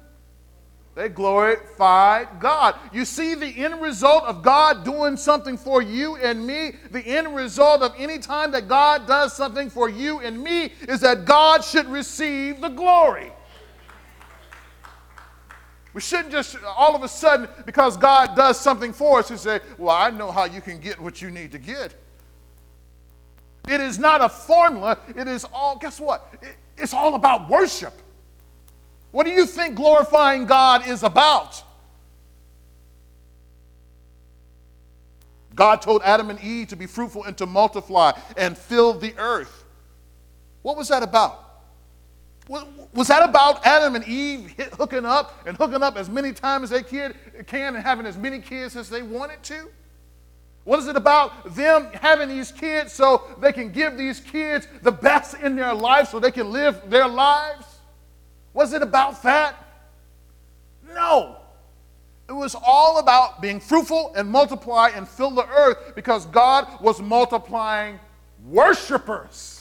They 0.96 1.08
glorified 1.08 2.40
God. 2.40 2.78
You 2.92 3.06
see 3.06 3.36
the 3.36 3.64
end 3.64 3.80
result 3.80 4.24
of 4.24 4.42
God 4.42 4.84
doing 4.84 5.16
something 5.16 5.56
for 5.56 5.84
you 5.84 6.16
and 6.16 6.48
me? 6.48 6.72
The 6.90 7.06
end 7.06 7.36
result 7.36 7.84
of 7.84 7.94
any 7.96 8.18
time 8.18 8.54
that 8.54 8.68
God 8.68 9.06
does 9.06 9.34
something 9.34 9.70
for 9.70 9.88
you 9.88 10.20
and 10.22 10.44
me 10.44 10.74
is 10.90 11.02
that 11.02 11.26
God 11.26 11.64
should 11.64 11.86
receive 11.86 12.60
the 12.60 12.70
glory. 12.70 13.32
We 15.94 16.02
shouldn't 16.02 16.32
just 16.32 16.58
all 16.64 16.96
of 16.96 17.04
a 17.04 17.08
sudden, 17.08 17.50
because 17.66 17.98
God 17.98 18.36
does 18.36 18.60
something 18.60 18.94
for 18.94 19.20
us, 19.20 19.30
and 19.30 19.40
say, 19.40 19.60
Well, 19.78 19.96
I 19.96 20.10
know 20.10 20.32
how 20.32 20.46
you 20.46 20.62
can 20.62 20.80
get 20.80 21.00
what 21.00 21.22
you 21.22 21.30
need 21.30 21.52
to 21.52 21.58
get. 21.58 21.96
It 23.68 23.82
is 23.82 24.00
not 24.00 24.22
a 24.22 24.30
formula. 24.30 24.98
It 25.16 25.28
is 25.28 25.46
all, 25.54 25.78
guess 25.78 26.00
what? 26.00 26.34
It, 26.42 26.56
it's 26.78 26.94
all 26.94 27.16
about 27.16 27.50
worship. 27.50 27.94
What 29.12 29.26
do 29.26 29.32
you 29.32 29.46
think 29.46 29.76
glorifying 29.76 30.46
God 30.46 30.88
is 30.88 31.04
about? 31.04 31.62
God 35.54 35.82
told 35.82 36.02
Adam 36.04 36.30
and 36.30 36.40
Eve 36.42 36.70
to 36.70 36.76
be 36.76 36.88
fruitful 36.88 37.26
and 37.26 37.38
to 37.38 37.46
multiply 37.46 38.14
and 38.38 38.58
fill 38.58 38.94
the 38.94 39.14
earth. 39.18 39.66
What 40.62 40.78
was 40.78 40.88
that 40.88 41.04
about? 41.04 41.51
Was 42.94 43.08
that 43.08 43.28
about 43.28 43.66
Adam 43.66 43.96
and 43.96 44.06
Eve 44.06 44.54
hooking 44.78 45.06
up 45.06 45.48
and 45.48 45.56
hooking 45.56 45.82
up 45.82 45.96
as 45.96 46.10
many 46.10 46.34
times 46.34 46.72
as 46.72 46.82
they 46.82 46.84
can 46.84 47.14
and 47.52 47.78
having 47.78 48.06
as 48.06 48.18
many 48.18 48.40
kids 48.40 48.76
as 48.76 48.90
they 48.90 49.02
wanted 49.02 49.42
to? 49.44 49.70
What 50.64 50.80
is 50.80 50.88
it 50.88 50.96
about 50.96 51.56
them 51.56 51.88
having 51.94 52.30
these 52.30 52.52
kids 52.52 52.92
so 52.94 53.24
they 53.40 53.52
can 53.54 53.72
give 53.72 53.98
these 53.98 54.20
kids 54.20 54.68
the 54.84 54.92
best 54.92 55.36
in 55.36 55.56
their 55.56 55.74
life 55.74 56.10
so 56.10 56.20
they 56.20 56.32
can 56.32 56.52
live 56.52 56.82
their 56.90 57.08
lives? 57.08 57.66
Was 58.54 58.74
it 58.74 58.82
about 58.82 59.24
that? 59.24 59.56
No. 60.94 61.38
It 62.28 62.34
was 62.34 62.56
all 62.56 63.00
about 63.00 63.42
being 63.42 63.60
fruitful 63.60 64.14
and 64.16 64.30
multiply 64.30 64.90
and 64.94 65.08
fill 65.08 65.32
the 65.32 65.48
earth 65.48 65.94
because 65.96 66.26
God 66.28 66.82
was 66.82 67.02
multiplying 67.02 68.00
worshipers. 68.46 69.61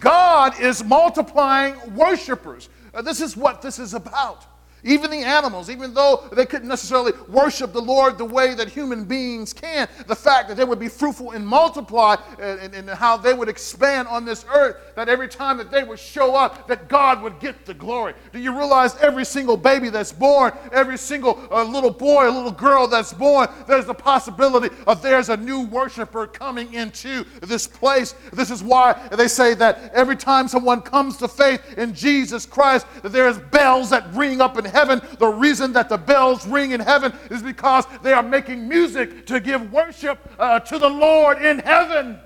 God 0.00 0.60
is 0.60 0.82
multiplying 0.84 1.94
worshipers. 1.94 2.68
Uh, 2.92 3.02
this 3.02 3.20
is 3.20 3.36
what 3.36 3.62
this 3.62 3.78
is 3.78 3.94
about. 3.94 4.44
Even 4.84 5.10
the 5.10 5.18
animals, 5.18 5.70
even 5.70 5.94
though 5.94 6.28
they 6.32 6.44
couldn't 6.44 6.68
necessarily 6.68 7.12
worship 7.28 7.72
the 7.72 7.80
Lord 7.80 8.18
the 8.18 8.24
way 8.24 8.54
that 8.54 8.68
human 8.68 9.04
beings 9.04 9.52
can, 9.52 9.88
the 10.06 10.14
fact 10.14 10.48
that 10.48 10.56
they 10.56 10.64
would 10.64 10.78
be 10.78 10.88
fruitful 10.88 11.30
and 11.30 11.46
multiply 11.46 12.16
and, 12.38 12.74
and, 12.74 12.90
how 12.90 13.16
they 13.16 13.32
would 13.32 13.48
expand 13.48 14.06
on 14.08 14.26
this 14.26 14.44
earth, 14.52 14.76
that 14.94 15.08
every 15.08 15.26
time 15.26 15.56
that 15.56 15.70
they 15.70 15.82
would 15.82 15.98
show 15.98 16.36
up, 16.36 16.68
that 16.68 16.86
God 16.86 17.22
would 17.22 17.40
get 17.40 17.64
the 17.64 17.72
glory. 17.72 18.14
Do 18.32 18.38
you 18.38 18.56
realize 18.56 18.94
every 18.96 19.24
single 19.24 19.56
baby 19.56 19.88
that's 19.88 20.12
born, 20.12 20.52
every 20.70 20.98
single 20.98 21.40
uh, 21.50 21.64
little 21.64 21.90
boy, 21.90 22.28
a 22.28 22.30
little 22.30 22.52
girl 22.52 22.86
that's 22.86 23.12
born, 23.12 23.48
there's 23.66 23.86
the 23.86 23.94
possibility 23.94 24.74
of 24.86 25.00
there's 25.00 25.30
a 25.30 25.36
new 25.36 25.62
worshiper 25.62 26.26
coming 26.26 26.74
into 26.74 27.24
this 27.40 27.66
place. 27.66 28.14
This 28.32 28.50
is 28.50 28.62
why 28.62 29.08
they 29.12 29.28
say 29.28 29.54
that 29.54 29.92
every 29.94 30.16
time 30.16 30.46
someone 30.46 30.82
comes 30.82 31.16
to 31.18 31.28
faith 31.28 31.78
in 31.78 31.94
Jesus 31.94 32.44
Christ, 32.44 32.86
that 33.02 33.12
there's 33.12 33.38
bells 33.38 33.90
that 33.90 34.12
ring 34.14 34.42
up 34.42 34.58
in 34.58 34.73
heaven, 34.74 35.00
the 35.18 35.28
reason 35.28 35.72
that 35.72 35.88
the 35.88 35.96
bells 35.96 36.46
ring 36.46 36.72
in 36.72 36.80
heaven 36.80 37.12
is 37.30 37.42
because 37.42 37.86
they 38.02 38.12
are 38.12 38.22
making 38.22 38.68
music 38.68 39.24
to 39.26 39.40
give 39.40 39.72
worship 39.72 40.18
uh, 40.38 40.60
to 40.60 40.78
the 40.78 40.88
Lord 40.88 41.40
in 41.40 41.60
heaven. 41.60 42.18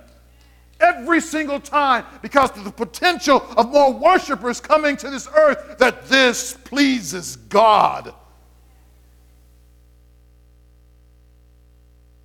Every 0.80 1.20
single 1.20 1.60
time, 1.60 2.04
because 2.22 2.56
of 2.56 2.64
the 2.64 2.70
potential 2.70 3.44
of 3.56 3.70
more 3.70 3.92
worshipers 3.92 4.60
coming 4.60 4.96
to 4.98 5.10
this 5.10 5.28
earth, 5.36 5.76
that 5.78 6.08
this 6.08 6.54
pleases 6.54 7.36
God. 7.36 8.14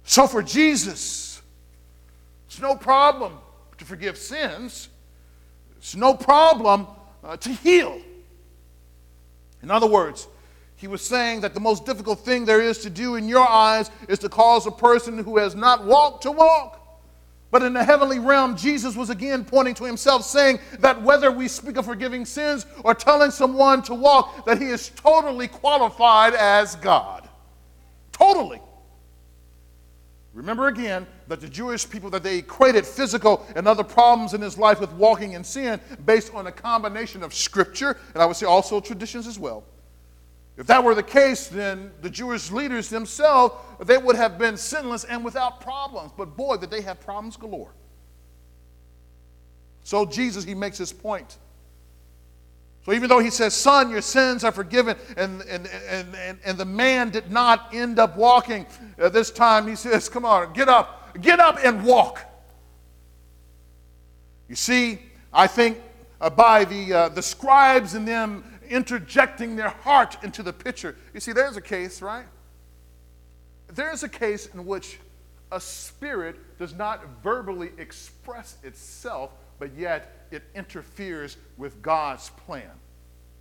So 0.04 0.28
for 0.28 0.44
Jesus, 0.44 1.42
it's 2.48 2.62
no 2.62 2.76
problem 2.76 3.40
to 3.80 3.86
forgive 3.86 4.18
sins, 4.18 4.90
it's 5.78 5.96
no 5.96 6.14
problem 6.14 6.86
uh, 7.24 7.38
to 7.38 7.50
heal. 7.50 8.00
In 9.64 9.72
other 9.72 9.88
words, 9.88 10.28
he 10.76 10.88
was 10.88 11.02
saying 11.02 11.42
that 11.42 11.54
the 11.54 11.60
most 11.60 11.86
difficult 11.86 12.20
thing 12.20 12.44
there 12.44 12.62
is 12.62 12.80
to 12.80 12.90
do 12.90 13.16
in 13.16 13.28
your 13.28 13.48
eyes 13.48 13.90
is 14.10 14.20
to 14.20 14.30
cause 14.30 14.68
a 14.68 14.72
person 14.72 15.18
who 15.18 15.38
has 15.38 15.56
not 15.56 15.86
walked 15.86 16.24
to 16.24 16.32
walk. 16.32 16.82
But 17.50 17.62
in 17.64 17.72
the 17.72 17.84
heavenly 17.84 18.20
realm, 18.20 18.58
Jesus 18.58 18.96
was 18.96 19.10
again 19.10 19.46
pointing 19.46 19.76
to 19.76 19.86
himself, 19.86 20.26
saying 20.26 20.60
that 20.80 21.02
whether 21.02 21.32
we 21.32 21.48
speak 21.48 21.78
of 21.78 21.86
forgiving 21.86 22.26
sins 22.26 22.66
or 22.84 22.94
telling 22.96 23.32
someone 23.32 23.84
to 23.84 23.94
walk, 23.94 24.46
that 24.46 24.60
he 24.60 24.70
is 24.70 24.90
totally 24.90 25.48
qualified 25.48 26.34
as 26.34 26.76
God. 26.78 27.30
Totally. 28.12 28.60
Remember 30.34 30.68
again 30.68 31.06
that 31.28 31.42
the 31.42 31.48
Jewish 31.48 31.88
people 31.88 32.10
that 32.10 32.24
they 32.24 32.40
equated 32.40 32.88
physical 32.88 33.46
and 33.56 33.68
other 33.68 33.84
problems 33.84 34.34
in 34.34 34.42
his 34.42 34.58
life 34.58 34.80
with 34.80 34.92
walking 34.94 35.34
in 35.34 35.44
sin 35.44 35.80
based 36.06 36.34
on 36.34 36.48
a 36.48 36.52
combination 36.52 37.22
of 37.22 37.34
scripture 37.34 37.98
and 38.14 38.24
I 38.24 38.26
would 38.26 38.36
say 38.36 38.48
also 38.48 38.80
traditions 38.80 39.28
as 39.28 39.38
well. 39.38 39.64
If 40.58 40.68
that 40.68 40.84
were 40.84 40.96
the 40.96 41.04
case, 41.04 41.48
then 41.48 41.92
the 42.02 42.10
Jewish 42.10 42.52
leaders 42.52 42.90
themselves, 42.90 43.56
they 43.80 43.98
would 43.98 44.16
have 44.16 44.38
been 44.38 44.56
sinless 44.56 45.04
and 45.04 45.26
without 45.26 45.62
problems. 45.62 46.12
But 46.16 46.38
boy, 46.38 46.58
did 46.58 46.70
they 46.70 46.82
have 46.82 47.00
problems 47.00 47.38
galore. 47.38 47.74
So 49.84 50.06
Jesus, 50.06 50.44
he 50.44 50.54
makes 50.54 50.78
his 50.78 50.94
point. 50.94 51.38
So 52.86 52.92
even 52.92 53.08
though 53.08 53.20
he 53.20 53.30
says, 53.30 53.54
Son, 53.54 53.90
your 53.90 54.02
sins 54.02 54.44
are 54.44 54.52
forgiven, 54.52 54.98
and, 55.16 55.42
and, 55.44 55.68
and, 55.68 56.16
and, 56.16 56.38
and 56.44 56.58
the 56.58 56.66
man 56.66 57.12
did 57.12 57.32
not 57.32 57.74
end 57.74 57.98
up 57.98 58.18
walking 58.18 58.66
uh, 59.02 59.08
this 59.10 59.32
time, 59.32 59.68
he 59.68 59.76
says, 59.76 60.10
Come 60.10 60.26
on, 60.26 60.52
get 60.54 60.68
up, 60.68 61.22
get 61.22 61.40
up 61.40 61.58
and 61.64 61.84
walk. 61.86 62.30
You 64.50 64.56
see, 64.56 65.00
I 65.32 65.48
think 65.48 65.80
uh, 66.20 66.30
by 66.30 66.66
the, 66.66 66.94
uh, 66.94 67.10
the 67.10 67.22
scribes 67.22 67.94
and 67.94 68.06
them 68.06 68.44
interjecting 68.70 69.56
their 69.56 69.70
heart 69.70 70.18
into 70.22 70.44
the 70.44 70.54
picture, 70.54 70.96
you 71.14 71.22
see, 71.22 71.32
there's 71.32 71.56
a 71.56 71.62
case, 71.62 72.02
right? 72.02 72.26
There's 73.68 74.04
a 74.04 74.10
case 74.10 74.48
in 74.48 74.66
which 74.66 75.00
a 75.54 75.60
spirit 75.60 76.36
does 76.60 76.74
not 76.74 77.02
verbally 77.24 77.72
express 77.78 78.58
itself, 78.64 79.32
but 79.58 79.74
yet 79.74 80.23
it 80.34 80.44
interferes 80.56 81.38
with 81.58 81.82
God's 81.82 82.30
plan, 82.32 82.70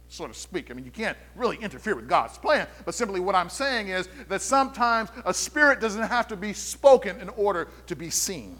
so 0.09 0.27
to 0.27 0.35
speak. 0.35 0.71
I 0.71 0.75
mean, 0.75 0.85
you 0.85 0.91
can't 0.91 1.17
really 1.35 1.57
interfere 1.57 1.97
with 1.97 2.09
God's 2.09 2.39
plan, 2.39 2.67
but 2.85 2.95
simply 2.95 3.21
what 3.21 3.35
I'm 3.35 3.49
saying 3.49 3.89
is 3.89 4.09
that 4.29 4.43
sometimes 4.43 5.11
a 5.25 5.35
spirit 5.35 5.81
doesn't 5.81 6.03
have 6.03 6.29
to 6.29 6.37
be 6.37 6.53
spoken 6.53 7.21
in 7.21 7.29
order 7.31 7.69
to 7.87 7.97
be 7.97 8.11
seen. 8.11 8.59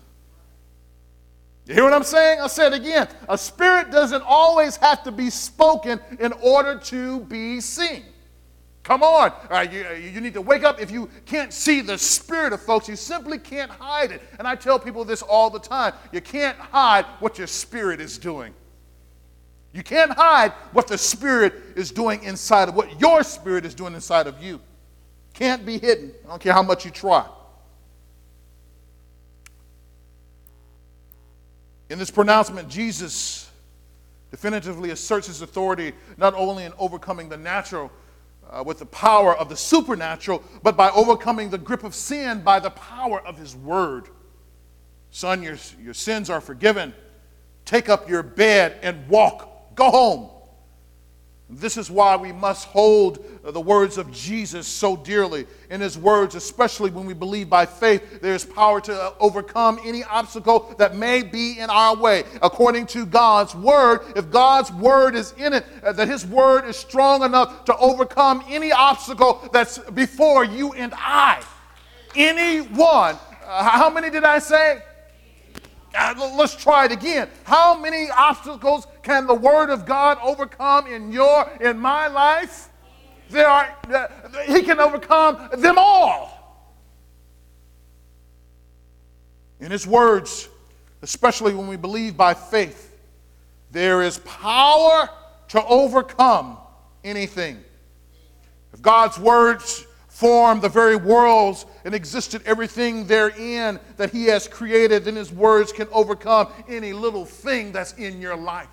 You 1.67 1.75
hear 1.75 1.85
what 1.85 1.93
I'm 1.93 2.03
saying? 2.03 2.41
I'll 2.41 2.49
say 2.49 2.67
it 2.67 2.73
again. 2.73 3.09
A 3.29 3.39
spirit 3.39 3.93
doesn't 3.93 4.23
always 4.27 4.77
have 4.77 5.05
to 5.05 5.13
be 5.13 5.31
spoken 5.31 6.01
in 6.19 6.33
order 6.43 6.77
to 6.77 7.21
be 7.21 7.61
seen. 7.61 8.05
Come 8.83 9.03
on. 9.05 9.33
you, 9.73 9.87
uh, 9.89 9.93
you 9.93 10.21
need 10.21 10.35
to 10.35 10.41
wake 10.41 10.65
up. 10.65 10.81
If 10.81 10.91
you 10.91 11.09
can't 11.25 11.53
see 11.53 11.81
the 11.81 11.97
spirit 11.97 12.53
of 12.53 12.61
folks, 12.61 12.89
you 12.89 12.97
simply 12.97 13.39
can't 13.39 13.71
hide 13.71 14.11
it. 14.11 14.21
And 14.39 14.49
I 14.49 14.57
tell 14.57 14.79
people 14.79 15.05
this 15.05 15.23
all 15.23 15.51
the 15.51 15.61
time 15.61 15.95
you 16.11 16.21
can't 16.21 16.59
hide 16.59 17.05
what 17.21 17.39
your 17.39 17.47
spirit 17.47 18.01
is 18.01 18.19
doing. 18.19 18.55
You 19.73 19.83
can't 19.83 20.11
hide 20.11 20.53
what 20.73 20.87
the 20.87 20.99
spirit 20.99 21.55
is 21.77 21.91
doing 21.91 22.23
inside 22.25 22.69
of 22.69 22.75
what 22.75 23.01
your 23.01 23.23
spirit 23.23 23.65
is 23.65 23.75
doing 23.75 23.95
inside 23.95 24.27
of 24.27 24.43
you. 24.43 24.61
Can't 25.33 25.65
be 25.65 25.79
hidden. 25.79 26.13
I 26.25 26.29
don't 26.29 26.43
care 26.43 26.53
how 26.53 26.63
much 26.63 26.85
you 26.85 26.91
try. 26.91 27.27
In 31.89 31.99
this 31.99 32.11
pronouncement, 32.11 32.69
Jesus 32.69 33.51
definitively 34.31 34.91
asserts 34.91 35.27
his 35.27 35.41
authority 35.41 35.93
not 36.17 36.35
only 36.35 36.65
in 36.65 36.73
overcoming 36.79 37.29
the 37.29 37.37
natural 37.37 37.91
uh, 38.53 38.63
with 38.65 38.79
the 38.79 38.87
power 38.87 39.35
of 39.37 39.49
the 39.49 39.57
supernatural, 39.57 40.43
but 40.63 40.77
by 40.77 40.91
overcoming 40.91 41.51
the 41.51 41.59
grip 41.59 41.85
of 41.85 41.95
sin 41.95 42.43
by 42.43 42.61
the 42.61 42.71
power 42.71 43.21
of 43.27 43.39
his 43.39 43.57
word. 43.57 44.09
Son, 45.11 45.43
your, 45.43 45.57
your 45.83 45.95
sins 45.95 46.31
are 46.31 46.41
forgiven. 46.41 46.95
take 47.65 47.89
up 47.89 48.09
your 48.09 48.23
bed 48.23 48.79
and 48.83 49.09
walk. 49.09 49.75
Go 49.75 49.91
home. 49.91 50.31
This 51.55 51.77
is 51.77 51.91
why 51.91 52.17
we 52.17 52.33
must 52.33 52.67
hold 52.69 53.25
the 53.45 53.61
words 53.61 53.99
of 53.99 54.11
Jesus 54.11 54.67
so 54.67 54.97
dearly. 54.97 55.47
In 55.69 55.83
his 55.83 55.99
words, 55.99 56.35
especially 56.35 56.91
when 56.91 57.05
we 57.05 57.13
believe 57.13 57.51
by 57.51 57.67
faith, 57.67 58.23
there 58.23 58.35
is 58.35 58.45
power 58.45 58.81
to 58.81 59.13
overcome 59.21 59.79
any 59.85 60.03
obstacle 60.05 60.75
that 60.79 60.97
may 60.97 61.23
be 61.23 61.59
in 61.59 61.69
our 61.69 61.95
way. 61.95 62.25
According 62.41 62.87
to 62.87 63.05
God's 63.05 63.55
word, 63.55 64.01
if 64.17 64.31
God's 64.31 64.73
word 64.73 65.15
is 65.15 65.35
in 65.37 65.53
it, 65.53 65.67
uh, 65.85 65.93
that 65.93 66.09
his 66.09 66.25
word 66.25 66.65
is 66.65 66.77
strong 66.77 67.23
enough 67.23 67.67
to 67.67 67.77
overcome 67.77 68.43
any 68.49 68.73
obstacle 68.73 69.47
that's 69.53 69.77
before 69.79 70.45
you 70.45 70.73
and 70.73 70.95
I. 70.97 71.43
Anyone. 72.17 73.19
Uh, 73.45 73.69
how 73.69 73.91
many 73.91 74.09
did 74.09 74.25
I 74.25 74.39
say? 74.39 74.83
Uh, 75.95 76.33
let's 76.35 76.57
try 76.57 76.87
it 76.87 76.93
again. 76.93 77.29
How 77.45 77.79
many 77.79 78.09
obstacles 78.11 78.87
can 79.03 79.27
the 79.27 79.35
Word 79.35 79.71
of 79.71 79.85
God 79.85 80.19
overcome 80.23 80.87
in 80.87 81.13
your, 81.13 81.51
in 81.61 81.79
my 81.79 82.09
life? 82.09 82.69
There 83.31 83.49
are, 83.49 83.77
uh, 83.93 84.07
He 84.47 84.63
can 84.63 84.79
overcome 84.79 85.49
them 85.59 85.77
all. 85.79 86.39
In 89.61 89.71
His 89.71 89.87
words, 89.87 90.49
especially 91.03 91.55
when 91.55 91.67
we 91.67 91.77
believe 91.77 92.17
by 92.17 92.35
faith, 92.35 92.97
there 93.71 94.03
is 94.03 94.19
power 94.19 95.09
to 95.49 95.65
overcome 95.65 96.59
anything. 97.05 97.59
If 98.73 98.83
God's 98.83 99.19
words 99.19 99.87
formed 100.09 100.63
the 100.63 100.69
very 100.69 100.97
worlds 100.97 101.67
and 101.85 101.95
existed 101.95 102.43
everything 102.45 103.07
therein 103.07 103.81
that 103.97 104.11
He 104.11 104.27
has 104.27 104.47
created, 104.47 105.05
then 105.05 105.17
His 105.17 105.33
words 105.33 105.73
can 105.73 105.89
overcome 105.91 106.53
any 106.69 106.93
little 106.93 107.25
thing 107.25 107.73
that's 107.73 107.95
in 107.95 108.21
your 108.21 108.37
life. 108.37 108.69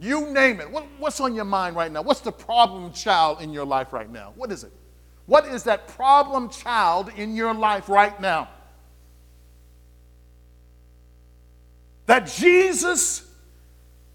You 0.00 0.32
name 0.32 0.60
it. 0.60 0.70
What, 0.70 0.86
what's 0.98 1.20
on 1.20 1.34
your 1.34 1.44
mind 1.44 1.76
right 1.76 1.92
now? 1.92 2.00
What's 2.00 2.20
the 2.20 2.32
problem 2.32 2.90
child 2.92 3.42
in 3.42 3.52
your 3.52 3.66
life 3.66 3.92
right 3.92 4.10
now? 4.10 4.32
What 4.34 4.50
is 4.50 4.64
it? 4.64 4.72
What 5.26 5.44
is 5.46 5.64
that 5.64 5.88
problem 5.88 6.48
child 6.48 7.10
in 7.16 7.36
your 7.36 7.52
life 7.52 7.90
right 7.90 8.18
now? 8.18 8.48
That 12.06 12.26
Jesus 12.26 13.30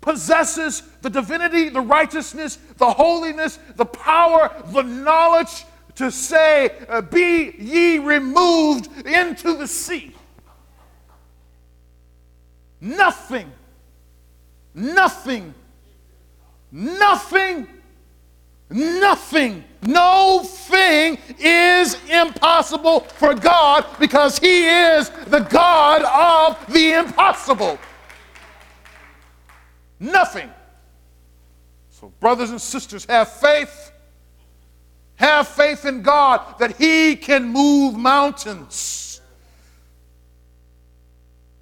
possesses 0.02 0.82
the 1.04 1.10
divinity, 1.10 1.70
the 1.70 1.82
righteousness, 1.82 2.58
the 2.78 2.90
holiness, 2.92 3.60
the 3.76 3.86
power, 3.86 4.52
the 4.74 4.82
knowledge 4.82 5.66
to 5.96 6.12
say, 6.12 6.72
uh, 6.90 7.02
Be 7.02 7.54
ye 7.60 8.00
removed 8.00 8.90
into 9.06 9.54
the 9.54 9.68
sea. 9.68 10.16
Nothing, 12.82 13.52
nothing, 14.74 15.54
nothing, 16.72 17.68
nothing, 18.70 19.64
no 19.84 20.42
thing 20.44 21.18
is 21.40 21.98
impossible 22.10 23.02
for 23.02 23.34
God 23.34 23.86
because 24.00 24.40
He 24.40 24.68
is 24.68 25.10
the 25.28 25.40
God 25.40 26.04
of 26.04 26.74
the 26.74 26.94
impossible. 26.94 27.78
Nothing. 30.00 30.50
So, 31.92 32.12
brothers 32.20 32.50
and 32.50 32.62
sisters, 32.62 33.06
have 33.06 33.30
faith 33.30 33.92
have 35.16 35.48
faith 35.48 35.86
in 35.86 36.02
God 36.02 36.60
that 36.60 36.76
He 36.78 37.16
can 37.16 37.48
move 37.48 37.96
mountains. 37.96 39.22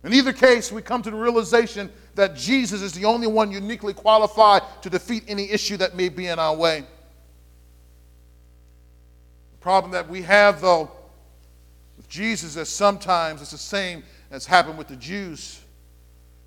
In 0.04 0.14
either 0.14 0.34
case, 0.34 0.72
we 0.72 0.82
come 0.82 1.02
to 1.04 1.12
the 1.12 1.16
realization 1.16 1.92
that 2.16 2.36
Jesus 2.36 2.82
is 2.82 2.94
the 2.94 3.06
only 3.06 3.28
one 3.28 3.52
uniquely 3.52 3.94
qualified 3.94 4.62
to 4.82 4.90
defeat 4.90 5.24
any 5.28 5.50
issue 5.50 5.78
that 5.78 5.96
may 5.96 6.10
be 6.10 6.28
in 6.28 6.40
our 6.40 6.56
way. 6.56 6.84
The 9.52 9.58
problem 9.60 9.92
that 9.94 10.10
we 10.10 10.22
have, 10.24 10.62
though, 10.62 10.92
with 11.98 12.08
Jesus 12.10 12.56
is 12.56 12.70
sometimes 12.70 13.42
it's 13.42 13.52
the 13.52 13.58
same 13.58 14.04
as 14.30 14.46
happened 14.46 14.78
with 14.78 14.88
the 14.88 14.96
Jews. 14.96 15.60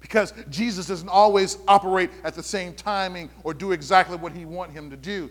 Because 0.00 0.32
Jesus 0.50 0.86
doesn't 0.86 1.08
always 1.08 1.58
operate 1.66 2.10
at 2.22 2.34
the 2.34 2.42
same 2.42 2.74
timing 2.74 3.28
or 3.42 3.54
do 3.54 3.72
exactly 3.72 4.16
what 4.16 4.32
he 4.32 4.44
want 4.44 4.70
him 4.72 4.90
to 4.90 4.96
do. 4.96 5.30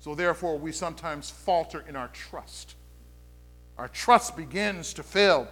So 0.00 0.16
therefore, 0.16 0.58
we 0.58 0.72
sometimes 0.72 1.30
falter 1.30 1.84
in 1.88 1.94
our 1.94 2.08
trust. 2.08 2.74
Our 3.78 3.86
trust 3.86 4.36
begins 4.36 4.92
to 4.94 5.04
fail. 5.04 5.46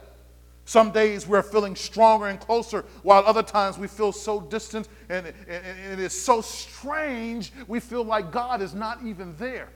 Some 0.64 0.92
days 0.92 1.26
we're 1.26 1.42
feeling 1.42 1.74
stronger 1.74 2.26
and 2.28 2.38
closer, 2.38 2.84
while 3.02 3.24
other 3.26 3.42
times 3.42 3.78
we 3.78 3.88
feel 3.88 4.12
so 4.12 4.40
distant 4.40 4.88
and, 5.08 5.26
and, 5.26 5.34
and, 5.48 5.92
it 5.92 5.98
is 5.98 6.12
so 6.12 6.40
strange, 6.40 7.52
we 7.66 7.80
feel 7.80 8.04
like 8.04 8.30
God 8.30 8.62
is 8.62 8.74
not 8.74 9.00
even 9.04 9.34
there. 9.36 9.68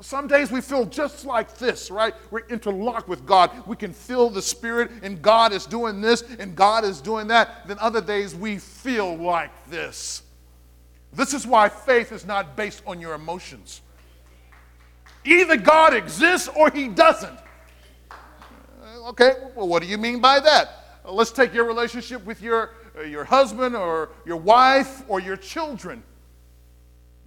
Some 0.00 0.26
days 0.26 0.50
we 0.50 0.60
feel 0.60 0.84
just 0.86 1.24
like 1.24 1.56
this, 1.56 1.90
right? 1.90 2.14
We're 2.30 2.46
interlocked 2.48 3.08
with 3.08 3.24
God. 3.24 3.50
We 3.66 3.76
can 3.76 3.92
feel 3.92 4.28
the 4.28 4.42
Spirit, 4.42 4.90
and 5.02 5.22
God 5.22 5.52
is 5.52 5.66
doing 5.66 6.00
this, 6.00 6.22
and 6.38 6.56
God 6.56 6.84
is 6.84 7.00
doing 7.00 7.28
that. 7.28 7.68
Then 7.68 7.78
other 7.80 8.00
days 8.00 8.34
we 8.34 8.58
feel 8.58 9.16
like 9.16 9.50
this. 9.70 10.22
This 11.12 11.32
is 11.32 11.46
why 11.46 11.68
faith 11.68 12.10
is 12.10 12.26
not 12.26 12.56
based 12.56 12.82
on 12.86 13.00
your 13.00 13.14
emotions. 13.14 13.82
Either 15.24 15.56
God 15.56 15.94
exists 15.94 16.48
or 16.48 16.70
he 16.70 16.88
doesn't. 16.88 17.38
Okay, 19.04 19.34
well, 19.54 19.68
what 19.68 19.82
do 19.82 19.88
you 19.88 19.98
mean 19.98 20.20
by 20.20 20.40
that? 20.40 20.70
Uh, 21.04 21.12
let's 21.12 21.30
take 21.30 21.52
your 21.52 21.66
relationship 21.66 22.24
with 22.24 22.40
your, 22.40 22.70
uh, 22.98 23.02
your 23.02 23.24
husband 23.24 23.76
or 23.76 24.08
your 24.24 24.38
wife 24.38 25.02
or 25.08 25.20
your 25.20 25.36
children. 25.36 26.02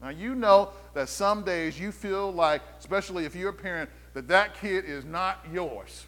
Now, 0.01 0.09
you 0.09 0.34
know 0.34 0.71
that 0.95 1.07
some 1.07 1.43
days 1.43 1.80
you 1.80 1.91
feel 1.91 2.32
like, 2.32 2.63
especially 2.80 3.25
if 3.25 3.36
you're 3.36 3.51
a 3.51 3.53
parent, 3.53 3.91
that 4.15 4.28
that 4.28 4.59
kid 4.59 4.86
is 4.86 5.05
not 5.05 5.45
yours. 5.53 6.07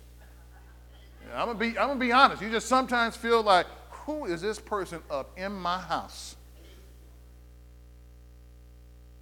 I'm 1.36 1.50
to 1.50 1.54
be, 1.54 1.68
I'm 1.78 1.88
gonna 1.88 2.00
be 2.00 2.12
honest. 2.12 2.42
You 2.42 2.50
just 2.50 2.68
sometimes 2.68 3.16
feel 3.16 3.44
like, 3.44 3.68
who 3.92 4.26
is 4.26 4.42
this 4.42 4.60
person 4.60 5.00
up 5.12 5.38
in 5.38 5.52
my 5.52 5.78
house? 5.78 6.36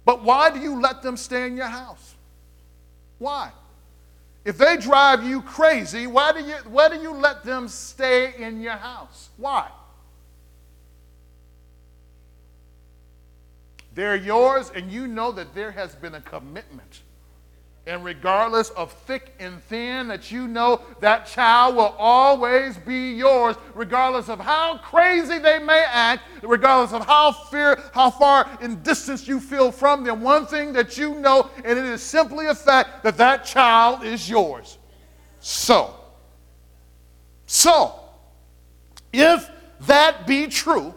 But 0.06 0.24
why 0.24 0.50
do 0.50 0.58
you 0.58 0.80
let 0.80 1.02
them 1.02 1.18
stay 1.18 1.46
in 1.46 1.58
your 1.58 1.66
house? 1.66 2.14
Why? 3.18 3.52
If 4.44 4.56
they 4.56 4.76
drive 4.76 5.24
you 5.24 5.42
crazy, 5.42 6.06
why 6.06 6.32
do 6.32 6.40
you, 6.40 6.54
why 6.66 6.88
do 6.88 6.96
you 6.96 7.12
let 7.12 7.44
them 7.44 7.68
stay 7.68 8.34
in 8.38 8.60
your 8.60 8.72
house? 8.72 9.28
Why? 9.36 9.70
They're 13.94 14.16
yours, 14.16 14.70
and 14.74 14.92
you 14.92 15.06
know 15.06 15.32
that 15.32 15.54
there 15.54 15.72
has 15.72 15.94
been 15.94 16.14
a 16.14 16.20
commitment 16.20 17.02
and 17.88 18.04
regardless 18.04 18.68
of 18.70 18.92
thick 18.92 19.32
and 19.40 19.62
thin, 19.64 20.08
that 20.08 20.30
you 20.30 20.46
know 20.46 20.82
that 21.00 21.26
child 21.26 21.74
will 21.74 21.94
always 21.98 22.76
be 22.76 23.14
yours, 23.14 23.56
regardless 23.74 24.28
of 24.28 24.38
how 24.38 24.76
crazy 24.76 25.38
they 25.38 25.58
may 25.58 25.84
act, 25.88 26.22
regardless 26.42 26.92
of 26.92 27.06
how 27.06 27.32
fear, 27.32 27.82
how 27.94 28.10
far 28.10 28.46
in 28.60 28.82
distance 28.82 29.26
you 29.26 29.40
feel 29.40 29.72
from 29.72 30.04
them. 30.04 30.20
One 30.20 30.44
thing 30.44 30.74
that 30.74 30.98
you 30.98 31.14
know, 31.14 31.48
and 31.64 31.78
it 31.78 31.84
is 31.86 32.02
simply 32.02 32.48
a 32.48 32.54
fact 32.54 33.02
that 33.04 33.16
that 33.16 33.46
child 33.46 34.04
is 34.04 34.28
yours. 34.28 34.76
So, 35.40 35.94
so, 37.46 37.98
if 39.14 39.50
that 39.86 40.26
be 40.26 40.46
true, 40.46 40.94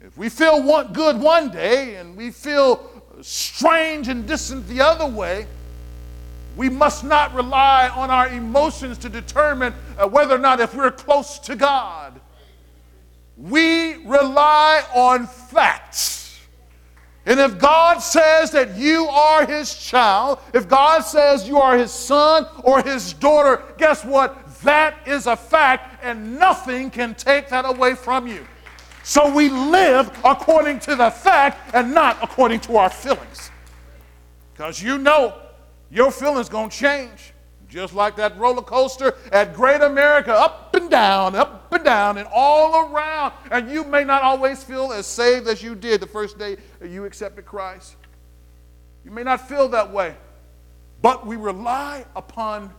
if 0.00 0.16
we 0.16 0.28
feel 0.28 0.62
one, 0.62 0.92
good 0.92 1.20
one 1.20 1.50
day 1.50 1.96
and 1.96 2.16
we 2.16 2.30
feel 2.30 2.88
strange 3.20 4.06
and 4.06 4.28
distant 4.28 4.68
the 4.68 4.80
other 4.80 5.06
way, 5.06 5.48
we 6.56 6.70
must 6.70 7.04
not 7.04 7.34
rely 7.34 7.88
on 7.88 8.10
our 8.10 8.28
emotions 8.28 8.96
to 8.98 9.08
determine 9.08 9.74
uh, 9.98 10.08
whether 10.08 10.34
or 10.34 10.38
not 10.38 10.58
if 10.58 10.74
we're 10.74 10.90
close 10.90 11.38
to 11.40 11.54
God. 11.54 12.18
We 13.36 13.96
rely 14.06 14.82
on 14.94 15.26
facts. 15.26 16.40
And 17.26 17.38
if 17.38 17.58
God 17.58 17.98
says 17.98 18.52
that 18.52 18.76
you 18.76 19.06
are 19.06 19.44
his 19.44 19.74
child, 19.74 20.38
if 20.54 20.68
God 20.68 21.00
says 21.00 21.46
you 21.46 21.58
are 21.58 21.76
his 21.76 21.90
son 21.90 22.46
or 22.62 22.82
his 22.82 23.12
daughter, 23.12 23.62
guess 23.76 24.04
what? 24.04 24.60
That 24.62 24.96
is 25.06 25.26
a 25.26 25.36
fact, 25.36 26.02
and 26.02 26.38
nothing 26.38 26.88
can 26.88 27.14
take 27.14 27.48
that 27.50 27.66
away 27.66 27.94
from 27.94 28.26
you. 28.26 28.46
So 29.02 29.32
we 29.32 29.48
live 29.48 30.10
according 30.24 30.80
to 30.80 30.96
the 30.96 31.10
fact 31.10 31.74
and 31.74 31.92
not 31.92 32.16
according 32.22 32.60
to 32.60 32.76
our 32.76 32.90
feelings. 32.90 33.50
Because 34.52 34.82
you 34.82 34.96
know 34.96 35.34
your 35.90 36.10
feelings 36.10 36.48
going 36.48 36.70
to 36.70 36.76
change. 36.76 37.32
Just 37.68 37.94
like 37.94 38.16
that 38.16 38.38
roller 38.38 38.62
coaster 38.62 39.14
at 39.32 39.54
Great 39.54 39.80
America, 39.80 40.32
up 40.32 40.74
and 40.76 40.88
down, 40.88 41.34
up 41.34 41.72
and 41.72 41.84
down, 41.84 42.16
and 42.16 42.28
all 42.32 42.92
around. 42.92 43.32
And 43.50 43.68
you 43.68 43.82
may 43.82 44.04
not 44.04 44.22
always 44.22 44.62
feel 44.62 44.92
as 44.92 45.06
saved 45.06 45.48
as 45.48 45.62
you 45.62 45.74
did 45.74 46.00
the 46.00 46.06
first 46.06 46.38
day 46.38 46.56
you 46.82 47.04
accepted 47.04 47.44
Christ. 47.44 47.96
You 49.04 49.10
may 49.10 49.24
not 49.24 49.48
feel 49.48 49.68
that 49.68 49.92
way, 49.92 50.14
but 51.02 51.26
we 51.26 51.36
rely 51.36 52.04
upon 52.14 52.72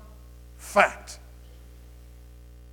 fact. 0.56 1.17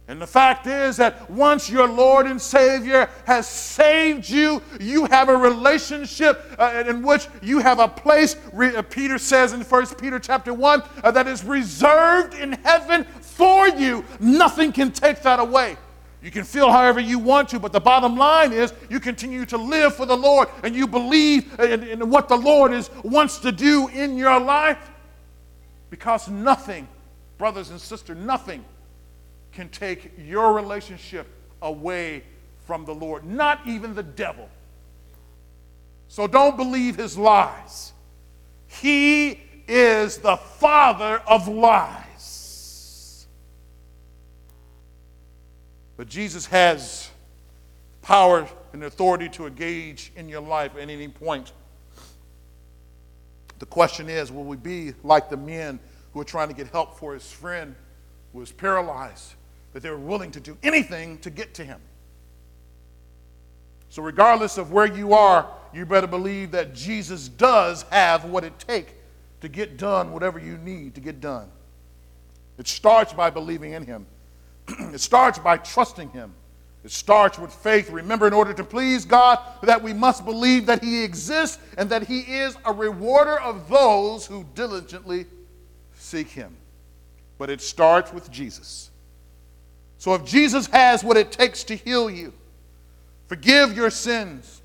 And 0.07 0.21
the 0.21 0.27
fact 0.27 0.67
is 0.67 0.99
that 0.99 1.31
once 1.31 1.71
your 1.71 1.89
Lord 1.89 2.27
and 2.27 2.41
Savior 2.41 3.09
has 3.27 3.49
saved 3.49 4.29
you, 4.29 4.61
you 4.79 5.07
have 5.07 5.31
a 5.31 5.37
relationship 5.37 6.45
uh, 6.59 6.85
in 6.87 7.03
which 7.03 7.27
you 7.41 7.59
have 7.61 7.79
a 7.79 7.89
place, 7.89 8.37
re- 8.53 8.77
uh, 8.77 8.83
Peter 8.83 9.17
says 9.17 9.55
in 9.55 9.63
1 9.63 9.87
Peter 9.97 10.19
chapter 10.19 10.53
1, 10.53 10.83
uh, 11.03 11.11
that 11.11 11.27
is 11.27 11.43
reserved 11.43 12.35
in 12.35 12.53
heaven 12.53 13.05
for 13.21 13.67
you. 13.69 14.05
Nothing 14.21 14.73
can 14.73 14.93
take 14.93 15.23
that 15.23 15.41
away. 15.41 15.79
You 16.23 16.31
can 16.31 16.45
feel 16.45 16.71
however 16.71 17.01
you 17.01 17.19
want 17.19 17.49
to, 17.51 17.59
but 17.59 17.73
the 17.73 17.81
bottom 17.81 18.17
line 18.17 18.53
is 18.53 18.75
you 18.91 19.01
continue 19.01 19.47
to 19.47 19.57
live 19.57 19.95
for 19.95 20.05
the 20.05 20.17
Lord 20.17 20.49
and 20.63 20.75
you 20.75 20.87
believe 20.87 21.59
in, 21.59 21.83
in 21.83 22.11
what 22.11 22.29
the 22.29 22.37
Lord 22.37 22.73
is, 22.73 22.91
wants 23.05 23.39
to 23.39 23.53
do 23.53 23.89
in 23.89 24.19
your 24.19 24.39
life 24.39 24.91
because 25.89 26.29
nothing, 26.29 26.89
brothers 27.39 27.71
and 27.71 27.81
sisters, 27.81 28.19
nothing 28.19 28.65
can 29.55 29.69
take 29.69 30.13
your 30.19 30.53
relationship 30.53 31.27
away 31.63 32.25
from 32.67 32.85
the 32.85 32.95
Lord, 32.95 33.25
not 33.25 33.61
even 33.67 33.95
the 33.95 34.03
devil. 34.03 34.49
So 36.09 36.27
don't 36.27 36.57
believe 36.57 36.97
his 36.97 37.17
lies. 37.17 37.93
He 38.67 39.41
is 39.67 40.19
the 40.19 40.37
father 40.37 41.23
of 41.27 41.49
lies. 41.49 43.27
But 45.97 46.09
Jesus 46.09 46.47
has 46.47 47.11
power 48.03 48.49
and 48.73 48.85
authority 48.85 49.29
to 49.31 49.47
engage 49.47 50.13
in 50.17 50.29
your 50.29 50.41
life 50.41 50.73
at 50.77 50.91
any 50.91 51.09
point. 51.09 51.53
The 53.61 53.67
question 53.67 54.09
is 54.09 54.33
will 54.33 54.45
we 54.45 54.57
be 54.57 54.95
like 55.03 55.31
the 55.31 55.37
men 55.37 55.79
who 56.13 56.21
are 56.21 56.25
trying 56.25 56.49
to 56.49 56.55
get 56.55 56.69
help 56.69 56.99
for 56.99 57.15
his 57.15 57.31
friend 57.31 57.75
who 58.33 58.41
was 58.41 58.53
paralyzed? 58.53 59.35
That 59.75 59.83
they 59.83 59.91
were 59.91 59.99
willing 59.99 60.31
to 60.31 60.41
do 60.41 60.57
anything 60.63 61.19
to 61.19 61.29
get 61.29 61.53
to 61.55 61.65
him. 61.65 61.81
So, 63.91 64.03
regardless 64.03 64.57
of 64.57 64.73
where 64.73 64.87
you 64.87 65.13
are, 65.13 65.47
you 65.75 65.85
better 65.85 66.07
believe 66.07 66.53
that 66.53 66.75
Jesus 66.75 67.29
does 67.29 67.83
have 67.91 68.25
what 68.25 68.45
it 68.45 68.59
takes 68.59 68.93
to 69.43 69.49
get 69.49 69.77
done 69.77 70.11
whatever 70.13 70.39
you 70.39 70.57
need 70.57 70.95
to 70.95 71.01
get 71.01 71.21
done. 71.21 71.49
It 72.57 72.67
starts 72.67 73.13
by 73.13 73.29
believing 73.29 73.73
in 73.73 73.85
him, 73.85 74.07
it 74.69 75.01
starts 75.01 75.39
by 75.39 75.59
trusting 75.59 76.09
him. 76.11 76.33
It 76.85 76.93
starts 76.93 77.39
with 77.39 77.53
faith. 77.53 77.91
Remember, 77.91 78.27
in 78.27 78.35
order 78.35 78.53
to 78.53 78.63
please 78.63 79.07
God, 79.07 79.39
that 79.63 79.83
we 79.83 79.95
must 79.95 80.27
believe 80.27 80.67
that 80.67 80.85
He 80.85 81.03
exists 81.03 81.59
and 81.79 81.89
that 81.89 82.07
He 82.07 82.21
is 82.21 82.59
a 82.67 82.75
rewarder 82.75 83.41
of 83.41 83.71
those 83.71 84.27
who 84.27 84.45
diligently 84.55 85.25
seek 85.95 86.29
Him. 86.29 86.55
But 87.39 87.49
it 87.49 87.63
starts 87.63 88.13
with 88.13 88.31
Jesus. 88.31 88.91
So 89.99 90.15
if 90.15 90.25
Jesus 90.25 90.67
has 90.67 91.03
what 91.03 91.17
it 91.17 91.33
takes 91.33 91.65
to 91.65 91.77
heal 91.77 92.11
you, 92.11 92.33
forgive 93.27 93.77
your 93.77 93.91
sins, 93.91 94.61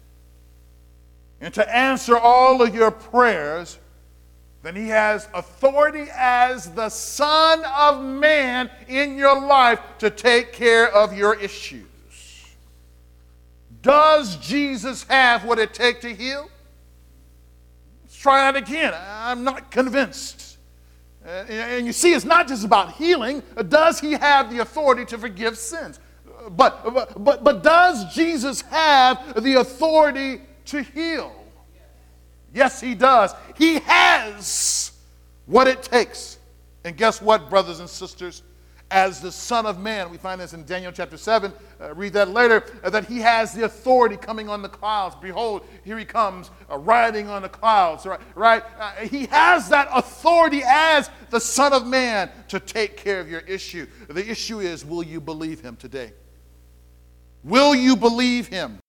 and 1.42 1.54
to 1.54 1.76
answer 1.76 2.18
all 2.18 2.62
of 2.62 2.76
your 2.76 2.92
prayers, 2.92 3.78
then 4.62 4.76
he 4.76 4.90
has 4.90 5.30
authority 5.34 6.08
as 6.14 6.70
the 6.72 6.90
Son 6.90 7.64
of 7.78 8.04
Man 8.04 8.70
in 8.90 9.18
your 9.18 9.40
life 9.40 9.80
to 10.00 10.10
take 10.10 10.52
care 10.52 10.94
of 10.94 11.18
your 11.18 11.40
issues. 11.40 11.86
Does 13.82 14.36
Jesus 14.38 15.04
have 15.04 15.46
what 15.46 15.60
it 15.60 15.74
takes 15.74 16.02
to 16.02 16.14
heal? 16.14 16.50
Let's 18.04 18.18
try 18.18 18.52
that 18.52 18.62
again. 18.62 18.94
I'm 18.94 19.46
not 19.46 19.72
convinced. 19.72 20.49
Uh, 21.30 21.46
and 21.48 21.86
you 21.86 21.94
see, 21.94 22.14
it's 22.14 22.26
not 22.26 22.48
just 22.48 22.66
about 22.66 22.94
healing. 22.94 23.44
Uh, 23.56 23.62
does 23.62 24.00
he 24.00 24.14
have 24.14 24.50
the 24.50 24.60
authority 24.60 25.06
to 25.06 25.16
forgive 25.16 25.56
sins? 25.56 26.00
Uh, 26.26 26.50
but, 26.50 26.82
uh, 26.84 26.90
but, 26.90 27.24
but, 27.24 27.44
but 27.44 27.62
does 27.62 28.12
Jesus 28.16 28.62
have 28.62 29.44
the 29.44 29.56
authority 29.56 30.42
to 30.66 30.82
heal? 30.82 31.32
Yes, 32.52 32.82
he 32.82 32.96
does. 32.96 33.36
He 33.56 33.76
has 33.82 34.92
what 35.46 35.68
it 35.68 35.84
takes. 35.84 36.40
And 36.84 36.98
guess 36.98 37.22
what, 37.22 37.48
brothers 37.48 37.80
and 37.80 37.88
sisters? 37.88 38.42
As 38.92 39.22
the 39.22 39.32
Son 39.32 39.66
of 39.66 39.80
Man. 39.80 40.10
We 40.10 40.18
find 40.18 40.42
this 40.42 40.54
in 40.54 40.66
Daniel 40.66 40.92
chapter 40.92 41.18
7. 41.18 41.54
Uh, 41.80 41.94
read 41.94 42.14
that 42.14 42.30
later. 42.30 42.64
Uh, 42.84 42.90
that 42.90 43.06
he 43.06 43.20
has 43.20 43.54
the 43.54 43.66
authority 43.66 44.18
coming 44.18 44.50
on 44.50 44.62
the 44.62 44.70
clouds. 44.70 45.16
Behold, 45.22 45.64
here 45.84 45.98
he 45.98 46.06
comes 46.06 46.50
uh, 46.70 46.78
riding 46.78 47.28
on 47.28 47.42
the 47.42 47.50
clouds. 47.50 48.06
Right? 48.06 48.20
right? 48.36 48.64
Uh, 48.80 48.92
he 49.06 49.26
has 49.28 49.70
that 49.70 49.90
authority 49.94 50.62
as 50.66 51.10
the 51.30 51.40
Son 51.40 51.74
of 51.74 51.86
Man 51.86 52.32
to 52.48 52.60
take 52.60 52.98
care 52.98 53.20
of 53.20 53.30
your 53.30 53.42
issue. 53.42 53.88
The 54.08 54.30
issue 54.30 54.60
is 54.60 54.84
will 54.84 55.04
you 55.04 55.22
believe 55.22 55.62
him 55.62 55.76
today? 55.76 56.14
Will 57.44 57.74
you 57.76 57.96
believe 57.96 58.48
him? 58.48 58.80